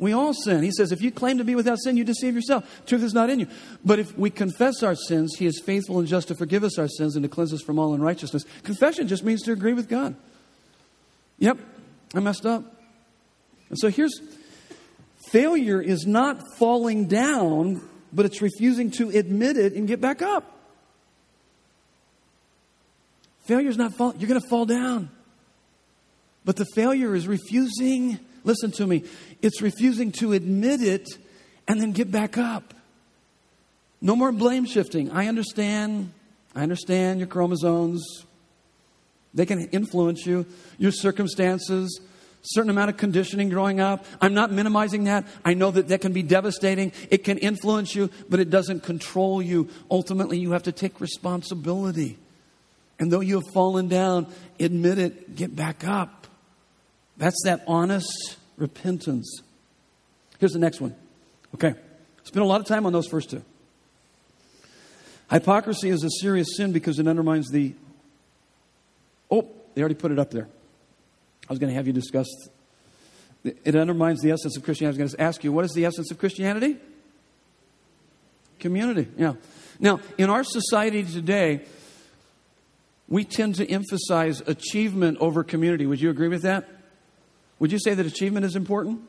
We 0.00 0.14
all 0.14 0.32
sin. 0.32 0.62
He 0.62 0.72
says, 0.72 0.92
if 0.92 1.02
you 1.02 1.10
claim 1.10 1.36
to 1.38 1.44
be 1.44 1.54
without 1.54 1.78
sin, 1.78 1.98
you 1.98 2.04
deceive 2.04 2.34
yourself. 2.34 2.64
Truth 2.86 3.02
is 3.02 3.12
not 3.12 3.28
in 3.28 3.38
you. 3.38 3.46
But 3.84 3.98
if 3.98 4.16
we 4.16 4.30
confess 4.30 4.82
our 4.82 4.94
sins, 4.94 5.36
He 5.38 5.44
is 5.44 5.60
faithful 5.60 5.98
and 5.98 6.08
just 6.08 6.28
to 6.28 6.34
forgive 6.34 6.64
us 6.64 6.78
our 6.78 6.88
sins 6.88 7.16
and 7.16 7.22
to 7.22 7.28
cleanse 7.28 7.52
us 7.52 7.60
from 7.60 7.78
all 7.78 7.92
unrighteousness. 7.92 8.44
Confession 8.62 9.08
just 9.08 9.24
means 9.24 9.42
to 9.42 9.52
agree 9.52 9.74
with 9.74 9.90
God. 9.90 10.16
Yep, 11.38 11.58
I 12.14 12.20
messed 12.20 12.46
up. 12.46 12.64
And 13.68 13.78
so 13.78 13.88
here's 13.88 14.18
failure 15.28 15.82
is 15.82 16.06
not 16.06 16.40
falling 16.56 17.06
down, 17.06 17.86
but 18.10 18.24
it's 18.24 18.40
refusing 18.40 18.90
to 18.92 19.10
admit 19.10 19.58
it 19.58 19.74
and 19.74 19.86
get 19.86 20.00
back 20.00 20.22
up. 20.22 20.50
Failure 23.44 23.68
is 23.68 23.76
not 23.76 23.92
fall. 23.94 24.14
You're 24.18 24.28
going 24.28 24.40
to 24.40 24.48
fall 24.48 24.64
down. 24.64 25.10
But 26.46 26.56
the 26.56 26.66
failure 26.74 27.14
is 27.14 27.28
refusing 27.28 28.18
Listen 28.44 28.70
to 28.72 28.86
me. 28.86 29.04
It's 29.42 29.62
refusing 29.62 30.12
to 30.12 30.32
admit 30.32 30.82
it 30.82 31.08
and 31.66 31.80
then 31.80 31.92
get 31.92 32.10
back 32.10 32.36
up. 32.36 32.74
No 34.00 34.16
more 34.16 34.32
blame 34.32 34.64
shifting. 34.64 35.10
I 35.10 35.26
understand. 35.28 36.12
I 36.54 36.62
understand 36.62 37.20
your 37.20 37.28
chromosomes. 37.28 38.24
They 39.34 39.46
can 39.46 39.68
influence 39.68 40.26
you, 40.26 40.46
your 40.78 40.90
circumstances, 40.90 42.00
certain 42.42 42.70
amount 42.70 42.90
of 42.90 42.96
conditioning 42.96 43.48
growing 43.48 43.78
up. 43.78 44.04
I'm 44.20 44.34
not 44.34 44.50
minimizing 44.50 45.04
that. 45.04 45.26
I 45.44 45.54
know 45.54 45.70
that 45.70 45.88
that 45.88 46.00
can 46.00 46.12
be 46.12 46.22
devastating. 46.22 46.92
It 47.10 47.24
can 47.24 47.38
influence 47.38 47.94
you, 47.94 48.10
but 48.28 48.40
it 48.40 48.50
doesn't 48.50 48.82
control 48.82 49.40
you. 49.40 49.68
Ultimately, 49.90 50.38
you 50.38 50.52
have 50.52 50.64
to 50.64 50.72
take 50.72 51.00
responsibility. 51.00 52.18
And 52.98 53.12
though 53.12 53.20
you 53.20 53.40
have 53.40 53.52
fallen 53.52 53.88
down, 53.88 54.26
admit 54.58 54.98
it, 54.98 55.36
get 55.36 55.54
back 55.54 55.86
up. 55.86 56.26
That's 57.16 57.40
that 57.44 57.62
honest 57.66 58.36
repentance. 58.60 59.42
Here's 60.38 60.52
the 60.52 60.58
next 60.58 60.80
one. 60.80 60.94
Okay. 61.54 61.74
Spend 62.22 62.44
a 62.44 62.46
lot 62.46 62.60
of 62.60 62.66
time 62.66 62.86
on 62.86 62.92
those 62.92 63.08
first 63.08 63.30
two. 63.30 63.42
Hypocrisy 65.30 65.88
is 65.88 66.04
a 66.04 66.10
serious 66.20 66.56
sin 66.56 66.72
because 66.72 66.98
it 66.98 67.08
undermines 67.08 67.50
the 67.50 67.74
Oh, 69.30 69.48
they 69.74 69.80
already 69.80 69.94
put 69.94 70.10
it 70.10 70.18
up 70.18 70.30
there. 70.30 70.48
I 71.48 71.52
was 71.52 71.58
going 71.58 71.70
to 71.70 71.74
have 71.76 71.86
you 71.86 71.92
discuss. 71.92 72.26
It 73.44 73.76
undermines 73.76 74.20
the 74.20 74.32
essence 74.32 74.56
of 74.56 74.64
Christianity. 74.64 75.00
I 75.00 75.04
was 75.04 75.12
going 75.12 75.18
to 75.18 75.22
ask 75.22 75.44
you, 75.44 75.52
what 75.52 75.64
is 75.64 75.72
the 75.72 75.84
essence 75.84 76.10
of 76.10 76.18
Christianity? 76.18 76.76
Community, 78.58 79.08
yeah. 79.16 79.34
Now, 79.78 80.00
in 80.18 80.28
our 80.28 80.44
society 80.44 81.04
today, 81.04 81.62
we 83.08 83.24
tend 83.24 83.54
to 83.56 83.70
emphasize 83.70 84.42
achievement 84.42 85.18
over 85.20 85.42
community. 85.42 85.86
Would 85.86 86.00
you 86.00 86.10
agree 86.10 86.28
with 86.28 86.42
that? 86.42 86.68
Would 87.60 87.70
you 87.70 87.78
say 87.78 87.94
that 87.94 88.04
achievement 88.04 88.44
is 88.44 88.56
important? 88.56 89.02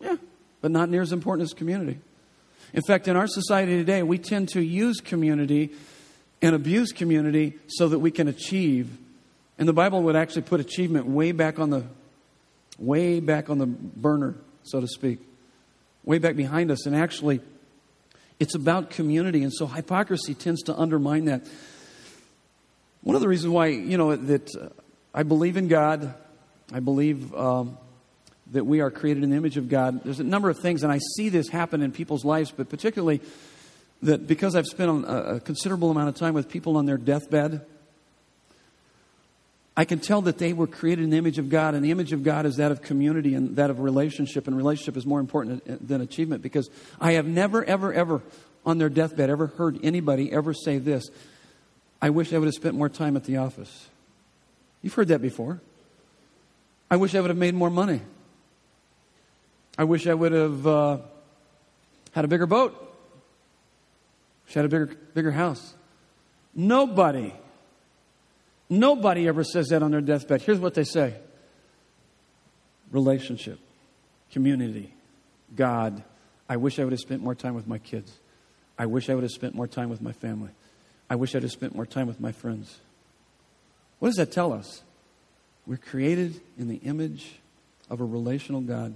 Yeah, 0.00 0.16
but 0.60 0.70
not 0.70 0.88
near 0.88 1.02
as 1.02 1.12
important 1.12 1.48
as 1.48 1.52
community. 1.52 1.98
In 2.72 2.82
fact, 2.82 3.08
in 3.08 3.16
our 3.16 3.26
society 3.26 3.76
today, 3.76 4.04
we 4.04 4.18
tend 4.18 4.50
to 4.50 4.60
use 4.60 5.00
community 5.00 5.70
and 6.40 6.54
abuse 6.54 6.92
community 6.92 7.54
so 7.66 7.88
that 7.88 7.98
we 7.98 8.12
can 8.12 8.28
achieve. 8.28 8.96
And 9.58 9.68
the 9.68 9.72
Bible 9.72 10.02
would 10.04 10.14
actually 10.14 10.42
put 10.42 10.60
achievement 10.60 11.06
way 11.06 11.32
back 11.32 11.58
on 11.58 11.70
the 11.70 11.84
way 12.78 13.20
back 13.20 13.50
on 13.50 13.58
the 13.58 13.66
burner, 13.66 14.36
so 14.62 14.80
to 14.80 14.86
speak. 14.86 15.18
Way 16.04 16.18
back 16.18 16.36
behind 16.36 16.70
us 16.70 16.86
and 16.86 16.96
actually 16.96 17.40
it's 18.38 18.54
about 18.54 18.88
community 18.88 19.42
and 19.42 19.52
so 19.52 19.66
hypocrisy 19.66 20.34
tends 20.34 20.62
to 20.62 20.74
undermine 20.74 21.26
that. 21.26 21.46
One 23.02 23.14
of 23.14 23.20
the 23.20 23.28
reasons 23.28 23.52
why, 23.52 23.66
you 23.66 23.98
know, 23.98 24.16
that 24.16 24.48
uh, 24.56 24.68
I 25.14 25.24
believe 25.24 25.58
in 25.58 25.68
God, 25.68 26.14
I 26.72 26.80
believe 26.80 27.34
um, 27.34 27.78
that 28.52 28.64
we 28.64 28.80
are 28.80 28.90
created 28.90 29.22
in 29.22 29.30
the 29.30 29.36
image 29.36 29.56
of 29.56 29.68
God. 29.68 30.02
There's 30.04 30.20
a 30.20 30.24
number 30.24 30.50
of 30.50 30.58
things, 30.58 30.82
and 30.82 30.92
I 30.92 30.98
see 31.16 31.28
this 31.28 31.48
happen 31.48 31.82
in 31.82 31.92
people's 31.92 32.24
lives, 32.24 32.50
but 32.50 32.68
particularly 32.68 33.20
that 34.02 34.26
because 34.26 34.54
I've 34.56 34.66
spent 34.66 35.04
a, 35.04 35.34
a 35.34 35.40
considerable 35.40 35.90
amount 35.90 36.08
of 36.08 36.14
time 36.14 36.34
with 36.34 36.48
people 36.48 36.76
on 36.76 36.86
their 36.86 36.96
deathbed, 36.96 37.64
I 39.76 39.84
can 39.84 39.98
tell 39.98 40.20
that 40.22 40.38
they 40.38 40.52
were 40.52 40.66
created 40.66 41.04
in 41.04 41.10
the 41.10 41.16
image 41.16 41.38
of 41.38 41.48
God, 41.48 41.74
and 41.74 41.84
the 41.84 41.90
image 41.90 42.12
of 42.12 42.22
God 42.22 42.44
is 42.44 42.56
that 42.56 42.72
of 42.72 42.82
community 42.82 43.34
and 43.34 43.56
that 43.56 43.70
of 43.70 43.80
relationship, 43.80 44.46
and 44.46 44.56
relationship 44.56 44.96
is 44.96 45.06
more 45.06 45.20
important 45.20 45.86
than 45.86 46.00
achievement 46.00 46.42
because 46.42 46.68
I 47.00 47.12
have 47.12 47.26
never, 47.26 47.64
ever, 47.64 47.92
ever 47.92 48.22
on 48.66 48.78
their 48.78 48.88
deathbed 48.88 49.30
ever 49.30 49.46
heard 49.46 49.78
anybody 49.82 50.32
ever 50.32 50.52
say 50.52 50.78
this 50.78 51.10
I 52.02 52.10
wish 52.10 52.32
I 52.32 52.38
would 52.38 52.46
have 52.46 52.54
spent 52.54 52.74
more 52.74 52.88
time 52.88 53.16
at 53.16 53.24
the 53.24 53.36
office. 53.36 53.88
You've 54.82 54.94
heard 54.94 55.08
that 55.08 55.20
before. 55.20 55.60
I 56.90 56.96
wish 56.96 57.14
I 57.14 57.20
would 57.20 57.30
have 57.30 57.38
made 57.38 57.54
more 57.54 57.70
money. 57.70 58.02
I 59.78 59.84
wish 59.84 60.06
I 60.06 60.14
would 60.14 60.32
have 60.32 60.66
uh, 60.66 60.98
had 62.12 62.24
a 62.24 62.28
bigger 62.28 62.46
boat. 62.46 62.72
Wish 64.46 64.56
I 64.56 64.60
had 64.60 64.66
a 64.66 64.68
bigger, 64.68 64.96
bigger 65.14 65.30
house. 65.30 65.74
Nobody, 66.54 67.32
nobody 68.68 69.28
ever 69.28 69.44
says 69.44 69.68
that 69.68 69.82
on 69.82 69.92
their 69.92 70.00
deathbed. 70.00 70.42
Here's 70.42 70.58
what 70.58 70.74
they 70.74 70.84
say 70.84 71.14
relationship, 72.90 73.60
community, 74.32 74.92
God. 75.54 76.02
I 76.48 76.56
wish 76.56 76.80
I 76.80 76.84
would 76.84 76.92
have 76.92 77.00
spent 77.00 77.22
more 77.22 77.36
time 77.36 77.54
with 77.54 77.68
my 77.68 77.78
kids. 77.78 78.12
I 78.76 78.86
wish 78.86 79.08
I 79.08 79.14
would 79.14 79.22
have 79.22 79.30
spent 79.30 79.54
more 79.54 79.68
time 79.68 79.88
with 79.88 80.02
my 80.02 80.10
family. 80.10 80.50
I 81.08 81.14
wish 81.14 81.34
I'd 81.34 81.42
have 81.42 81.52
spent 81.52 81.74
more 81.74 81.86
time 81.86 82.06
with 82.06 82.18
my 82.18 82.32
friends. 82.32 82.80
What 83.98 84.08
does 84.08 84.16
that 84.16 84.32
tell 84.32 84.52
us? 84.52 84.82
We're 85.70 85.76
created 85.76 86.40
in 86.58 86.66
the 86.66 86.78
image 86.78 87.38
of 87.88 88.00
a 88.00 88.04
relational 88.04 88.60
God 88.60 88.92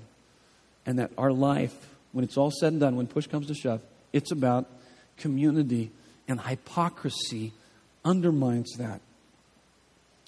and 0.84 0.98
that 0.98 1.12
our 1.16 1.30
life, 1.30 1.72
when 2.10 2.24
it's 2.24 2.36
all 2.36 2.50
said 2.50 2.72
and 2.72 2.80
done, 2.80 2.96
when 2.96 3.06
push 3.06 3.28
comes 3.28 3.46
to 3.46 3.54
shove, 3.54 3.80
it's 4.12 4.32
about 4.32 4.68
community, 5.16 5.92
and 6.26 6.40
hypocrisy 6.40 7.52
undermines 8.04 8.72
that. 8.78 9.00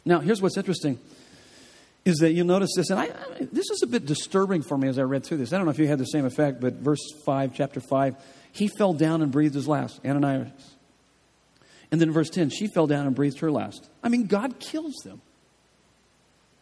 Now, 0.05 0.21
here's 0.21 0.41
what's 0.41 0.57
interesting 0.57 1.01
is 2.05 2.19
that 2.19 2.31
you'll 2.31 2.47
notice 2.47 2.71
this, 2.77 2.91
and 2.91 3.01
I, 3.01 3.07
I, 3.07 3.49
this 3.51 3.69
is 3.73 3.83
a 3.83 3.89
bit 3.89 4.07
disturbing 4.07 4.63
for 4.63 4.79
me 4.79 4.87
as 4.87 5.01
I 5.01 5.03
read 5.03 5.25
through 5.25 5.39
this. 5.39 5.53
I 5.53 5.57
don't 5.57 5.67
know 5.67 5.73
if 5.73 5.81
you 5.81 5.89
had 5.89 5.99
the 5.99 6.05
same 6.05 6.27
effect, 6.27 6.61
but 6.61 6.75
verse 6.75 7.03
5, 7.25 7.55
chapter 7.57 7.81
5, 7.81 8.15
he 8.53 8.69
fell 8.69 8.93
down 8.93 9.21
and 9.21 9.33
breathed 9.33 9.57
his 9.57 9.67
last, 9.67 9.99
Ananias. 10.07 10.77
And 11.91 12.01
then 12.01 12.13
verse 12.13 12.31
10, 12.31 12.51
she 12.51 12.69
fell 12.69 12.87
down 12.87 13.09
and 13.09 13.17
breathed 13.17 13.41
her 13.41 13.51
last. 13.51 13.89
I 14.01 14.11
mean, 14.11 14.29
God 14.29 14.61
kills 14.61 14.95
them. 15.03 15.21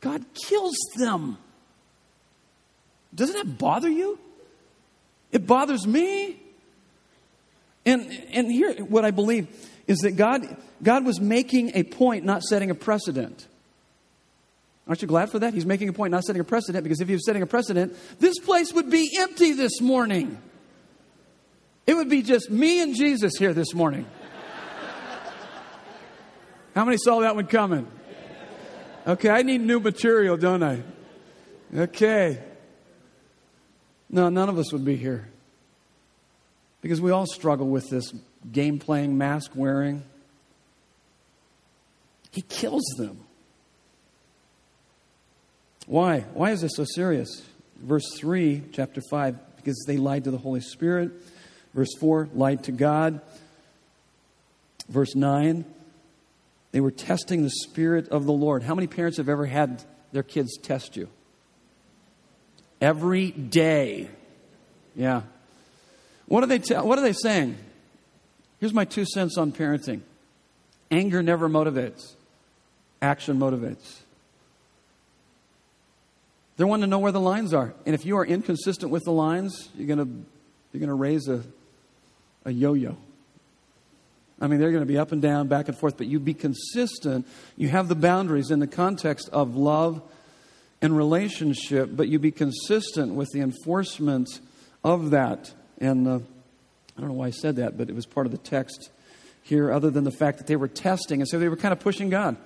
God 0.04 0.22
kills 0.34 0.76
them. 0.96 1.38
Doesn't 3.14 3.34
that 3.34 3.56
bother 3.58 3.88
you? 3.88 4.18
It 5.32 5.46
bothers 5.46 5.86
me. 5.86 6.38
And, 7.86 8.12
and 8.30 8.52
here, 8.52 8.74
what 8.84 9.06
I 9.06 9.12
believe 9.12 9.48
is 9.86 10.00
that 10.00 10.12
God, 10.12 10.42
God 10.82 11.06
was 11.06 11.20
making 11.20 11.72
a 11.74 11.84
point, 11.84 12.26
not 12.26 12.42
setting 12.42 12.70
a 12.70 12.74
precedent. 12.74 13.48
Aren't 14.86 15.00
you 15.00 15.08
glad 15.08 15.30
for 15.30 15.38
that? 15.38 15.54
He's 15.54 15.64
making 15.64 15.88
a 15.88 15.94
point, 15.94 16.10
not 16.10 16.24
setting 16.24 16.40
a 16.40 16.44
precedent, 16.44 16.84
because 16.84 17.00
if 17.00 17.08
he 17.08 17.14
was 17.14 17.24
setting 17.24 17.40
a 17.40 17.46
precedent, 17.46 17.96
this 18.20 18.38
place 18.38 18.74
would 18.74 18.90
be 18.90 19.10
empty 19.18 19.52
this 19.52 19.80
morning. 19.80 20.36
It 21.86 21.94
would 21.94 22.10
be 22.10 22.20
just 22.20 22.50
me 22.50 22.82
and 22.82 22.94
Jesus 22.94 23.32
here 23.38 23.54
this 23.54 23.72
morning. 23.72 24.04
How 26.74 26.84
many 26.84 26.98
saw 26.98 27.20
that 27.20 27.36
one 27.36 27.46
coming? 27.46 27.86
Okay, 29.06 29.28
I 29.28 29.42
need 29.42 29.60
new 29.60 29.80
material, 29.80 30.36
don't 30.36 30.62
I? 30.62 30.82
Okay. 31.76 32.38
No, 34.08 34.28
none 34.28 34.48
of 34.48 34.58
us 34.58 34.72
would 34.72 34.84
be 34.84 34.96
here. 34.96 35.28
Because 36.80 37.00
we 37.00 37.10
all 37.10 37.26
struggle 37.26 37.68
with 37.68 37.88
this 37.90 38.14
game 38.50 38.78
playing, 38.78 39.18
mask 39.18 39.52
wearing. 39.54 40.02
He 42.30 42.42
kills 42.42 42.84
them. 42.96 43.18
Why? 45.86 46.20
Why 46.32 46.50
is 46.52 46.62
this 46.62 46.72
so 46.76 46.84
serious? 46.84 47.42
Verse 47.76 48.14
3, 48.16 48.62
chapter 48.72 49.02
5, 49.10 49.56
because 49.56 49.82
they 49.86 49.98
lied 49.98 50.24
to 50.24 50.30
the 50.30 50.38
Holy 50.38 50.60
Spirit. 50.60 51.10
Verse 51.74 51.94
4, 52.00 52.28
lied 52.34 52.64
to 52.64 52.72
God. 52.72 53.20
Verse 54.88 55.14
9, 55.14 55.64
they 56.74 56.80
were 56.80 56.90
testing 56.90 57.44
the 57.44 57.50
Spirit 57.50 58.08
of 58.08 58.24
the 58.24 58.32
Lord. 58.32 58.64
How 58.64 58.74
many 58.74 58.88
parents 58.88 59.18
have 59.18 59.28
ever 59.28 59.46
had 59.46 59.84
their 60.10 60.24
kids 60.24 60.58
test 60.60 60.96
you? 60.96 61.08
Every 62.80 63.30
day. 63.30 64.10
Yeah. 64.96 65.22
What 66.26 66.42
are 66.42 66.48
they, 66.48 66.58
te- 66.58 66.74
what 66.74 66.98
are 66.98 67.02
they 67.02 67.12
saying? 67.12 67.56
Here's 68.58 68.74
my 68.74 68.84
two 68.84 69.04
cents 69.06 69.38
on 69.38 69.52
parenting 69.52 70.00
anger 70.90 71.22
never 71.22 71.48
motivates, 71.48 72.16
action 73.00 73.38
motivates. 73.38 74.00
They're 76.56 76.66
wanting 76.66 76.86
to 76.86 76.90
know 76.90 76.98
where 76.98 77.12
the 77.12 77.20
lines 77.20 77.54
are. 77.54 77.72
And 77.86 77.94
if 77.94 78.04
you 78.04 78.16
are 78.16 78.26
inconsistent 78.26 78.90
with 78.90 79.04
the 79.04 79.12
lines, 79.12 79.68
you're 79.76 79.86
going 79.86 79.98
to, 80.00 80.08
you're 80.72 80.80
going 80.80 80.88
to 80.88 80.94
raise 80.94 81.28
a, 81.28 81.44
a 82.44 82.50
yo 82.50 82.74
yo. 82.74 82.96
I 84.44 84.46
mean, 84.46 84.60
they're 84.60 84.72
going 84.72 84.82
to 84.82 84.86
be 84.86 84.98
up 84.98 85.10
and 85.10 85.22
down, 85.22 85.48
back 85.48 85.68
and 85.68 85.78
forth, 85.78 85.96
but 85.96 86.06
you 86.06 86.20
be 86.20 86.34
consistent. 86.34 87.26
You 87.56 87.68
have 87.68 87.88
the 87.88 87.94
boundaries 87.94 88.50
in 88.50 88.58
the 88.58 88.66
context 88.66 89.30
of 89.32 89.56
love 89.56 90.02
and 90.82 90.94
relationship, 90.94 91.88
but 91.90 92.08
you 92.08 92.18
be 92.18 92.30
consistent 92.30 93.14
with 93.14 93.30
the 93.32 93.40
enforcement 93.40 94.28
of 94.84 95.12
that. 95.12 95.50
And 95.78 96.06
uh, 96.06 96.18
I 96.96 97.00
don't 97.00 97.08
know 97.08 97.14
why 97.14 97.28
I 97.28 97.30
said 97.30 97.56
that, 97.56 97.78
but 97.78 97.88
it 97.88 97.94
was 97.94 98.04
part 98.04 98.26
of 98.26 98.32
the 98.32 98.38
text 98.38 98.90
here, 99.42 99.72
other 99.72 99.88
than 99.88 100.04
the 100.04 100.10
fact 100.12 100.36
that 100.36 100.46
they 100.46 100.56
were 100.56 100.68
testing, 100.68 101.22
and 101.22 101.28
so 101.28 101.38
they 101.38 101.48
were 101.48 101.56
kind 101.56 101.72
of 101.72 101.80
pushing 101.80 102.10
God. 102.10 102.36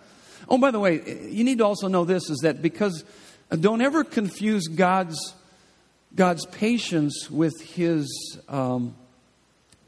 Oh, 0.49 0.57
by 0.57 0.71
the 0.71 0.79
way, 0.79 1.29
you 1.29 1.43
need 1.43 1.59
to 1.59 1.65
also 1.65 1.89
know 1.89 2.05
this 2.05 2.31
is 2.31 2.39
that 2.43 2.63
because 2.63 3.05
uh, 3.51 3.57
don't 3.57 3.81
ever 3.81 4.05
confuse 4.05 4.69
God's 4.69 5.35
God's 6.15 6.47
patience 6.47 7.29
with 7.29 7.61
His 7.61 8.39
um, 8.49 8.95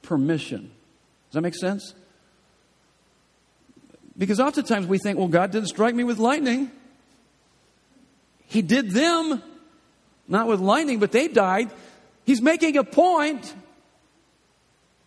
permission. 0.03 0.73
Does 1.31 1.35
that 1.35 1.43
make 1.43 1.55
sense? 1.55 1.95
Because 4.21 4.39
oftentimes 4.39 4.87
we 4.87 4.99
think, 4.99 5.19
well, 5.19 5.29
God 5.29 5.51
didn't 5.51 5.69
strike 5.69 5.95
me 5.95 6.05
with 6.05 6.19
lightning. 6.19 6.71
He 8.45 8.61
did 8.61 8.91
them, 8.91 9.43
not 10.29 10.47
with 10.47 10.61
lightning, 10.61 10.99
but 10.99 11.11
they 11.11 11.27
died. 11.27 11.71
He's 12.27 12.43
making 12.43 12.77
a 12.77 12.85
point. 12.85 13.55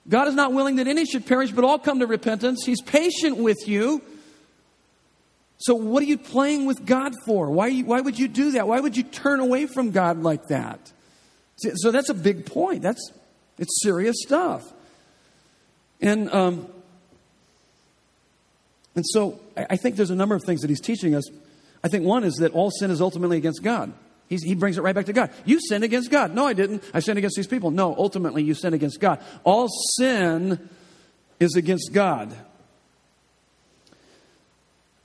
God 0.10 0.28
is 0.28 0.34
not 0.34 0.52
willing 0.52 0.78
that 0.78 0.88
any 0.88 1.06
should 1.06 1.28
perish, 1.28 1.52
but 1.52 1.64
all 1.64 1.78
come 1.78 2.00
to 2.00 2.08
repentance. 2.08 2.64
He's 2.66 2.82
patient 2.82 3.38
with 3.38 3.68
you. 3.68 4.02
So, 5.60 5.76
what 5.76 6.02
are 6.02 6.08
you 6.08 6.18
playing 6.18 6.66
with 6.66 6.84
God 6.84 7.14
for? 7.24 7.52
Why, 7.52 7.82
why 7.82 8.02
would 8.02 8.18
you 8.18 8.28
do 8.28 8.54
that? 8.54 8.68
Why 8.68 8.80
would 8.80 8.98
you 8.98 9.04
turn 9.04 9.40
away 9.40 9.68
from 9.68 9.92
God 9.92 10.24
like 10.24 10.48
that? 10.48 10.92
So, 11.58 11.92
that's 11.92 12.10
a 12.10 12.16
big 12.16 12.48
point. 12.48 12.82
That's 12.82 13.12
it's 13.60 13.80
serious 13.84 14.16
stuff. 14.24 14.74
And 16.02 16.34
um, 16.34 16.68
and 18.96 19.06
so, 19.08 19.40
I 19.58 19.76
think 19.78 19.96
there's 19.96 20.12
a 20.12 20.16
number 20.16 20.36
of 20.36 20.44
things 20.44 20.62
that 20.62 20.70
he's 20.70 20.82
teaching 20.82 21.16
us 21.16 21.24
I 21.84 21.90
think 21.90 22.06
one 22.06 22.24
is 22.24 22.36
that 22.36 22.54
all 22.54 22.72
sin 22.72 22.92
is 22.92 23.02
ultimately 23.02 23.38
against 23.38 23.62
God. 23.62 23.94
He's, 24.30 24.42
he 24.42 24.56
brings 24.56 24.78
it 24.78 24.82
right 24.82 24.96
back 24.96 25.08
to 25.08 25.14
God. 25.14 25.32
You 25.46 25.60
sinned 25.60 25.84
against 25.84 26.10
God. 26.10 26.34
No, 26.34 26.48
I 26.48 26.54
didn't. 26.54 26.84
I 26.94 27.02
sinned 27.02 27.18
against 27.18 27.36
these 27.36 27.48
people. 27.48 27.72
No, 27.72 27.94
ultimately, 27.96 28.42
you 28.42 28.54
sinned 28.54 28.74
against 28.74 29.00
God. 29.02 29.22
All 29.44 29.68
sin 29.98 30.70
is 31.40 31.56
against 31.56 31.92
God. 31.92 32.34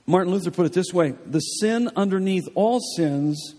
Martin 0.05 0.33
Luther 0.33 0.51
put 0.51 0.65
it 0.65 0.73
this 0.73 0.93
way 0.93 1.15
The 1.25 1.39
sin 1.39 1.91
underneath 1.95 2.47
all 2.55 2.79
sins 2.79 3.55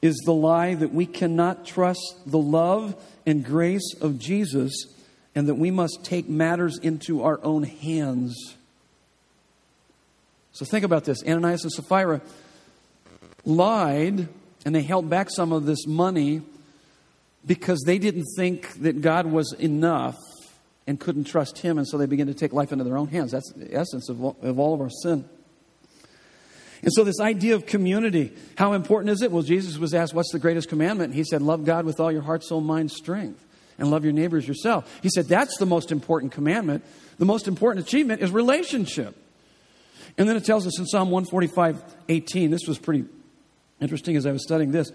is 0.00 0.16
the 0.24 0.32
lie 0.32 0.74
that 0.74 0.94
we 0.94 1.04
cannot 1.04 1.66
trust 1.66 2.20
the 2.24 2.38
love 2.38 2.96
and 3.26 3.44
grace 3.44 3.94
of 4.00 4.18
Jesus 4.18 4.86
and 5.34 5.46
that 5.46 5.56
we 5.56 5.70
must 5.70 6.04
take 6.04 6.26
matters 6.26 6.78
into 6.78 7.22
our 7.22 7.38
own 7.44 7.64
hands. 7.64 8.56
So 10.52 10.64
think 10.64 10.84
about 10.84 11.04
this 11.04 11.22
Ananias 11.24 11.62
and 11.64 11.72
Sapphira 11.72 12.20
lied 13.44 14.28
and 14.64 14.74
they 14.74 14.82
held 14.82 15.08
back 15.08 15.30
some 15.30 15.52
of 15.52 15.64
this 15.66 15.86
money 15.86 16.42
because 17.46 17.82
they 17.86 17.98
didn't 17.98 18.26
think 18.36 18.72
that 18.82 19.00
God 19.00 19.26
was 19.26 19.52
enough 19.54 20.18
and 20.86 20.98
couldn't 20.98 21.24
trust 21.24 21.58
Him, 21.58 21.78
and 21.78 21.86
so 21.86 21.96
they 21.96 22.06
began 22.06 22.26
to 22.26 22.34
take 22.34 22.52
life 22.52 22.72
into 22.72 22.84
their 22.84 22.98
own 22.98 23.08
hands. 23.08 23.30
That's 23.30 23.50
the 23.52 23.74
essence 23.74 24.08
of 24.08 24.22
all 24.22 24.36
of, 24.42 24.58
all 24.58 24.74
of 24.74 24.80
our 24.80 24.90
sin. 24.90 25.24
And 26.82 26.92
so, 26.92 27.04
this 27.04 27.20
idea 27.20 27.54
of 27.54 27.66
community, 27.66 28.32
how 28.56 28.72
important 28.72 29.10
is 29.10 29.22
it? 29.22 29.30
Well, 29.30 29.42
Jesus 29.42 29.78
was 29.78 29.94
asked, 29.94 30.14
What's 30.14 30.32
the 30.32 30.38
greatest 30.38 30.68
commandment? 30.68 31.14
He 31.14 31.24
said, 31.24 31.42
Love 31.42 31.64
God 31.64 31.84
with 31.84 32.00
all 32.00 32.10
your 32.10 32.22
heart, 32.22 32.42
soul, 32.42 32.60
mind, 32.60 32.90
strength, 32.90 33.44
and 33.78 33.90
love 33.90 34.04
your 34.04 34.12
neighbors 34.12 34.48
yourself. 34.48 34.98
He 35.02 35.10
said, 35.10 35.26
That's 35.26 35.56
the 35.58 35.66
most 35.66 35.92
important 35.92 36.32
commandment. 36.32 36.84
The 37.18 37.26
most 37.26 37.48
important 37.48 37.86
achievement 37.86 38.22
is 38.22 38.30
relationship. 38.30 39.16
And 40.18 40.28
then 40.28 40.36
it 40.36 40.44
tells 40.44 40.66
us 40.66 40.78
in 40.78 40.86
Psalm 40.86 41.10
145 41.10 41.82
18, 42.08 42.50
this 42.50 42.66
was 42.66 42.78
pretty 42.78 43.04
interesting 43.80 44.16
as 44.16 44.26
I 44.26 44.32
was 44.32 44.42
studying 44.42 44.72
this. 44.72 44.90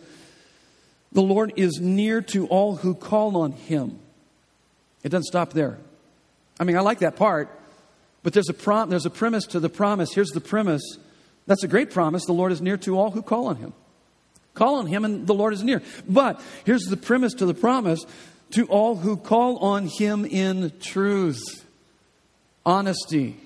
The 1.11 1.21
Lord 1.21 1.53
is 1.55 1.79
near 1.79 2.21
to 2.21 2.47
all 2.47 2.75
who 2.75 2.93
call 2.93 3.37
on 3.37 3.53
him. 3.53 3.99
It 5.03 5.09
doesn't 5.09 5.25
stop 5.25 5.53
there. 5.53 5.77
I 6.59 6.63
mean, 6.63 6.77
I 6.77 6.81
like 6.81 6.99
that 6.99 7.15
part, 7.15 7.49
but 8.23 8.33
there's 8.33 8.49
a, 8.49 8.53
prom- 8.53 8.89
there's 8.89 9.05
a 9.05 9.09
premise 9.09 9.45
to 9.47 9.59
the 9.59 9.69
promise. 9.69 10.13
Here's 10.13 10.31
the 10.31 10.41
premise 10.41 10.97
that's 11.47 11.63
a 11.63 11.67
great 11.67 11.91
promise. 11.91 12.25
The 12.25 12.33
Lord 12.33 12.51
is 12.51 12.61
near 12.61 12.77
to 12.77 12.97
all 12.97 13.11
who 13.11 13.21
call 13.21 13.47
on 13.47 13.57
him. 13.57 13.73
Call 14.53 14.75
on 14.75 14.87
him, 14.87 15.05
and 15.05 15.27
the 15.27 15.33
Lord 15.33 15.53
is 15.53 15.63
near. 15.63 15.81
But 16.07 16.41
here's 16.65 16.83
the 16.83 16.97
premise 16.97 17.33
to 17.35 17.45
the 17.45 17.53
promise 17.53 18.05
to 18.51 18.65
all 18.67 18.95
who 18.95 19.17
call 19.17 19.57
on 19.59 19.87
him 19.87 20.25
in 20.25 20.71
truth, 20.79 21.65
honesty, 22.65 23.37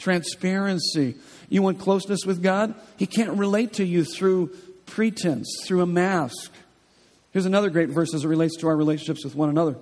transparency. 0.00 1.14
You 1.48 1.62
want 1.62 1.78
closeness 1.78 2.24
with 2.26 2.42
God? 2.42 2.74
He 2.96 3.06
can't 3.06 3.38
relate 3.38 3.74
to 3.74 3.84
you 3.84 4.04
through 4.04 4.48
pretense, 4.86 5.62
through 5.64 5.82
a 5.82 5.86
mask. 5.86 6.52
Here's 7.32 7.46
another 7.46 7.70
great 7.70 7.90
verse 7.90 8.12
as 8.14 8.24
it 8.24 8.28
relates 8.28 8.56
to 8.58 8.66
our 8.66 8.76
relationships 8.76 9.24
with 9.24 9.36
one 9.36 9.50
another 9.50 9.76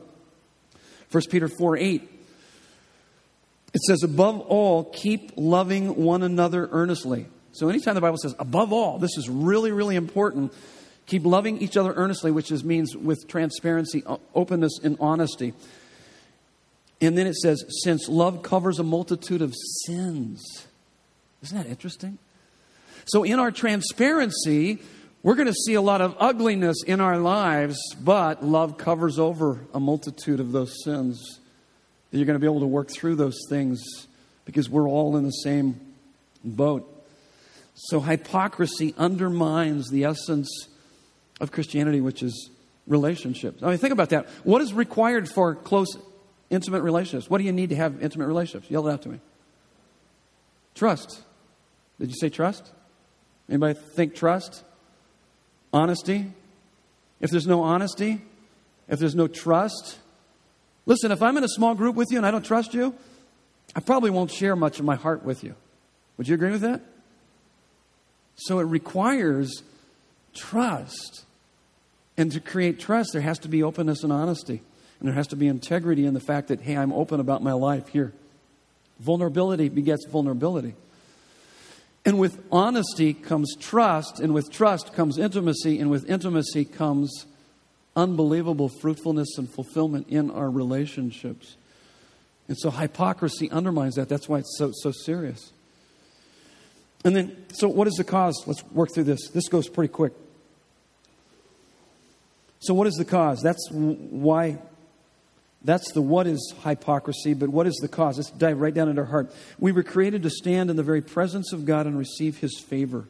1 1.11 1.23
Peter 1.31 1.49
4 1.49 1.79
8. 1.79 2.11
It 3.75 3.81
says, 3.83 4.03
above 4.03 4.41
all, 4.41 4.85
keep 4.85 5.33
loving 5.37 6.05
one 6.05 6.23
another 6.23 6.69
earnestly. 6.73 7.27
So, 7.53 7.69
anytime 7.69 7.95
the 7.95 8.01
Bible 8.01 8.19
says, 8.19 8.35
above 8.39 8.73
all, 8.73 8.99
this 8.99 9.17
is 9.17 9.29
really, 9.29 9.73
really 9.73 9.97
important. 9.97 10.53
Keep 11.07 11.25
loving 11.25 11.59
each 11.59 11.77
other 11.77 11.93
earnestly, 11.95 12.31
which 12.31 12.51
is, 12.51 12.65
means 12.65 12.97
with 12.97 13.27
transparency, 13.29 14.03
openness, 14.35 14.79
and 14.83 14.97
honesty. 15.01 15.55
And 17.01 17.17
then 17.17 17.27
it 17.27 17.37
says, 17.37 17.65
since 17.83 18.09
love 18.09 18.43
covers 18.43 18.79
a 18.79 18.83
multitude 18.83 19.43
of 19.43 19.55
sins. 19.87 20.67
Isn't 21.43 21.57
that 21.57 21.67
interesting? 21.67 22.19
So, 23.05 23.23
in 23.23 23.39
our 23.39 23.51
transparency, 23.51 24.81
we're 25.23 25.37
going 25.37 25.47
to 25.47 25.55
see 25.55 25.75
a 25.75 25.81
lot 25.81 26.01
of 26.01 26.17
ugliness 26.19 26.83
in 26.87 27.01
our 27.01 27.19
lives, 27.19 27.79
but 28.01 28.45
love 28.45 28.77
covers 28.77 29.19
over 29.19 29.61
a 29.73 29.81
multitude 29.81 30.41
of 30.41 30.53
those 30.53 30.75
sins. 30.85 31.41
You're 32.11 32.27
going 32.27 32.35
to 32.35 32.41
be 32.41 32.47
able 32.47 32.61
to 32.61 32.67
work 32.67 32.91
through 32.91 33.17
those 33.17 33.39
things 33.49 33.81
because 34.45 34.69
we're 34.69 34.89
all 34.89 35.17
in 35.17 35.25
the 35.25 35.31
same 35.31 35.81
boat. 36.45 36.95
So, 37.75 38.01
hypocrisy 38.01 38.95
undermines 38.99 39.89
the 39.89 40.05
essence 40.05 40.69
of 41.41 41.53
Christianity, 41.53 42.01
which 42.01 42.23
is 42.23 42.51
relationships. 42.87 43.63
I 43.63 43.69
mean, 43.69 43.79
think 43.79 43.93
about 43.93 44.11
that. 44.11 44.29
What 44.45 44.61
is 44.61 44.75
required 44.75 45.29
for 45.29 45.55
close, 45.55 45.97
intimate 46.51 46.83
relationships? 46.83 47.31
What 47.31 47.39
do 47.39 47.45
you 47.45 47.53
need 47.53 47.71
to 47.71 47.77
have 47.77 48.03
intimate 48.03 48.27
relationships? 48.27 48.71
Yell 48.71 48.87
it 48.89 48.93
out 48.93 49.03
to 49.03 49.09
me. 49.09 49.21
Trust. 50.75 51.23
Did 51.99 52.09
you 52.09 52.17
say 52.19 52.29
trust? 52.29 52.71
Anybody 53.49 53.75
think 53.75 54.15
trust? 54.15 54.63
Honesty? 55.73 56.33
If 57.21 57.31
there's 57.31 57.47
no 57.47 57.63
honesty, 57.63 58.23
if 58.89 58.99
there's 58.99 59.15
no 59.15 59.27
trust, 59.27 59.99
listen, 60.87 61.11
if 61.11 61.21
I'm 61.23 61.37
in 61.37 61.45
a 61.45 61.49
small 61.49 61.75
group 61.75 61.97
with 61.97 62.09
you 62.11 62.19
and 62.19 62.27
I 62.27 62.31
don't 62.31 62.45
trust 62.45 62.75
you, 62.75 62.95
I 63.75 63.81
probably 63.81 64.11
won't 64.11 64.31
share 64.31 64.57
much 64.57 64.79
of 64.79 64.85
my 64.85 64.95
heart 64.95 65.25
with 65.25 65.43
you. 65.43 65.55
Would 66.17 66.29
you 66.29 66.35
agree 66.35 66.51
with 66.51 66.63
that? 66.63 66.81
So 68.37 68.61
it 68.61 68.65
requires 68.65 69.63
trust. 70.35 71.25
And 72.17 72.33
to 72.33 72.41
create 72.41 72.79
trust, 72.81 73.11
there 73.13 73.23
has 73.23 73.39
to 73.41 73.49
be 73.49 73.63
openness 73.63 74.03
and 74.03 74.13
honesty. 74.13 74.63
And 75.01 75.09
there 75.09 75.15
has 75.15 75.29
to 75.29 75.37
be 75.37 75.47
integrity 75.47 76.07
in 76.07 76.15
the 76.15 76.21
fact 76.21 76.49
that, 76.49 76.61
hey, 76.61 76.77
I'm 76.77 76.93
open 76.93 77.21
about 77.21 77.43
my 77.43 77.53
life 77.53 77.89
here. 77.89 78.13
Vulnerability 79.01 79.69
begets 79.69 80.07
vulnerability. 80.07 80.75
And 82.05 82.19
with 82.19 82.43
honesty 82.51 83.13
comes 83.13 83.55
trust, 83.57 84.19
and 84.19 84.33
with 84.35 84.51
trust 84.51 84.95
comes 84.95 85.19
intimacy, 85.19 85.79
and 85.79 85.91
with 85.91 86.09
intimacy 86.09 86.65
comes 86.65 87.27
unbelievable 87.95 88.69
fruitfulness 88.69 89.37
and 89.39 89.49
fulfillment 89.49 90.09
in 90.09 90.31
our 90.31 90.51
relationships. 90.51 91.57
And 92.49 92.57
so 92.59 92.71
hypocrisy 92.71 93.51
undermines 93.51 93.97
that. 93.97 94.09
That's 94.09 94.29
why 94.29 94.39
it's 94.39 94.57
so, 94.57 94.73
so 94.73 94.91
serious. 94.91 95.53
And 97.05 97.15
then, 97.15 97.37
so 97.53 97.69
what 97.69 97.87
is 97.87 97.95
the 97.95 98.05
cause? 98.05 98.43
Let's 98.47 98.65
work 98.73 98.93
through 98.95 99.05
this. 99.05 99.29
This 99.29 99.49
goes 99.49 99.69
pretty 99.69 99.93
quick. 99.93 100.13
So, 102.61 102.75
what 102.75 102.87
is 102.89 102.95
the 102.95 103.05
cause? 103.05 103.41
That's 103.41 103.69
why 103.71 104.59
that's 105.63 105.93
the 105.93 106.03
what 106.03 106.27
is 106.27 106.55
hypocrisy, 106.65 107.35
but 107.35 107.49
what 107.49 107.67
is 107.67 107.75
the 107.77 107.89
cause? 107.89 108.17
Let's 108.17 108.31
dive 108.31 108.61
right 108.61 108.73
down 108.73 108.89
into 108.89 109.03
our 109.03 109.09
heart. 109.09 109.35
We 109.59 109.73
were 109.73 109.83
created 109.83 110.23
to 110.23 110.31
stand 110.31 110.71
in 110.71 110.77
the 110.77 110.83
very 110.83 111.03
presence 111.03 111.53
of 111.53 111.65
God 111.65 111.87
and 111.87 111.99
receive 111.99 112.39
His 112.39 112.59
favor. 112.61 113.07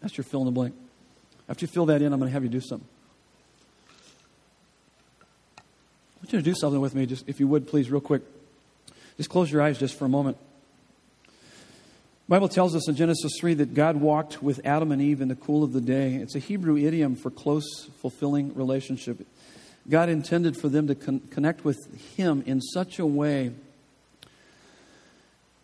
That's 0.00 0.16
your 0.16 0.24
fill 0.24 0.40
in 0.40 0.46
the 0.46 0.52
blank. 0.52 0.74
After 1.48 1.64
you 1.64 1.68
fill 1.68 1.86
that 1.86 2.02
in, 2.02 2.12
I'm 2.12 2.18
going 2.18 2.28
to 2.28 2.32
have 2.32 2.42
you 2.42 2.48
do 2.48 2.60
something. 2.60 2.88
I 5.58 5.62
want 6.20 6.32
you 6.32 6.38
to 6.38 6.44
do 6.44 6.54
something 6.54 6.80
with 6.80 6.94
me, 6.94 7.06
just 7.06 7.28
if 7.28 7.40
you 7.40 7.46
would, 7.48 7.68
please, 7.68 7.90
real 7.90 8.00
quick. 8.00 8.22
Just 9.16 9.30
close 9.30 9.50
your 9.50 9.62
eyes 9.62 9.78
just 9.78 9.98
for 9.98 10.04
a 10.04 10.08
moment. 10.08 10.36
The 11.26 12.36
Bible 12.36 12.48
tells 12.48 12.76
us 12.76 12.88
in 12.88 12.94
Genesis 12.94 13.32
3 13.40 13.54
that 13.54 13.74
God 13.74 13.96
walked 13.96 14.42
with 14.42 14.60
Adam 14.64 14.92
and 14.92 15.02
Eve 15.02 15.20
in 15.20 15.28
the 15.28 15.34
cool 15.34 15.64
of 15.64 15.72
the 15.72 15.80
day. 15.80 16.14
It's 16.14 16.34
a 16.36 16.38
Hebrew 16.38 16.76
idiom 16.76 17.16
for 17.16 17.30
close, 17.30 17.88
fulfilling 18.00 18.54
relationship. 18.54 19.26
God 19.90 20.08
intended 20.08 20.56
for 20.56 20.68
them 20.68 20.86
to 20.86 20.94
con- 20.94 21.20
connect 21.30 21.64
with 21.64 21.78
Him 22.16 22.42
in 22.46 22.60
such 22.60 22.98
a 22.98 23.06
way 23.06 23.52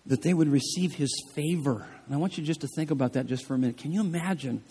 that 0.04 0.22
they 0.22 0.34
would 0.34 0.48
receive 0.48 0.94
His 0.94 1.10
favor. 1.34 1.86
And 2.06 2.14
I 2.14 2.18
want 2.18 2.36
you 2.36 2.44
just 2.44 2.60
to 2.60 2.68
think 2.74 2.90
about 2.90 3.14
that 3.14 3.26
just 3.26 3.46
for 3.46 3.54
a 3.54 3.58
minute. 3.58 3.78
Can 3.78 3.92
you 3.92 4.00
imagine 4.00 4.62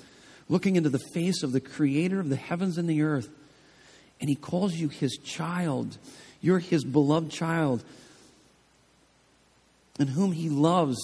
looking 0.49 0.75
into 0.75 0.89
the 0.89 1.01
face 1.13 1.41
of 1.41 1.51
the 1.51 1.61
Creator 1.61 2.19
of 2.19 2.29
the 2.29 2.35
heavens 2.35 2.77
and 2.77 2.89
the 2.89 3.01
earth, 3.01 3.29
and 4.19 4.29
He 4.29 4.35
calls 4.35 4.75
you 4.75 4.89
His 4.89 5.17
child? 5.17 5.97
You're 6.41 6.59
His 6.59 6.83
beloved 6.83 7.31
child, 7.31 7.83
in 9.99 10.07
whom 10.07 10.33
He 10.33 10.49
loves, 10.49 10.97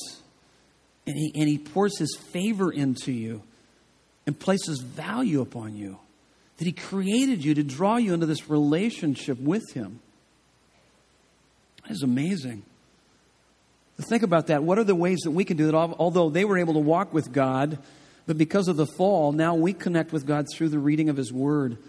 and 1.07 1.15
He, 1.15 1.31
and 1.35 1.47
he 1.47 1.57
pours 1.57 1.97
His 1.97 2.17
favor 2.31 2.71
into 2.71 3.11
you 3.11 3.43
and 4.27 4.39
places 4.39 4.81
value 4.81 5.41
upon 5.41 5.75
you 5.75 5.97
that 6.61 6.67
He 6.67 6.73
created 6.73 7.43
you 7.43 7.55
to 7.55 7.63
draw 7.63 7.97
you 7.97 8.13
into 8.13 8.27
this 8.27 8.47
relationship 8.47 9.39
with 9.39 9.73
Him. 9.73 9.99
That 11.81 11.93
is 11.93 12.03
amazing. 12.03 12.61
To 13.97 14.03
think 14.03 14.21
about 14.21 14.45
that, 14.45 14.61
what 14.61 14.77
are 14.77 14.83
the 14.83 14.93
ways 14.93 15.21
that 15.23 15.31
we 15.31 15.43
can 15.43 15.57
do 15.57 15.65
that? 15.65 15.73
Although 15.73 16.29
they 16.29 16.45
were 16.45 16.59
able 16.59 16.75
to 16.75 16.79
walk 16.79 17.15
with 17.15 17.33
God, 17.33 17.79
but 18.27 18.37
because 18.37 18.67
of 18.67 18.77
the 18.77 18.85
fall, 18.85 19.31
now 19.31 19.55
we 19.55 19.73
connect 19.73 20.13
with 20.13 20.27
God 20.27 20.45
through 20.53 20.69
the 20.69 20.77
reading 20.77 21.09
of 21.09 21.17
His 21.17 21.33
Word. 21.33 21.79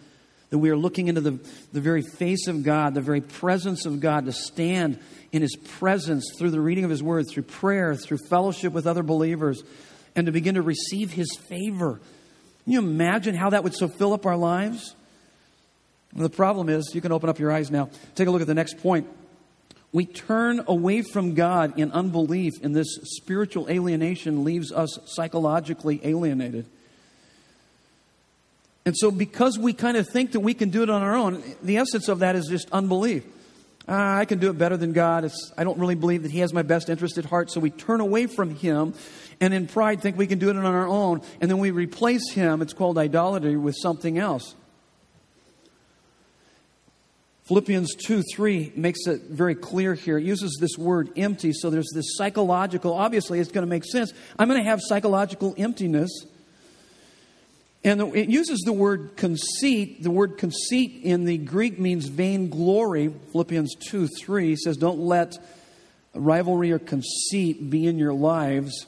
That 0.49 0.57
we 0.57 0.71
are 0.71 0.77
looking 0.77 1.09
into 1.09 1.21
the, 1.21 1.39
the 1.75 1.83
very 1.83 2.01
face 2.01 2.47
of 2.47 2.63
God, 2.63 2.95
the 2.95 3.03
very 3.03 3.21
presence 3.21 3.85
of 3.85 4.01
God, 4.01 4.25
to 4.25 4.33
stand 4.33 4.99
in 5.33 5.43
His 5.43 5.55
presence 5.55 6.33
through 6.39 6.51
the 6.51 6.63
reading 6.63 6.85
of 6.85 6.91
His 6.91 7.03
Word, 7.03 7.27
through 7.29 7.43
prayer, 7.43 7.95
through 7.95 8.21
fellowship 8.31 8.73
with 8.73 8.87
other 8.87 9.03
believers, 9.03 9.63
and 10.17 10.25
to 10.25 10.33
begin 10.33 10.55
to 10.55 10.63
receive 10.63 11.13
His 11.13 11.37
favor 11.37 12.01
can 12.65 12.73
you 12.73 12.79
imagine 12.79 13.35
how 13.35 13.51
that 13.51 13.65
would 13.65 13.75
so 13.75 13.89
fill 13.89 14.13
up 14.13 14.27
our 14.27 14.37
lives? 14.37 14.95
the 16.15 16.29
problem 16.29 16.69
is, 16.69 16.95
you 16.95 17.01
can 17.01 17.11
open 17.11 17.31
up 17.31 17.39
your 17.39 17.51
eyes 17.51 17.71
now. 17.71 17.89
Take 18.15 18.29
a 18.29 18.31
look 18.31 18.43
at 18.43 18.47
the 18.47 18.55
next 18.55 18.79
point. 18.79 19.07
We 19.93 20.05
turn 20.05 20.63
away 20.67 21.03
from 21.03 21.35
God 21.35 21.79
in 21.79 21.91
unbelief, 21.93 22.53
and 22.63 22.75
this 22.75 22.99
spiritual 23.03 23.69
alienation 23.69 24.45
leaves 24.45 24.73
us 24.73 24.99
psychologically 25.07 26.01
alienated. 26.03 26.67
And 28.85 28.97
so, 28.97 29.11
because 29.11 29.59
we 29.59 29.73
kind 29.73 29.97
of 29.97 30.09
think 30.09 30.33
that 30.33 30.41
we 30.41 30.55
can 30.55 30.71
do 30.71 30.83
it 30.83 30.91
on 30.91 31.03
our 31.03 31.15
own, 31.15 31.43
the 31.63 31.79
essence 31.79 32.09
of 32.09 32.19
that 32.19 32.37
is 32.37 32.47
just 32.47 32.71
unbelief. 32.73 33.25
Ah, 33.89 34.19
I 34.19 34.25
can 34.25 34.39
do 34.39 34.49
it 34.49 34.59
better 34.59 34.77
than 34.77 34.93
God. 34.93 35.25
It's, 35.25 35.53
I 35.59 35.65
don't 35.65 35.79
really 35.79 35.95
believe 35.95 36.23
that 36.23 36.31
He 36.31 36.39
has 36.39 36.53
my 36.53 36.63
best 36.63 36.89
interest 36.89 37.19
at 37.19 37.25
heart. 37.25 37.51
So 37.51 37.61
we 37.61 37.71
turn 37.71 38.01
away 38.01 38.27
from 38.27 38.55
Him 38.55 38.95
and 39.41 39.55
in 39.55 39.67
pride 39.67 40.01
think 40.01 40.17
we 40.17 40.27
can 40.27 40.39
do 40.39 40.51
it 40.51 40.57
on 40.57 40.65
our 40.65 40.87
own, 40.87 41.23
and 41.41 41.51
then 41.51 41.59
we 41.59 41.71
replace 41.71 42.33
Him, 42.33 42.63
it's 42.63 42.73
called 42.73 42.99
idolatry, 42.99 43.57
with 43.57 43.77
something 43.81 44.19
else. 44.19 44.55
Philippians 47.45 47.97
2 47.97 48.23
3 48.35 48.73
makes 48.77 49.07
it 49.07 49.23
very 49.23 49.55
clear 49.55 49.95
here. 49.95 50.17
It 50.17 50.25
uses 50.25 50.57
this 50.61 50.79
word 50.79 51.11
empty, 51.17 51.53
so 51.53 51.71
there's 51.71 51.91
this 51.93 52.17
psychological, 52.17 52.95
obviously, 52.95 53.41
it's 53.41 53.51
going 53.51 53.67
to 53.67 53.71
make 53.71 53.85
sense. 53.85 54.13
I'm 54.39 54.49
going 54.49 54.63
to 54.63 54.69
have 54.69 54.81
psychological 54.81 55.55
emptiness. 55.59 56.11
And 57.85 58.15
it 58.15 58.29
uses 58.29 58.61
the 58.61 58.73
word 58.73 59.17
conceit. 59.17 60.05
The 60.05 60.11
word 60.11 60.39
conceit 60.39 61.01
in 61.03 61.25
the 61.25 61.37
Greek 61.37 61.81
means 61.81 62.07
vainglory. 62.07 63.13
Philippians 63.33 63.75
2 63.89 64.07
3 64.07 64.55
says, 64.57 64.77
Don't 64.77 65.01
let 65.01 65.37
rivalry 66.15 66.71
or 66.71 66.79
conceit 66.79 67.71
be 67.71 67.87
in 67.87 67.99
your 67.99 68.15
lives. 68.15 68.87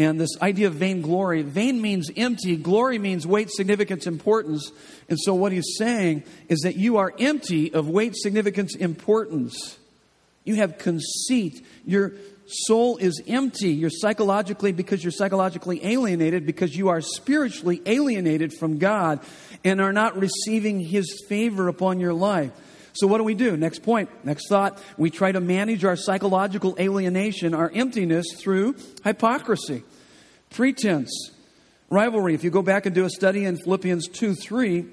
And 0.00 0.18
this 0.18 0.40
idea 0.40 0.68
of 0.68 0.72
vainglory, 0.76 1.42
vain 1.42 1.82
means 1.82 2.10
empty, 2.16 2.56
glory 2.56 2.98
means 2.98 3.26
weight, 3.26 3.50
significance, 3.50 4.06
importance. 4.06 4.72
And 5.10 5.18
so 5.20 5.34
what 5.34 5.52
he's 5.52 5.76
saying 5.76 6.22
is 6.48 6.60
that 6.60 6.76
you 6.76 6.96
are 6.96 7.12
empty 7.18 7.74
of 7.74 7.86
weight, 7.86 8.16
significance, 8.16 8.74
importance. 8.74 9.78
You 10.42 10.54
have 10.54 10.78
conceit. 10.78 11.62
Your 11.84 12.12
soul 12.46 12.96
is 12.96 13.22
empty. 13.28 13.72
You're 13.72 13.90
psychologically, 13.90 14.72
because 14.72 15.04
you're 15.04 15.10
psychologically 15.10 15.84
alienated, 15.84 16.46
because 16.46 16.74
you 16.74 16.88
are 16.88 17.02
spiritually 17.02 17.82
alienated 17.84 18.54
from 18.54 18.78
God 18.78 19.20
and 19.64 19.82
are 19.82 19.92
not 19.92 20.16
receiving 20.16 20.80
his 20.80 21.22
favor 21.28 21.68
upon 21.68 22.00
your 22.00 22.14
life. 22.14 22.52
So, 22.94 23.06
what 23.06 23.18
do 23.18 23.24
we 23.24 23.34
do? 23.34 23.54
Next 23.54 23.82
point, 23.82 24.08
next 24.24 24.48
thought. 24.48 24.82
We 24.96 25.10
try 25.10 25.30
to 25.30 25.40
manage 25.40 25.84
our 25.84 25.96
psychological 25.96 26.74
alienation, 26.80 27.54
our 27.54 27.70
emptiness, 27.72 28.26
through 28.38 28.76
hypocrisy, 29.04 29.84
pretense, 30.50 31.30
rivalry. 31.88 32.34
If 32.34 32.44
you 32.44 32.50
go 32.50 32.62
back 32.62 32.86
and 32.86 32.94
do 32.94 33.04
a 33.04 33.10
study 33.10 33.44
in 33.44 33.56
Philippians 33.56 34.08
2 34.08 34.34
3, 34.34 34.84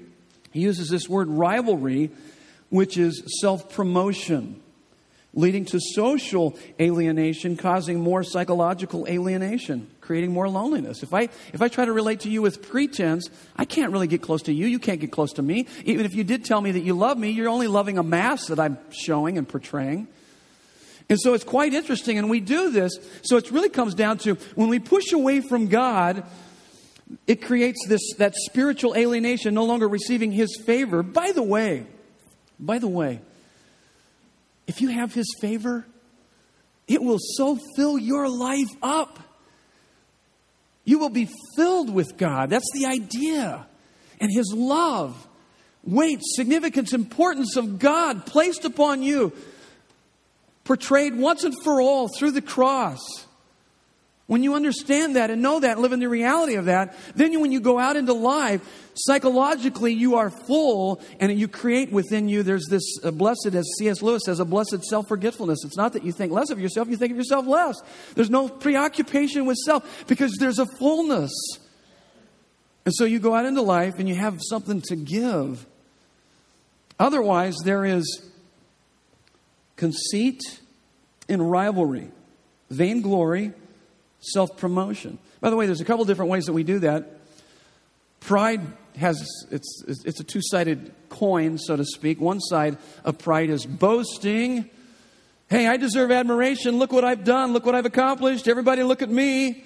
he 0.52 0.60
uses 0.60 0.88
this 0.88 1.08
word 1.08 1.28
rivalry, 1.28 2.10
which 2.70 2.96
is 2.96 3.22
self 3.40 3.72
promotion, 3.72 4.60
leading 5.34 5.64
to 5.66 5.78
social 5.80 6.56
alienation, 6.80 7.56
causing 7.56 8.00
more 8.00 8.22
psychological 8.22 9.06
alienation 9.06 9.88
creating 10.08 10.32
more 10.32 10.48
loneliness. 10.48 11.02
If 11.02 11.12
I, 11.12 11.28
if 11.52 11.60
I 11.60 11.68
try 11.68 11.84
to 11.84 11.92
relate 11.92 12.20
to 12.20 12.30
you 12.30 12.40
with 12.40 12.66
pretense, 12.66 13.28
I 13.56 13.66
can't 13.66 13.92
really 13.92 14.06
get 14.06 14.22
close 14.22 14.40
to 14.44 14.52
you. 14.54 14.64
You 14.64 14.78
can't 14.78 15.00
get 15.00 15.12
close 15.12 15.34
to 15.34 15.42
me. 15.42 15.66
Even 15.84 16.06
if 16.06 16.14
you 16.14 16.24
did 16.24 16.46
tell 16.46 16.62
me 16.62 16.72
that 16.72 16.80
you 16.80 16.94
love 16.94 17.18
me, 17.18 17.28
you're 17.28 17.50
only 17.50 17.66
loving 17.66 17.98
a 17.98 18.02
mask 18.02 18.48
that 18.48 18.58
I'm 18.58 18.78
showing 18.90 19.36
and 19.36 19.46
portraying. 19.46 20.08
And 21.08 21.18
so 21.20 21.32
it's 21.32 21.44
quite 21.44 21.72
interesting, 21.72 22.18
and 22.18 22.28
we 22.28 22.40
do 22.40 22.70
this. 22.70 22.92
So 23.22 23.36
it 23.36 23.50
really 23.50 23.70
comes 23.70 23.94
down 23.94 24.18
to 24.18 24.34
when 24.54 24.68
we 24.68 24.78
push 24.78 25.12
away 25.12 25.40
from 25.40 25.68
God, 25.68 26.24
it 27.26 27.42
creates 27.42 27.78
this 27.88 28.02
that 28.18 28.34
spiritual 28.34 28.94
alienation, 28.94 29.54
no 29.54 29.64
longer 29.64 29.88
receiving 29.88 30.32
His 30.32 30.60
favor. 30.66 31.02
By 31.02 31.32
the 31.32 31.42
way, 31.42 31.86
by 32.60 32.78
the 32.78 32.88
way, 32.88 33.20
if 34.66 34.82
you 34.82 34.88
have 34.88 35.14
His 35.14 35.34
favor, 35.40 35.86
it 36.86 37.02
will 37.02 37.18
so 37.18 37.58
fill 37.76 37.98
your 37.98 38.28
life 38.28 38.68
up. 38.82 39.18
You 40.84 40.98
will 40.98 41.10
be 41.10 41.28
filled 41.56 41.92
with 41.92 42.16
God. 42.16 42.50
That's 42.50 42.70
the 42.74 42.86
idea. 42.86 43.66
And 44.20 44.30
His 44.30 44.52
love, 44.54 45.26
weight, 45.84 46.20
significance, 46.22 46.92
importance 46.92 47.56
of 47.56 47.78
God 47.78 48.26
placed 48.26 48.66
upon 48.66 49.02
you, 49.02 49.32
portrayed 50.68 51.16
once 51.16 51.44
and 51.44 51.54
for 51.64 51.80
all 51.80 52.08
through 52.08 52.30
the 52.30 52.42
cross. 52.42 53.00
When 54.26 54.42
you 54.42 54.54
understand 54.54 55.16
that 55.16 55.30
and 55.30 55.40
know 55.40 55.58
that 55.60 55.72
and 55.72 55.80
live 55.80 55.92
in 55.92 56.00
the 56.00 56.08
reality 56.10 56.56
of 56.56 56.66
that, 56.66 56.94
then 57.16 57.32
you, 57.32 57.40
when 57.40 57.50
you 57.50 57.60
go 57.60 57.78
out 57.78 57.96
into 57.96 58.12
life, 58.12 58.60
psychologically 58.92 59.94
you 59.94 60.16
are 60.16 60.28
full 60.28 61.00
and 61.18 61.36
you 61.36 61.48
create 61.48 61.90
within 61.90 62.28
you, 62.28 62.42
there's 62.42 62.66
this 62.68 62.82
uh, 63.02 63.10
blessed, 63.10 63.54
as 63.54 63.66
C.S. 63.78 64.02
Lewis 64.02 64.20
says, 64.26 64.40
a 64.40 64.44
blessed 64.44 64.84
self 64.84 65.08
forgetfulness. 65.08 65.64
It's 65.64 65.78
not 65.78 65.94
that 65.94 66.04
you 66.04 66.12
think 66.12 66.32
less 66.32 66.50
of 66.50 66.60
yourself, 66.60 66.88
you 66.88 66.98
think 66.98 67.12
of 67.12 67.16
yourself 67.16 67.46
less. 67.46 67.76
There's 68.14 68.28
no 68.28 68.50
preoccupation 68.50 69.46
with 69.46 69.56
self 69.56 70.06
because 70.06 70.36
there's 70.38 70.58
a 70.58 70.66
fullness. 70.66 71.32
And 72.84 72.94
so 72.94 73.06
you 73.06 73.20
go 73.20 73.34
out 73.34 73.46
into 73.46 73.62
life 73.62 73.94
and 73.98 74.06
you 74.06 74.16
have 74.16 74.38
something 74.42 74.82
to 74.82 74.96
give. 74.96 75.64
Otherwise, 76.98 77.56
there 77.64 77.86
is 77.86 78.27
conceit 79.78 80.42
and 81.28 81.50
rivalry, 81.50 82.10
vainglory, 82.68 83.52
self 84.20 84.58
promotion. 84.58 85.18
By 85.40 85.48
the 85.48 85.56
way, 85.56 85.64
there's 85.64 85.80
a 85.80 85.86
couple 85.86 86.04
different 86.04 86.30
ways 86.30 86.44
that 86.44 86.52
we 86.52 86.64
do 86.64 86.80
that. 86.80 87.20
Pride 88.20 88.60
has, 88.96 89.24
it's, 89.50 89.84
it's 89.86 90.20
a 90.20 90.24
two 90.24 90.40
sided 90.42 90.92
coin, 91.08 91.56
so 91.56 91.76
to 91.76 91.84
speak. 91.84 92.20
One 92.20 92.40
side 92.40 92.76
of 93.04 93.18
pride 93.18 93.48
is 93.48 93.64
boasting. 93.64 94.68
Hey, 95.48 95.66
I 95.66 95.76
deserve 95.76 96.10
admiration. 96.10 96.78
Look 96.78 96.92
what 96.92 97.04
I've 97.04 97.24
done. 97.24 97.52
Look 97.52 97.64
what 97.64 97.76
I've 97.76 97.86
accomplished. 97.86 98.48
Everybody 98.48 98.82
look 98.82 99.00
at 99.00 99.08
me. 99.08 99.64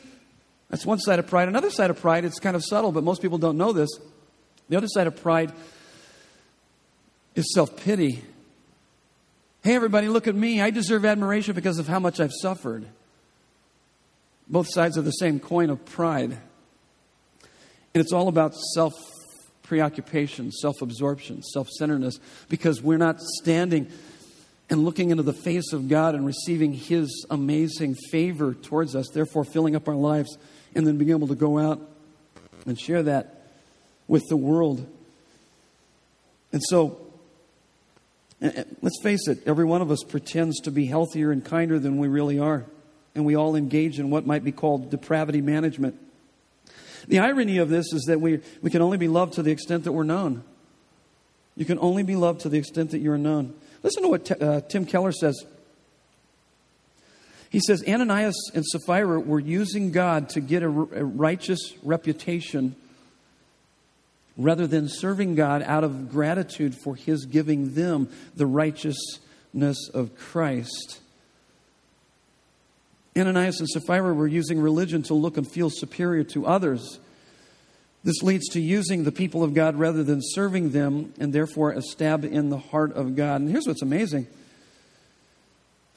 That's 0.69 0.87
one 0.87 0.99
side 0.99 1.19
of 1.19 1.27
pride. 1.27 1.49
Another 1.49 1.71
side 1.71 1.91
of 1.91 1.99
pride, 1.99 2.25
it's 2.25 2.39
kind 2.39 2.55
of 2.55 2.63
subtle, 2.65 2.93
but 2.93 3.03
most 3.03 3.23
people 3.23 3.39
don't 3.39 3.57
know 3.57 3.73
this. 3.73 3.89
The 4.69 4.77
other 4.77 4.87
side 4.87 5.07
of 5.07 5.21
pride 5.21 5.53
is 7.35 7.53
self 7.55 7.75
pity. 7.77 8.23
Hey, 9.65 9.77
everybody, 9.77 10.09
look 10.09 10.27
at 10.27 10.35
me. 10.35 10.61
I 10.61 10.71
deserve 10.71 11.05
admiration 11.05 11.55
because 11.55 11.79
of 11.79 11.87
how 11.87 12.01
much 12.01 12.19
I've 12.19 12.33
suffered 12.33 12.85
both 14.49 14.67
sides 14.69 14.97
of 14.97 15.05
the 15.05 15.13
same 15.13 15.39
coin 15.39 15.71
of 15.71 15.85
pride. 15.85 16.33
And 16.33 18.01
it's 18.01 18.13
all 18.13 18.27
about 18.27 18.57
self 18.75 18.93
preoccupation, 19.63 20.51
self 20.51 20.83
absorption, 20.83 21.45
self 21.45 21.69
centeredness, 21.69 22.19
because 22.49 22.83
we're 22.83 22.99
not 22.99 23.21
standing 23.21 23.89
and 24.69 24.85
looking 24.85 25.11
into 25.11 25.23
the 25.23 25.33
face 25.33 25.73
of 25.73 25.89
God 25.89 26.17
and 26.17 26.27
receiving 26.27 26.73
His 26.73 27.25
amazing 27.31 27.95
favor 28.11 28.55
towards 28.55 28.97
us, 28.97 29.11
therefore 29.11 29.45
filling 29.45 29.77
up 29.77 29.87
our 29.87 29.95
lives, 29.95 30.37
and 30.75 30.85
then 30.85 30.99
being 30.99 31.13
able 31.13 31.29
to 31.29 31.37
go 31.37 31.61
out 31.61 31.81
and 32.67 32.81
share 32.81 33.05
that 33.05 33.47
with 34.09 34.25
the 34.29 34.37
world. 34.37 34.85
And 36.51 36.61
so, 36.65 37.12
let's 38.43 39.01
face 39.03 39.28
it, 39.28 39.38
every 39.47 39.64
one 39.64 39.82
of 39.82 39.90
us 39.90 40.03
pretends 40.07 40.61
to 40.61 40.70
be 40.70 40.86
healthier 40.86 41.30
and 41.30 41.45
kinder 41.45 41.78
than 41.78 41.99
we 41.99 42.09
really 42.09 42.38
are 42.38 42.66
and 43.14 43.24
we 43.24 43.36
all 43.36 43.57
engage 43.57 43.99
in 43.99 44.11
what 44.11 44.26
might 44.26 44.45
be 44.45 44.53
called 44.53 44.90
depravity 44.90 45.40
management. 45.40 45.99
The 47.09 47.18
irony 47.18 47.59
of 47.59 47.68
this 47.68 47.93
is 47.93 48.05
that 48.05 48.20
we, 48.20 48.40
we 48.62 48.70
can 48.70 48.80
only 48.80 48.97
be 48.97 49.09
loved 49.09 49.34
to 49.34 49.43
the 49.43 49.51
extent 49.51 49.84
that 49.84 49.93
we're 49.93 50.05
known. 50.05 50.45
You 51.57 51.64
can 51.64 51.78
only 51.80 52.03
be 52.03 52.16
loved 52.16 52.43
to 52.43 52.49
the 52.49 52.59
extent 52.59 52.93
that 52.93 53.01
you're 53.01 53.18
known. 53.18 53.55
Listen 53.82 54.03
to 54.05 54.09
what 54.09 54.24
t- 54.24 54.34
uh, 54.34 54.61
Tim 54.62 54.86
Keller 54.86 55.12
says. 55.12 55.45
He 57.51 57.61
says 57.61 57.84
Ananias 57.86 58.51
and 58.55 58.64
Sapphira 58.64 59.20
were 59.20 59.40
using 59.40 59.90
God 59.90 60.30
to 60.30 60.40
get 60.40 60.62
a, 60.62 60.70
r- 60.70 60.88
a 60.95 61.05
righteous 61.05 61.74
reputation 61.82 62.76
rather 64.37 64.66
than 64.66 64.89
serving 64.89 65.35
God 65.35 65.62
out 65.62 65.85
of 65.85 66.11
gratitude 66.11 66.74
for 66.74 66.95
his 66.97 67.26
giving 67.26 67.74
them 67.74 68.09
the 68.35 68.47
righteousness 68.47 69.89
of 69.93 70.16
Christ. 70.16 71.01
Ananias 73.16 73.61
and 73.61 73.68
Sapphira 73.68 74.14
were 74.14 74.26
using 74.26 74.59
religion 74.59 75.03
to 75.05 75.14
look 75.14 75.37
and 75.37 75.51
feel 75.51 75.68
superior 75.68 76.24
to 76.24 76.47
others. 76.47 76.99
This 78.05 78.22
leads 78.22 78.49
to 78.51 78.61
using 78.61 79.05
the 79.05 79.12
people 79.12 79.45
of 79.45 79.55
God 79.55 79.76
rather 79.76 80.03
than 80.03 80.20
serving 80.22 80.70
them, 80.70 81.12
and 81.20 81.33
therefore 81.33 81.72
a 81.72 81.83
stab 81.83 82.24
in 82.24 82.49
the 82.49 82.59
heart 82.59 82.93
of 82.95 83.14
God. 83.14 83.43
And 83.43 83.51
here's 83.51 83.66
what's 83.66 83.83
amazing 83.83 84.26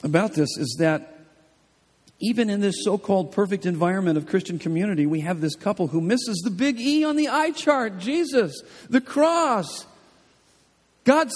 about 0.02 0.34
this 0.34 0.50
is 0.58 0.76
that 0.78 1.15
even 2.20 2.48
in 2.48 2.60
this 2.60 2.76
so 2.82 2.96
called 2.96 3.32
perfect 3.32 3.66
environment 3.66 4.16
of 4.16 4.26
Christian 4.26 4.58
community, 4.58 5.06
we 5.06 5.20
have 5.20 5.40
this 5.40 5.54
couple 5.54 5.88
who 5.88 6.00
misses 6.00 6.40
the 6.44 6.50
big 6.50 6.80
E 6.80 7.04
on 7.04 7.16
the 7.16 7.28
eye 7.28 7.50
chart 7.50 7.98
Jesus, 7.98 8.54
the 8.88 9.00
cross, 9.00 9.86
God's 11.04 11.34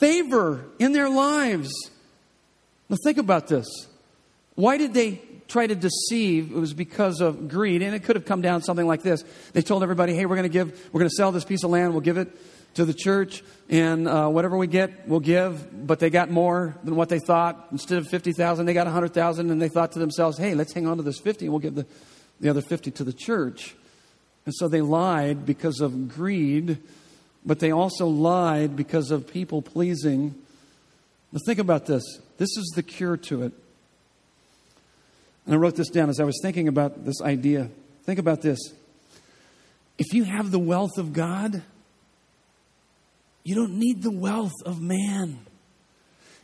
favor 0.00 0.64
in 0.78 0.92
their 0.92 1.08
lives. 1.08 1.72
Now, 2.88 2.96
think 3.04 3.18
about 3.18 3.48
this. 3.48 3.66
Why 4.54 4.76
did 4.76 4.92
they 4.92 5.20
try 5.46 5.66
to 5.66 5.74
deceive? 5.74 6.50
It 6.50 6.58
was 6.58 6.74
because 6.74 7.20
of 7.20 7.48
greed, 7.48 7.82
and 7.82 7.94
it 7.94 8.02
could 8.02 8.16
have 8.16 8.24
come 8.24 8.42
down 8.42 8.62
something 8.62 8.86
like 8.86 9.02
this. 9.02 9.22
They 9.52 9.62
told 9.62 9.82
everybody, 9.82 10.14
hey, 10.14 10.26
we're 10.26 10.36
going 10.36 10.50
to 10.50 10.52
give, 10.52 10.88
we're 10.92 11.00
going 11.00 11.10
to 11.10 11.14
sell 11.14 11.32
this 11.32 11.44
piece 11.44 11.62
of 11.62 11.70
land, 11.70 11.92
we'll 11.92 12.00
give 12.00 12.18
it 12.18 12.28
to 12.74 12.84
the 12.84 12.94
church, 12.94 13.42
and 13.68 14.06
uh, 14.06 14.28
whatever 14.28 14.56
we 14.56 14.66
get, 14.66 15.08
we'll 15.08 15.20
give. 15.20 15.86
But 15.86 15.98
they 15.98 16.10
got 16.10 16.30
more 16.30 16.76
than 16.84 16.96
what 16.96 17.08
they 17.08 17.18
thought. 17.18 17.68
Instead 17.72 17.98
of 17.98 18.08
50,000, 18.08 18.66
they 18.66 18.74
got 18.74 18.86
100,000, 18.86 19.50
and 19.50 19.60
they 19.60 19.68
thought 19.68 19.92
to 19.92 19.98
themselves, 19.98 20.38
hey, 20.38 20.54
let's 20.54 20.72
hang 20.72 20.86
on 20.86 20.96
to 20.96 21.02
this 21.02 21.18
50, 21.18 21.46
and 21.46 21.52
we'll 21.52 21.60
give 21.60 21.74
the, 21.74 21.86
the 22.40 22.48
other 22.48 22.62
50 22.62 22.90
to 22.92 23.04
the 23.04 23.12
church. 23.12 23.74
And 24.46 24.54
so 24.54 24.68
they 24.68 24.80
lied 24.80 25.44
because 25.44 25.80
of 25.80 26.08
greed, 26.08 26.78
but 27.44 27.58
they 27.58 27.70
also 27.70 28.06
lied 28.06 28.76
because 28.76 29.10
of 29.10 29.26
people 29.26 29.60
pleasing. 29.60 30.34
Now 31.32 31.40
think 31.44 31.58
about 31.58 31.86
this. 31.86 32.02
This 32.38 32.56
is 32.56 32.72
the 32.74 32.82
cure 32.82 33.16
to 33.16 33.42
it. 33.42 33.52
And 35.44 35.54
I 35.54 35.58
wrote 35.58 35.76
this 35.76 35.88
down 35.88 36.08
as 36.10 36.20
I 36.20 36.24
was 36.24 36.38
thinking 36.42 36.68
about 36.68 37.04
this 37.04 37.20
idea. 37.20 37.70
Think 38.04 38.18
about 38.18 38.42
this. 38.42 38.58
If 39.98 40.14
you 40.14 40.24
have 40.24 40.50
the 40.50 40.58
wealth 40.58 40.96
of 40.96 41.12
God, 41.12 41.62
you 43.48 43.54
don't 43.54 43.78
need 43.78 44.02
the 44.02 44.10
wealth 44.10 44.52
of 44.66 44.78
man. 44.78 45.38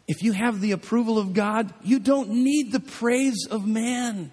If 0.09 0.23
you 0.23 0.33
have 0.33 0.63
the 0.63 0.73
approval 0.73 1.19
of 1.19 1.35
God, 1.35 1.71
you 1.83 1.99
don't 1.99 2.31
need 2.31 2.73
the 2.73 2.81
praise 2.81 3.47
of 3.51 3.67
man. 3.67 4.33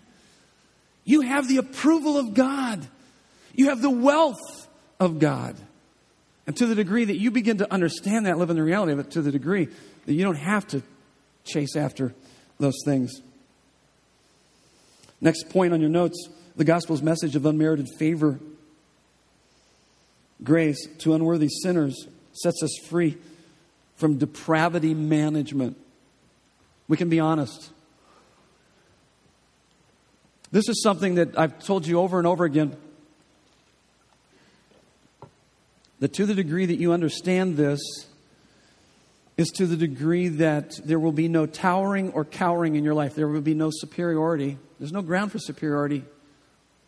You 1.04 1.20
have 1.20 1.50
the 1.50 1.58
approval 1.58 2.18
of 2.18 2.34
God. 2.34 2.88
You 3.54 3.68
have 3.68 3.82
the 3.82 3.90
wealth 3.90 4.70
of 5.02 5.20
God. 5.20 5.58
And 6.48 6.56
to 6.56 6.66
the 6.66 6.74
degree 6.74 7.04
that 7.04 7.18
you 7.18 7.30
begin 7.30 7.58
to 7.58 7.70
understand 7.74 8.26
that, 8.26 8.38
live 8.38 8.50
in 8.50 8.56
the 8.56 8.64
reality 8.64 8.94
of 8.94 9.00
it, 9.00 9.12
to 9.12 9.22
the 9.22 9.34
degree 9.34 9.68
that 10.06 10.14
you 10.14 10.24
don't 10.24 10.36
have 10.36 10.66
to 10.70 10.82
chase 11.44 11.76
after 11.76 12.14
those 12.58 12.80
things. 12.86 13.22
Next 15.20 15.50
point 15.50 15.74
on 15.74 15.82
your 15.82 15.90
notes 15.90 16.30
the 16.56 16.64
gospel's 16.64 17.02
message 17.02 17.36
of 17.36 17.46
unmerited 17.46 17.90
favor. 18.00 18.40
Grace 20.42 20.88
to 21.00 21.14
unworthy 21.16 21.50
sinners 21.50 22.08
sets 22.34 22.62
us 22.64 22.72
free 22.88 23.18
from 23.96 24.18
depravity 24.18 24.94
management. 24.94 25.78
We 26.88 26.98
can 26.98 27.10
be 27.10 27.20
honest. 27.20 27.70
This 30.52 30.68
is 30.68 30.82
something 30.84 31.16
that 31.16 31.38
I've 31.38 31.64
told 31.64 31.88
you 31.88 32.00
over 32.00 32.18
and 32.18 32.28
over 32.28 32.44
again. 32.46 32.76
That 36.00 36.14
to 36.14 36.26
the 36.26 36.34
degree 36.34 36.66
that 36.66 36.78
you 36.78 36.92
understand 36.92 37.58
this, 37.58 37.80
is 39.38 39.50
to 39.50 39.66
the 39.66 39.76
degree 39.76 40.28
that 40.28 40.80
there 40.86 41.00
will 41.00 41.12
be 41.12 41.28
no 41.28 41.46
towering 41.46 42.12
or 42.12 42.24
cowering 42.24 42.76
in 42.76 42.84
your 42.84 42.94
life. 42.94 43.16
There 43.16 43.28
will 43.28 43.42
be 43.42 43.54
no 43.54 43.70
superiority. 43.72 44.58
There's 44.80 44.92
no 44.92 45.02
ground 45.02 45.32
for 45.32 45.40
superiority 45.40 46.04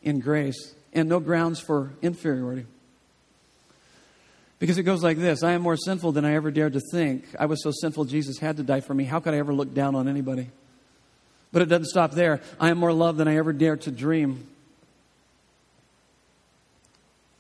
in 0.02 0.20
grace, 0.20 0.76
and 0.92 1.08
no 1.08 1.20
grounds 1.20 1.60
for 1.60 1.92
inferiority. 2.02 2.66
Because 4.60 4.78
it 4.78 4.84
goes 4.84 5.04
like 5.04 5.18
this 5.18 5.44
I 5.44 5.52
am 5.52 5.62
more 5.62 5.78
sinful 5.78 6.14
than 6.14 6.26
I 6.26 6.36
ever 6.36 6.52
dared 6.52 6.74
to 6.74 6.82
think. 6.92 7.26
I 7.38 7.46
was 7.46 7.62
so 7.64 7.72
sinful, 7.72 8.06
Jesus 8.06 8.40
had 8.40 8.58
to 8.58 8.64
die 8.64 8.82
for 8.82 8.94
me. 8.94 9.04
How 9.04 9.20
could 9.20 9.34
I 9.34 9.38
ever 9.38 9.54
look 9.54 9.74
down 9.74 9.96
on 9.96 10.08
anybody? 10.08 10.50
But 11.52 11.62
it 11.62 11.66
doesn't 11.66 11.86
stop 11.86 12.12
there. 12.12 12.42
I 12.60 12.70
am 12.70 12.80
more 12.80 12.94
loved 12.94 13.20
than 13.20 13.28
I 13.28 13.38
ever 13.38 13.54
dared 13.54 13.82
to 13.82 13.92
dream. 13.92 14.48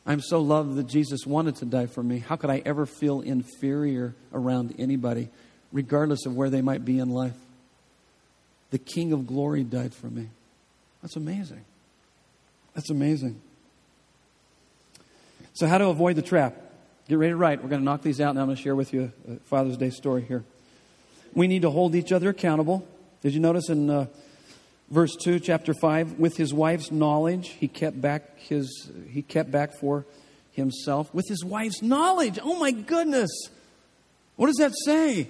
I'm 0.06 0.22
so 0.22 0.40
loved 0.40 0.76
that 0.76 0.88
Jesus 0.88 1.26
wanted 1.26 1.56
to 1.58 1.66
die 1.66 1.86
for 1.86 2.04
me. 2.04 2.20
How 2.20 2.36
could 2.36 2.50
I 2.50 2.62
ever 2.66 2.86
feel 2.86 3.22
inferior 3.22 4.14
around 4.34 4.76
anybody, 4.78 5.30
regardless 5.72 6.26
of 6.26 6.36
where 6.36 6.50
they 6.50 6.62
might 6.62 6.84
be 6.84 7.00
in 7.00 7.10
life? 7.10 7.34
The 8.72 8.78
King 8.78 9.14
of 9.14 9.26
glory 9.26 9.64
died 9.64 9.94
for 9.94 10.08
me. 10.08 10.28
That's 11.02 11.16
amazing. 11.16 11.64
That's 12.76 12.90
amazing. 12.90 13.40
So, 15.54 15.68
how 15.68 15.78
to 15.78 15.88
avoid 15.88 16.16
the 16.16 16.22
trap? 16.22 16.56
Get 17.10 17.18
ready 17.18 17.32
to 17.32 17.38
write. 17.38 17.62
We're 17.62 17.68
going 17.68 17.82
to 17.82 17.86
knock 17.86 18.02
these 18.02 18.22
out, 18.22 18.30
and 18.30 18.40
I'm 18.40 18.46
going 18.46 18.56
to 18.56 18.62
share 18.64 18.78
with 18.78 18.94
you 18.94 19.12
a 19.30 19.36
Father's 19.44 19.76
Day 19.76 19.90
story 19.90 20.22
here. 20.22 20.46
We 21.34 21.48
need 21.48 21.64
to 21.64 21.70
hold 21.70 21.96
each 21.96 22.14
other 22.14 22.30
accountable. 22.30 22.88
Did 23.22 23.34
you 23.34 23.42
notice 23.42 23.68
in 23.68 23.90
uh, 23.90 24.06
verse 24.90 25.14
2, 25.18 25.42
chapter 25.42 25.74
5, 25.74 26.18
with 26.18 26.38
his 26.38 26.54
wife's 26.54 26.92
knowledge, 26.92 27.50
he 27.50 27.68
kept 27.68 28.00
back 28.00 28.40
his 28.40 28.90
he 29.10 29.22
kept 29.22 29.52
back 29.52 29.74
for 29.80 30.06
himself 30.54 31.14
with 31.14 31.28
his 31.28 31.44
wife's 31.44 31.82
knowledge. 31.82 32.40
Oh 32.42 32.58
my 32.58 32.72
goodness. 32.72 33.32
What 34.38 34.48
does 34.48 34.58
that 34.58 34.72
say? 34.86 35.28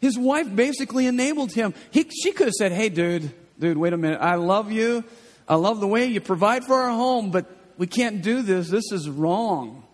His 0.00 0.18
wife 0.18 0.54
basically 0.54 1.06
enabled 1.06 1.52
him. 1.52 1.74
He, 1.90 2.08
she 2.08 2.32
could 2.32 2.46
have 2.46 2.54
said, 2.54 2.72
"Hey 2.72 2.88
dude, 2.88 3.30
dude, 3.58 3.76
wait 3.76 3.92
a 3.92 3.98
minute. 3.98 4.20
I 4.22 4.36
love 4.36 4.72
you. 4.72 5.04
I 5.46 5.56
love 5.56 5.80
the 5.80 5.86
way 5.86 6.06
you 6.06 6.22
provide 6.22 6.64
for 6.64 6.74
our 6.74 6.90
home, 6.90 7.30
but 7.30 7.44
we 7.76 7.86
can't 7.86 8.22
do 8.22 8.40
this. 8.40 8.70
This 8.70 8.90
is 8.90 9.10
wrong." 9.10 9.84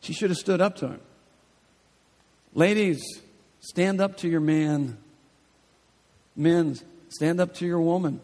She 0.00 0.12
should 0.12 0.30
have 0.30 0.38
stood 0.38 0.60
up 0.60 0.76
to 0.76 0.88
him. 0.88 1.00
Ladies, 2.54 3.02
stand 3.60 4.00
up 4.00 4.16
to 4.18 4.28
your 4.28 4.40
man. 4.40 4.98
Men, 6.34 6.76
stand 7.08 7.40
up 7.40 7.54
to 7.54 7.66
your 7.66 7.80
woman. 7.80 8.20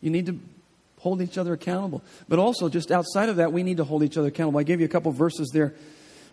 You 0.00 0.10
need 0.10 0.26
to 0.26 0.38
hold 1.00 1.22
each 1.22 1.38
other 1.38 1.52
accountable. 1.52 2.02
But 2.28 2.38
also, 2.38 2.68
just 2.68 2.90
outside 2.90 3.28
of 3.28 3.36
that, 3.36 3.52
we 3.52 3.62
need 3.62 3.78
to 3.78 3.84
hold 3.84 4.02
each 4.02 4.16
other 4.16 4.28
accountable. 4.28 4.60
I 4.60 4.64
gave 4.64 4.80
you 4.80 4.86
a 4.86 4.90
couple 4.90 5.12
verses 5.12 5.50
there. 5.52 5.74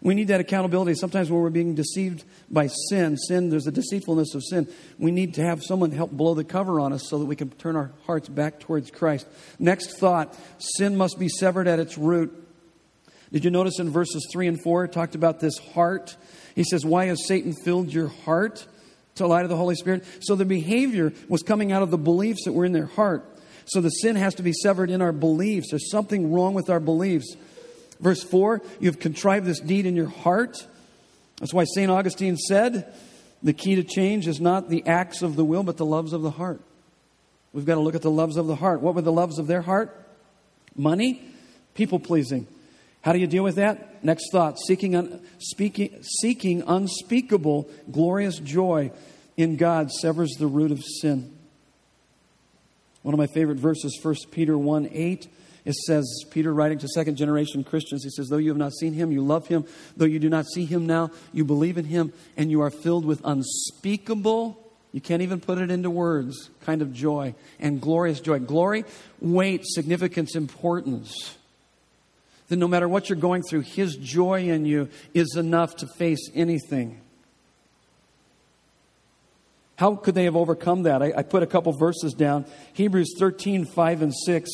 We 0.01 0.15
need 0.15 0.27
that 0.27 0.41
accountability. 0.41 0.95
Sometimes 0.95 1.31
when 1.31 1.41
we're 1.41 1.49
being 1.49 1.75
deceived 1.75 2.25
by 2.51 2.67
sin, 2.89 3.15
sin, 3.15 3.49
there's 3.49 3.67
a 3.67 3.71
deceitfulness 3.71 4.35
of 4.35 4.43
sin. 4.43 4.67
We 4.99 5.11
need 5.11 5.35
to 5.35 5.43
have 5.43 5.63
someone 5.63 5.91
help 5.91 6.11
blow 6.11 6.33
the 6.33 6.43
cover 6.43 6.81
on 6.81 6.91
us 6.91 7.07
so 7.09 7.19
that 7.19 7.25
we 7.25 7.37
can 7.37 7.51
turn 7.51 7.77
our 7.77 7.91
hearts 8.05 8.27
back 8.27 8.59
towards 8.59 8.91
Christ. 8.91 9.25
Next 9.59 9.97
thought 9.97 10.37
sin 10.57 10.97
must 10.97 11.17
be 11.17 11.29
severed 11.29 11.69
at 11.69 11.79
its 11.79 11.97
root. 11.97 12.37
Did 13.33 13.43
you 13.43 13.51
notice 13.51 13.79
in 13.79 13.89
verses 13.89 14.27
3 14.31 14.47
and 14.47 14.61
4, 14.61 14.85
it 14.85 14.91
talked 14.93 15.15
about 15.15 15.39
this 15.39 15.57
heart? 15.57 16.15
He 16.55 16.63
says, 16.63 16.85
Why 16.85 17.05
has 17.05 17.27
Satan 17.27 17.53
filled 17.65 17.91
your 17.91 18.07
heart? 18.07 18.65
To 19.15 19.27
lie 19.27 19.41
to 19.41 19.47
the 19.47 19.57
Holy 19.57 19.75
Spirit. 19.75 20.05
So 20.21 20.35
the 20.35 20.45
behavior 20.45 21.13
was 21.27 21.43
coming 21.43 21.71
out 21.71 21.83
of 21.83 21.91
the 21.91 21.97
beliefs 21.97 22.45
that 22.45 22.53
were 22.53 22.65
in 22.65 22.71
their 22.71 22.85
heart. 22.85 23.25
So 23.65 23.81
the 23.81 23.89
sin 23.89 24.15
has 24.15 24.35
to 24.35 24.43
be 24.43 24.53
severed 24.53 24.89
in 24.89 25.01
our 25.01 25.11
beliefs. 25.11 25.67
There's 25.69 25.89
something 25.89 26.31
wrong 26.31 26.53
with 26.53 26.69
our 26.69 26.79
beliefs. 26.79 27.35
Verse 27.99 28.23
4 28.23 28.61
You've 28.79 28.99
contrived 28.99 29.45
this 29.45 29.59
deed 29.59 29.85
in 29.85 29.95
your 29.95 30.09
heart. 30.09 30.65
That's 31.39 31.53
why 31.53 31.63
St. 31.63 31.89
Augustine 31.89 32.37
said, 32.37 32.93
The 33.41 33.53
key 33.53 33.75
to 33.75 33.83
change 33.83 34.27
is 34.27 34.39
not 34.39 34.69
the 34.69 34.85
acts 34.85 35.23
of 35.23 35.35
the 35.35 35.45
will, 35.45 35.63
but 35.63 35.77
the 35.77 35.85
loves 35.85 36.13
of 36.13 36.21
the 36.21 36.31
heart. 36.31 36.61
We've 37.51 37.65
got 37.65 37.75
to 37.75 37.81
look 37.81 37.95
at 37.95 38.01
the 38.01 38.11
loves 38.11 38.37
of 38.37 38.47
the 38.47 38.55
heart. 38.55 38.81
What 38.81 38.95
were 38.95 39.01
the 39.01 39.11
loves 39.11 39.39
of 39.39 39.47
their 39.47 39.61
heart? 39.61 39.95
Money, 40.75 41.21
people 41.75 41.99
pleasing, 41.99 42.47
how 43.03 43.11
do 43.11 43.19
you 43.19 43.27
deal 43.27 43.43
with 43.43 43.55
that? 43.55 44.03
Next 44.03 44.31
thought 44.31 44.57
seeking, 44.65 44.95
un, 44.95 45.21
speaking, 45.37 46.01
seeking 46.21 46.63
unspeakable, 46.65 47.69
glorious 47.91 48.39
joy 48.39 48.91
in 49.35 49.57
God 49.57 49.91
severs 49.91 50.31
the 50.39 50.47
root 50.47 50.71
of 50.71 50.81
sin. 50.83 51.37
One 53.01 53.13
of 53.13 53.17
my 53.17 53.27
favorite 53.27 53.57
verses, 53.57 53.99
1 54.01 54.15
Peter 54.31 54.57
1 54.57 54.89
8, 54.89 55.27
it 55.65 55.75
says, 55.75 56.23
Peter 56.31 56.53
writing 56.53 56.77
to 56.77 56.87
second 56.87 57.17
generation 57.17 57.65
Christians, 57.65 58.05
he 58.05 58.09
says, 58.09 58.29
Though 58.29 58.37
you 58.37 58.49
have 58.49 58.57
not 58.57 58.71
seen 58.71 58.93
him, 58.93 59.11
you 59.11 59.21
love 59.21 59.47
him. 59.47 59.65
Though 59.97 60.05
you 60.05 60.19
do 60.19 60.29
not 60.29 60.45
see 60.45 60.63
him 60.63 60.87
now, 60.87 61.11
you 61.33 61.43
believe 61.43 61.77
in 61.77 61.85
him, 61.85 62.13
and 62.37 62.49
you 62.49 62.61
are 62.61 62.69
filled 62.69 63.03
with 63.03 63.21
unspeakable, 63.25 64.57
you 64.93 65.01
can't 65.01 65.21
even 65.21 65.41
put 65.41 65.57
it 65.57 65.69
into 65.69 65.89
words, 65.89 66.49
kind 66.61 66.81
of 66.81 66.93
joy 66.93 67.35
and 67.59 67.81
glorious 67.81 68.21
joy. 68.21 68.39
Glory, 68.39 68.85
weight, 69.19 69.63
significance, 69.65 70.35
importance 70.35 71.37
then 72.53 72.59
no 72.59 72.67
matter 72.67 72.87
what 72.87 73.09
you're 73.09 73.17
going 73.17 73.41
through, 73.41 73.61
His 73.61 73.95
joy 73.95 74.43
in 74.47 74.63
you 74.65 74.87
is 75.15 75.35
enough 75.35 75.75
to 75.77 75.87
face 75.87 76.29
anything. 76.35 77.01
How 79.75 79.95
could 79.95 80.13
they 80.13 80.25
have 80.25 80.35
overcome 80.35 80.83
that? 80.83 81.01
I, 81.01 81.13
I, 81.17 81.23
put 81.23 81.41
a 81.41 81.47
couple 81.47 81.73
verses 81.73 82.13
down. 82.13 82.45
Hebrews 82.73 83.15
13, 83.17 83.65
5 83.65 84.01
and 84.03 84.13
6. 84.13 84.51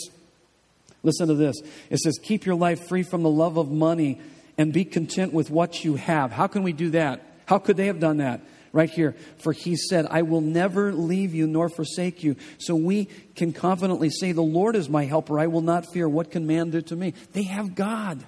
Listen 1.03 1.27
to 1.27 1.33
this. 1.33 1.57
It 1.89 1.99
says, 1.99 2.17
Keep 2.23 2.45
your 2.45 2.55
life 2.55 2.87
free 2.87 3.03
from 3.03 3.21
the 3.21 3.29
love 3.29 3.57
of 3.57 3.69
money 3.69 4.21
and 4.57 4.71
be 4.71 4.85
content 4.85 5.33
with 5.33 5.49
what 5.49 5.83
you 5.83 5.95
have. 5.95 6.31
How 6.31 6.47
can 6.47 6.63
we 6.63 6.71
do 6.71 6.91
that? 6.91 7.21
How 7.47 7.59
could 7.59 7.75
they 7.75 7.87
have 7.87 7.99
done 7.99 8.17
that? 8.17 8.39
Right 8.71 8.89
here. 8.89 9.15
For 9.37 9.53
he 9.53 9.75
said, 9.75 10.05
I 10.09 10.21
will 10.21 10.41
never 10.41 10.93
leave 10.93 11.33
you 11.33 11.47
nor 11.47 11.69
forsake 11.69 12.23
you. 12.23 12.35
So 12.57 12.75
we 12.75 13.05
can 13.35 13.53
confidently 13.53 14.09
say, 14.09 14.31
The 14.31 14.41
Lord 14.41 14.75
is 14.75 14.89
my 14.89 15.05
helper. 15.05 15.39
I 15.39 15.47
will 15.47 15.61
not 15.61 15.91
fear. 15.91 16.07
What 16.07 16.31
can 16.31 16.47
man 16.47 16.69
do 16.69 16.81
to 16.81 16.95
me? 16.95 17.13
They 17.33 17.43
have 17.43 17.75
God. 17.75 18.23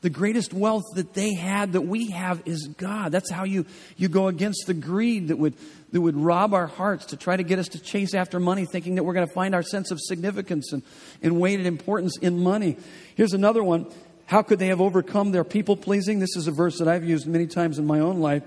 The 0.00 0.10
greatest 0.10 0.54
wealth 0.54 0.84
that 0.94 1.12
they 1.14 1.34
had, 1.34 1.72
that 1.72 1.80
we 1.80 2.10
have, 2.10 2.42
is 2.46 2.68
God. 2.68 3.10
That's 3.10 3.30
how 3.30 3.42
you, 3.42 3.66
you 3.96 4.08
go 4.08 4.28
against 4.28 4.68
the 4.68 4.74
greed 4.74 5.28
that 5.28 5.38
would, 5.38 5.54
that 5.90 6.00
would 6.00 6.16
rob 6.16 6.54
our 6.54 6.68
hearts 6.68 7.06
to 7.06 7.16
try 7.16 7.36
to 7.36 7.42
get 7.42 7.58
us 7.58 7.66
to 7.70 7.80
chase 7.80 8.14
after 8.14 8.38
money, 8.38 8.64
thinking 8.64 8.94
that 8.94 9.02
we're 9.02 9.14
going 9.14 9.26
to 9.26 9.34
find 9.34 9.56
our 9.56 9.62
sense 9.64 9.90
of 9.90 9.98
significance 10.00 10.72
and, 10.72 10.84
and 11.20 11.40
weighted 11.40 11.66
importance 11.66 12.16
in 12.18 12.38
money. 12.40 12.76
Here's 13.16 13.32
another 13.32 13.64
one. 13.64 13.86
How 14.26 14.42
could 14.42 14.60
they 14.60 14.68
have 14.68 14.80
overcome 14.80 15.32
their 15.32 15.42
people 15.42 15.76
pleasing? 15.76 16.20
This 16.20 16.36
is 16.36 16.46
a 16.46 16.52
verse 16.52 16.78
that 16.78 16.86
I've 16.86 17.04
used 17.04 17.26
many 17.26 17.48
times 17.48 17.80
in 17.80 17.86
my 17.86 17.98
own 17.98 18.20
life. 18.20 18.44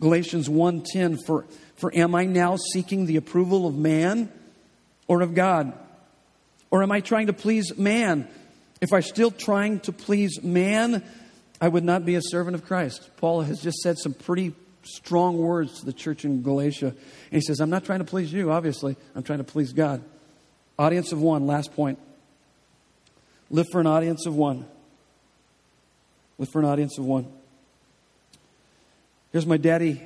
Galatians 0.00 0.48
1:10 0.48 1.18
for 1.26 1.46
for 1.76 1.94
am 1.94 2.14
I 2.14 2.24
now 2.26 2.56
seeking 2.56 3.06
the 3.06 3.16
approval 3.16 3.66
of 3.66 3.76
man 3.76 4.30
or 5.06 5.22
of 5.22 5.34
God? 5.34 5.72
Or 6.70 6.82
am 6.82 6.92
I 6.92 7.00
trying 7.00 7.28
to 7.28 7.32
please 7.32 7.76
man? 7.76 8.28
If 8.80 8.92
I'm 8.92 9.02
still 9.02 9.30
trying 9.30 9.80
to 9.80 9.92
please 9.92 10.42
man, 10.42 11.02
I 11.60 11.68
would 11.68 11.84
not 11.84 12.04
be 12.04 12.14
a 12.14 12.22
servant 12.22 12.54
of 12.54 12.64
Christ. 12.64 13.10
Paul 13.16 13.42
has 13.42 13.60
just 13.60 13.78
said 13.78 13.98
some 13.98 14.14
pretty 14.14 14.54
strong 14.82 15.38
words 15.38 15.80
to 15.80 15.86
the 15.86 15.92
church 15.92 16.24
in 16.24 16.42
Galatia. 16.42 16.88
And 16.88 16.96
he 17.30 17.40
says, 17.40 17.60
I'm 17.60 17.70
not 17.70 17.84
trying 17.84 17.98
to 17.98 18.04
please 18.04 18.32
you, 18.32 18.50
obviously. 18.52 18.96
I'm 19.14 19.22
trying 19.22 19.38
to 19.38 19.44
please 19.44 19.72
God. 19.72 20.02
Audience 20.78 21.12
of 21.12 21.20
one, 21.20 21.46
last 21.46 21.74
point. 21.74 21.98
Live 23.50 23.66
for 23.72 23.80
an 23.80 23.86
audience 23.86 24.26
of 24.26 24.36
one. 24.36 24.66
Live 26.38 26.50
for 26.50 26.60
an 26.60 26.66
audience 26.66 26.98
of 26.98 27.04
one. 27.04 27.26
Here's 29.30 29.44
my 29.44 29.58
daddy, 29.58 30.02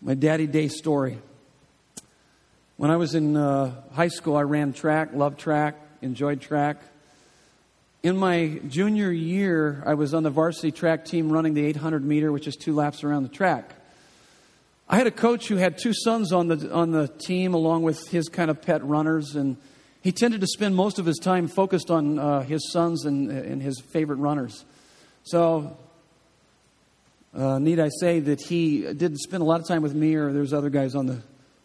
my 0.00 0.14
daddy 0.14 0.46
day 0.46 0.68
story. 0.68 1.18
When 2.76 2.88
I 2.88 2.96
was 2.96 3.16
in 3.16 3.36
uh, 3.36 3.74
high 3.92 4.06
school, 4.06 4.36
I 4.36 4.42
ran 4.42 4.72
track, 4.72 5.08
loved 5.12 5.40
track, 5.40 5.74
enjoyed 6.00 6.40
track. 6.40 6.80
In 8.04 8.16
my 8.16 8.60
junior 8.68 9.10
year, 9.10 9.82
I 9.84 9.94
was 9.94 10.14
on 10.14 10.22
the 10.22 10.30
varsity 10.30 10.70
track 10.70 11.04
team 11.04 11.32
running 11.32 11.54
the 11.54 11.64
800 11.66 12.04
meter, 12.04 12.30
which 12.30 12.46
is 12.46 12.54
two 12.54 12.72
laps 12.72 13.02
around 13.02 13.24
the 13.24 13.30
track. 13.30 13.74
I 14.88 14.96
had 14.96 15.08
a 15.08 15.12
coach 15.12 15.48
who 15.48 15.56
had 15.56 15.76
two 15.76 15.92
sons 15.92 16.32
on 16.32 16.46
the, 16.46 16.72
on 16.72 16.92
the 16.92 17.08
team, 17.08 17.52
along 17.52 17.82
with 17.82 18.10
his 18.10 18.28
kind 18.28 18.48
of 18.48 18.62
pet 18.62 18.84
runners, 18.84 19.34
and 19.34 19.56
he 20.02 20.12
tended 20.12 20.40
to 20.40 20.46
spend 20.46 20.76
most 20.76 21.00
of 21.00 21.04
his 21.04 21.18
time 21.18 21.48
focused 21.48 21.90
on 21.90 22.20
uh, 22.20 22.42
his 22.42 22.70
sons 22.70 23.06
and, 23.06 23.28
and 23.28 23.60
his 23.60 23.80
favorite 23.80 24.18
runners. 24.18 24.64
So, 25.24 25.76
uh, 27.34 27.58
need 27.58 27.78
I 27.78 27.88
say 28.00 28.20
that 28.20 28.40
he 28.40 28.82
didn't 28.82 29.18
spend 29.18 29.42
a 29.42 29.46
lot 29.46 29.60
of 29.60 29.68
time 29.68 29.82
with 29.82 29.94
me, 29.94 30.14
or 30.14 30.32
there's 30.32 30.52
other 30.52 30.70
guys 30.70 30.94
on 30.94 31.06
the 31.06 31.22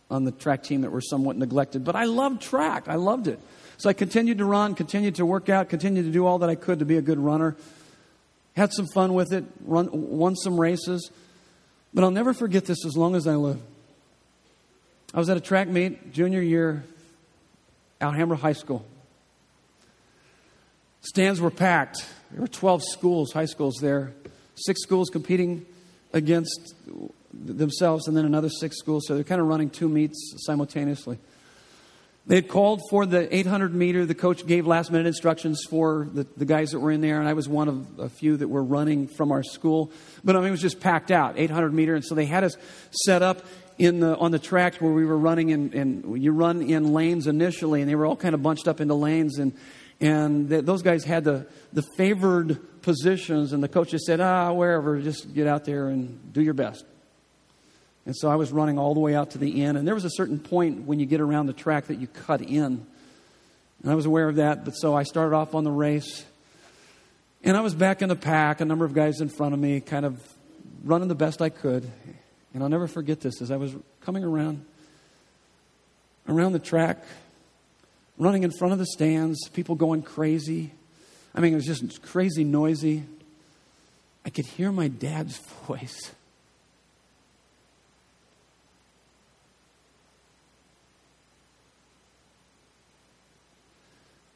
on 0.10 0.24
the 0.24 0.32
track 0.32 0.64
team 0.64 0.82
that 0.82 0.92
were 0.92 1.02
somewhat 1.02 1.36
neglected. 1.36 1.84
But 1.84 1.96
I 1.96 2.06
loved 2.06 2.42
track. 2.42 2.88
I 2.88 2.96
loved 2.96 3.28
it. 3.28 3.40
So 3.78 3.90
I 3.90 3.94
continued 3.94 4.38
to 4.38 4.46
run, 4.46 4.76
continued 4.76 5.16
to 5.16 5.26
work 5.26 5.50
out, 5.50 5.70
continued 5.70 6.06
to 6.06 6.12
do 6.12 6.26
all 6.26 6.40
that 6.40 6.50
I 6.50 6.56
could 6.56 6.80
to 6.80 6.86
be 6.86 6.98
a 6.98 7.02
good 7.02 7.20
runner. 7.20 7.56
Had 8.56 8.72
some 8.72 8.88
fun 8.88 9.14
with 9.14 9.34
it, 9.34 9.44
run, 9.66 9.90
won 9.92 10.36
some 10.36 10.60
races. 10.60 11.12
But 11.94 12.04
I'll 12.04 12.12
never 12.12 12.34
forget 12.34 12.66
this 12.66 12.86
as 12.86 12.96
long 12.96 13.16
as 13.16 13.28
I 13.28 13.36
live. 13.36 13.60
I 15.14 15.20
was 15.20 15.30
at 15.30 15.38
a 15.38 15.42
track 15.42 15.68
meet 15.68 16.14
junior 16.14 16.42
year, 16.42 16.84
Alhambra 18.00 18.38
High 18.38 18.54
School. 18.54 18.86
Stands 21.02 21.42
were 21.42 21.52
packed. 21.52 22.06
There 22.32 22.42
were 22.42 22.48
12 22.48 22.84
schools, 22.84 23.32
high 23.32 23.46
schools 23.46 23.76
there. 23.82 24.14
Six 24.56 24.82
schools 24.82 25.10
competing 25.10 25.66
against 26.14 26.76
themselves, 27.34 28.08
and 28.08 28.16
then 28.16 28.26
another 28.26 28.50
six 28.50 28.78
schools. 28.78 29.06
So 29.08 29.16
they're 29.16 29.24
kind 29.24 29.42
of 29.42 29.48
running 29.48 29.70
two 29.70 29.90
meets 29.90 30.36
simultaneously. 30.46 31.20
They 32.28 32.36
had 32.36 32.48
called 32.48 32.82
for 32.90 33.06
the 33.06 33.34
800 33.36 33.76
meter. 33.76 34.04
The 34.06 34.16
coach 34.16 34.48
gave 34.48 34.66
last 34.66 34.92
minute 34.92 35.06
instructions 35.06 35.64
for 35.70 36.08
the, 36.12 36.26
the 36.36 36.46
guys 36.46 36.72
that 36.72 36.80
were 36.80 36.92
in 36.92 37.02
there, 37.02 37.20
and 37.20 37.30
I 37.30 37.34
was 37.34 37.48
one 37.48 37.68
of 37.68 38.00
a 38.00 38.10
few 38.10 38.38
that 38.38 38.48
were 38.48 38.64
running 38.64 39.08
from 39.08 39.32
our 39.32 39.44
school. 39.44 39.92
But 40.24 40.36
I 40.36 40.40
mean, 40.40 40.48
it 40.48 40.52
was 40.52 40.62
just 40.62 40.80
packed 40.80 41.12
out, 41.12 41.38
800 41.38 41.72
meter. 41.72 41.94
And 41.94 42.04
so 42.04 42.16
they 42.16 42.26
had 42.26 42.44
us 42.44 42.58
set 42.90 43.22
up 43.22 43.46
in 43.78 44.00
the, 44.00 44.18
on 44.18 44.32
the 44.32 44.40
track 44.40 44.76
where 44.78 44.92
we 44.92 45.06
were 45.06 45.18
running, 45.18 45.52
and, 45.52 45.74
and 45.76 46.24
you 46.24 46.32
run 46.32 46.64
in 46.64 46.94
lanes 46.94 47.28
initially, 47.28 47.82
and 47.82 47.90
they 47.90 47.96
were 47.96 48.08
all 48.08 48.16
kind 48.16 48.34
of 48.34 48.42
bunched 48.42 48.68
up 48.68 48.82
into 48.82 48.96
lanes. 48.96 49.38
And, 49.38 49.54
and 50.02 50.50
the, 50.50 50.62
those 50.62 50.82
guys 50.82 51.04
had 51.04 51.24
the, 51.24 51.48
the 51.74 51.84
favored 51.98 52.82
positions, 52.82 53.54
and 53.54 53.64
the 53.64 53.68
coaches 53.68 54.06
said, 54.06 54.20
ah, 54.20 54.52
wherever, 54.52 55.00
just 55.02 55.34
get 55.34 55.48
out 55.48 55.66
there 55.66 55.88
and 55.88 56.34
do 56.34 56.42
your 56.42 56.54
best. 56.54 56.86
And 58.06 58.16
so 58.16 58.30
I 58.30 58.36
was 58.36 58.52
running 58.52 58.78
all 58.78 58.94
the 58.94 59.00
way 59.00 59.16
out 59.16 59.32
to 59.32 59.38
the 59.38 59.64
end. 59.64 59.78
And 59.78 59.88
there 59.88 59.96
was 59.96 60.06
a 60.06 60.12
certain 60.12 60.40
point 60.40 60.86
when 60.86 61.00
you 61.00 61.06
get 61.06 61.22
around 61.22 61.48
the 61.48 61.54
track 61.54 61.88
that 61.88 61.96
you 61.96 62.08
cut 62.08 62.42
in. 62.42 62.86
And 63.82 63.92
I 63.92 63.96
was 63.96 64.06
aware 64.06 64.30
of 64.30 64.36
that. 64.36 64.64
But 64.64 64.74
so 64.74 64.96
I 64.96 65.04
started 65.04 65.36
off 65.36 65.56
on 65.56 65.64
the 65.64 65.72
race. 65.72 66.24
And 67.44 67.58
I 67.58 67.62
was 67.62 67.74
back 67.74 68.04
in 68.04 68.10
the 68.10 68.16
pack, 68.16 68.62
a 68.62 68.66
number 68.66 68.86
of 68.86 68.94
guys 68.94 69.22
in 69.22 69.30
front 69.30 69.54
of 69.56 69.60
me, 69.60 69.80
kind 69.80 70.06
of 70.06 70.22
running 70.84 71.08
the 71.08 71.16
best 71.16 71.42
I 71.42 71.50
could. 71.50 71.90
And 72.54 72.62
I'll 72.62 72.70
never 72.70 72.88
forget 72.88 73.22
this 73.22 73.42
as 73.42 73.50
I 73.50 73.58
was 73.58 73.76
coming 74.02 74.24
around 74.24 74.66
around 76.28 76.54
the 76.54 76.60
track, 76.60 77.04
running 78.18 78.44
in 78.44 78.52
front 78.52 78.74
of 78.74 78.80
the 78.80 78.86
stands, 78.86 79.50
people 79.50 79.76
going 79.76 80.02
crazy. 80.02 80.72
I 81.34 81.42
mean, 81.42 81.54
it 81.54 81.56
was 81.56 81.66
just 81.66 82.02
crazy 82.02 82.44
noisy. 82.44 83.04
I 84.26 84.30
could 84.30 84.46
hear 84.46 84.72
my 84.72 84.88
dad's 84.88 85.38
voice. 85.68 86.12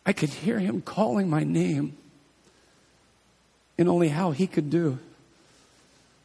I 0.06 0.14
could 0.14 0.30
hear 0.30 0.58
him 0.58 0.82
calling 0.82 1.30
my 1.30 1.44
name 1.44 1.96
in 3.78 3.88
only 3.88 4.10
how 4.10 4.32
he 4.32 4.48
could 4.48 4.70
do, 4.70 4.98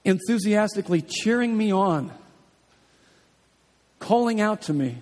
enthusiastically 0.04 1.02
cheering 1.02 1.56
me 1.56 1.70
on, 1.70 2.10
calling 3.98 4.40
out 4.40 4.62
to 4.62 4.72
me. 4.72 4.96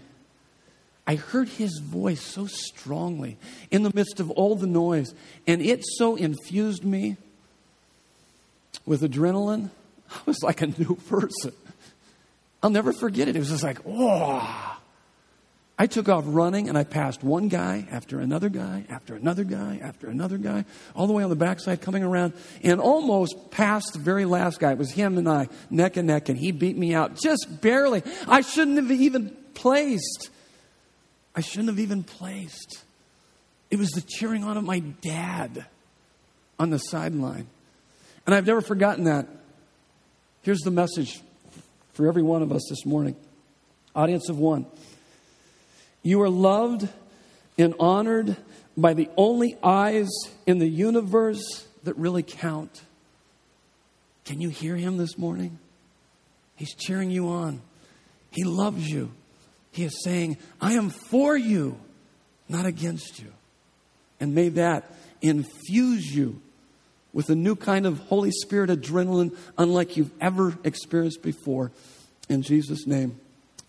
I 1.07 1.17
heard 1.17 1.49
his 1.49 1.79
voice 1.79 2.21
so 2.21 2.47
strongly 2.47 3.37
in 3.71 3.83
the 3.83 3.91
midst 3.93 4.21
of 4.21 4.31
all 4.31 4.55
the 4.55 4.67
noise, 4.67 5.15
and 5.47 5.61
it 5.61 5.85
so 5.85 6.17
infused 6.17 6.85
me 6.85 7.17
with 8.87 9.03
adrenaline. 9.03 9.71
I 10.11 10.19
was 10.27 10.43
like 10.43 10.63
a 10.63 10.67
new 10.67 10.95
person. 11.09 11.53
I'll 12.63 12.71
never 12.71 12.93
forget 12.93 13.29
it. 13.29 13.35
It 13.35 13.41
was 13.41 13.51
just 13.51 13.65
like, 13.65 13.79
oh. 13.87 14.79
I 15.79 15.87
took 15.87 16.09
off 16.09 16.23
running 16.27 16.69
and 16.69 16.79
I 16.79 16.85
passed 16.85 17.25
one 17.25 17.49
guy 17.49 17.89
after 17.91 18.21
another 18.21 18.49
guy 18.49 18.85
after 18.89 19.17
another 19.17 19.43
guy 19.43 19.81
after 19.83 20.09
another 20.09 20.39
guy, 20.39 20.65
all 20.95 21.09
the 21.09 21.13
way 21.13 21.25
on 21.25 21.31
the 21.31 21.35
backside 21.35 21.81
coming 21.81 22.05
around 22.05 22.35
and 22.63 22.81
almost 22.81 23.51
past 23.51 23.95
the 23.95 23.99
very 23.99 24.25
last 24.25 24.61
guy. 24.61 24.73
It 24.73 24.79
was 24.79 24.93
him 24.93 25.19
and 25.19 25.29
I, 25.29 25.49
neck 25.71 25.97
and 25.97 26.07
neck, 26.07 26.29
and 26.29 26.39
he 26.39 26.53
beat 26.53 26.77
me 26.77 26.95
out 26.95 27.17
just 27.17 27.61
barely. 27.61 28.05
I 28.29 28.43
shouldn't 28.43 28.77
have 28.77 28.93
even 28.93 29.35
placed. 29.55 30.31
I 31.35 31.41
shouldn't 31.41 31.69
have 31.69 31.79
even 31.79 32.03
placed. 32.03 32.83
It 33.71 33.79
was 33.79 33.91
the 33.91 34.03
cheering 34.03 34.45
on 34.45 34.57
of 34.57 34.65
my 34.65 34.81
dad 34.81 35.67
on 36.59 36.71
the 36.71 36.79
sideline. 36.79 37.47
And 38.27 38.35
I've 38.35 38.47
never 38.47 38.61
forgotten 38.61 39.05
that. 39.05 39.27
Here's 40.43 40.61
the 40.61 40.71
message 40.71 41.21
for 41.95 42.07
every 42.07 42.23
one 42.23 42.43
of 42.43 42.53
us 42.53 42.63
this 42.69 42.85
morning. 42.85 43.17
Audience 43.95 44.29
of 44.29 44.39
one. 44.39 44.67
You 46.03 46.21
are 46.23 46.29
loved 46.29 46.89
and 47.59 47.75
honored 47.79 48.37
by 48.77 48.95
the 48.95 49.09
only 49.17 49.57
eyes 49.63 50.09
in 50.47 50.59
the 50.59 50.69
universe 50.69 51.67
that 51.85 51.97
really 51.97 52.23
count. 52.23 52.83
Can 54.25 54.41
you 54.41 54.49
hear 54.49 54.77
him 54.77 54.97
this 54.97 55.19
morning? 55.19 55.59
He's 56.57 56.75
cheering 56.75 57.11
you 57.11 57.29
on. 57.29 57.61
He 58.31 58.45
loves 58.45 58.89
you. 58.89 59.13
He 59.73 59.85
is 59.85 60.03
saying, 60.05 60.37
I 60.61 60.75
am 60.75 60.91
for 60.91 61.37
you, 61.37 61.79
not 62.49 62.67
against 62.67 63.19
you. 63.19 63.33
And 64.21 64.35
may 64.35 64.51
that 64.51 64.93
infuse 65.21 66.15
you 66.15 66.41
with 67.13 67.29
a 67.31 67.35
new 67.35 67.57
kind 67.57 67.87
of 67.87 67.99
Holy 67.99 68.31
Spirit 68.31 68.71
adrenaline 68.71 69.37
unlike 69.59 69.97
you've 69.97 70.13
ever 70.21 70.57
experienced 70.63 71.23
before. 71.23 71.73
In 72.29 72.43
Jesus' 72.43 72.87
name, 72.87 73.19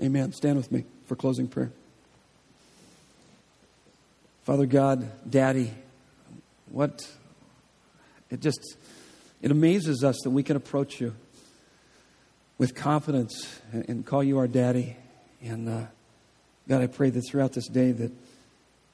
amen. 0.02 0.34
Stand 0.34 0.58
with 0.58 0.72
me 0.72 0.86
for 1.06 1.16
closing 1.16 1.48
prayer. 1.48 1.72
Father 4.44 4.66
God, 4.66 5.10
Daddy, 5.30 5.72
what 6.70 7.08
it 8.30 8.42
just 8.42 8.60
it 9.42 9.52
amazes 9.52 10.04
us 10.04 10.18
that 10.24 10.32
we 10.32 10.44
can 10.44 10.56
approach 10.56 11.00
you 11.00 11.16
with 12.58 12.76
confidence 12.76 13.60
and, 13.72 14.06
call 14.06 14.24
you 14.24 14.38
our 14.38 14.48
daddy. 14.48 14.96
And 15.44 15.70
uh, 15.70 15.86
God, 16.68 16.82
I 16.82 16.88
pray 16.88 17.10
that 17.10 17.22
throughout 17.30 17.54
this 17.54 17.68
day 17.68 17.92
that, 17.92 18.12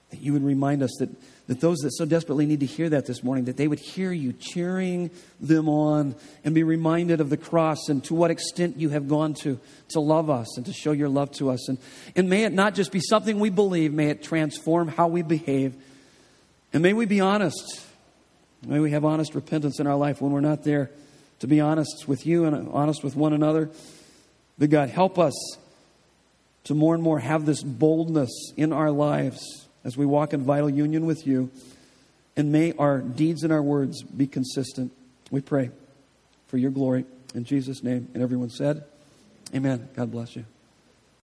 that 0.10 0.22
you 0.22 0.34
would 0.34 0.44
remind 0.44 0.84
us 0.84 0.92
that 1.00 1.10
that 1.50 1.62
those 1.62 1.80
that 1.80 1.90
so 1.96 2.06
desperately 2.06 2.46
need 2.46 2.60
to 2.60 2.68
hear 2.68 2.90
that 2.90 3.08
this 3.08 3.24
morning, 3.24 3.46
that 3.46 3.58
they 3.58 3.68
would 3.68 3.80
hear 3.80 4.12
you 4.12 4.34
cheering 4.34 5.10
them 5.40 5.68
on 5.68 6.14
and 6.44 6.54
be 6.54 6.62
reminded 6.62 7.22
of 7.22 7.32
the 7.32 7.38
cross 7.38 7.90
and 7.90 8.04
to 8.04 8.14
what 8.14 8.30
extent 8.30 8.78
you 8.78 8.90
have 8.90 9.08
gone 9.08 9.34
to 9.34 9.60
to 9.90 10.00
love 10.00 10.30
us 10.30 10.58
and 10.58 10.68
to 10.68 10.74
show 10.74 10.92
your 10.92 11.10
love 11.10 11.32
to 11.32 11.50
us. 11.50 11.68
And, 11.68 11.80
and 12.16 12.30
may 12.30 12.44
it 12.44 12.54
not 12.54 12.76
just 12.76 12.92
be 12.92 13.00
something 13.00 13.40
we 13.40 13.50
believe, 13.50 13.92
may 13.92 14.10
it 14.10 14.22
transform 14.22 14.90
how 14.90 15.08
we 15.08 15.24
behave. 15.24 15.74
And 16.72 16.84
may 16.84 16.94
we 16.94 17.08
be 17.08 17.20
honest. 17.20 17.84
May 18.64 18.80
we 18.80 18.92
have 18.92 19.04
honest 19.04 19.34
repentance 19.34 19.80
in 19.80 19.88
our 19.88 19.96
life 19.96 20.22
when 20.22 20.32
we're 20.32 20.42
not 20.42 20.64
there 20.64 20.92
to 21.40 21.48
be 21.48 21.62
honest 21.62 22.08
with 22.08 22.28
you 22.28 22.46
and 22.46 22.70
honest 22.70 23.04
with 23.04 23.16
one 23.16 23.34
another. 23.34 23.72
But 24.60 24.70
God, 24.70 24.90
help 24.90 25.18
us 25.18 25.34
to 26.70 26.76
more 26.76 26.94
and 26.94 27.02
more 27.02 27.18
have 27.18 27.48
this 27.48 27.64
boldness 27.64 28.30
in 28.56 28.72
our 28.72 28.92
lives 28.92 29.68
as 29.84 29.98
we 29.98 30.06
walk 30.06 30.34
in 30.34 30.44
vital 30.44 30.70
union 30.70 31.08
with 31.08 31.26
you. 31.26 31.50
And 32.38 32.52
may 32.52 32.74
our 32.74 33.00
deeds 33.00 33.42
and 33.42 33.52
our 33.52 33.64
words 33.64 34.04
be 34.04 34.28
consistent. 34.28 34.92
We 35.32 35.42
pray 35.42 35.72
for 36.48 36.58
your 36.58 36.70
glory 36.70 37.06
in 37.34 37.44
Jesus' 37.44 37.82
name. 37.82 38.08
And 38.14 38.22
everyone 38.22 38.52
said, 38.52 38.84
Amen. 39.52 39.90
God 39.96 40.12
bless 40.12 40.36
you. 40.36 40.46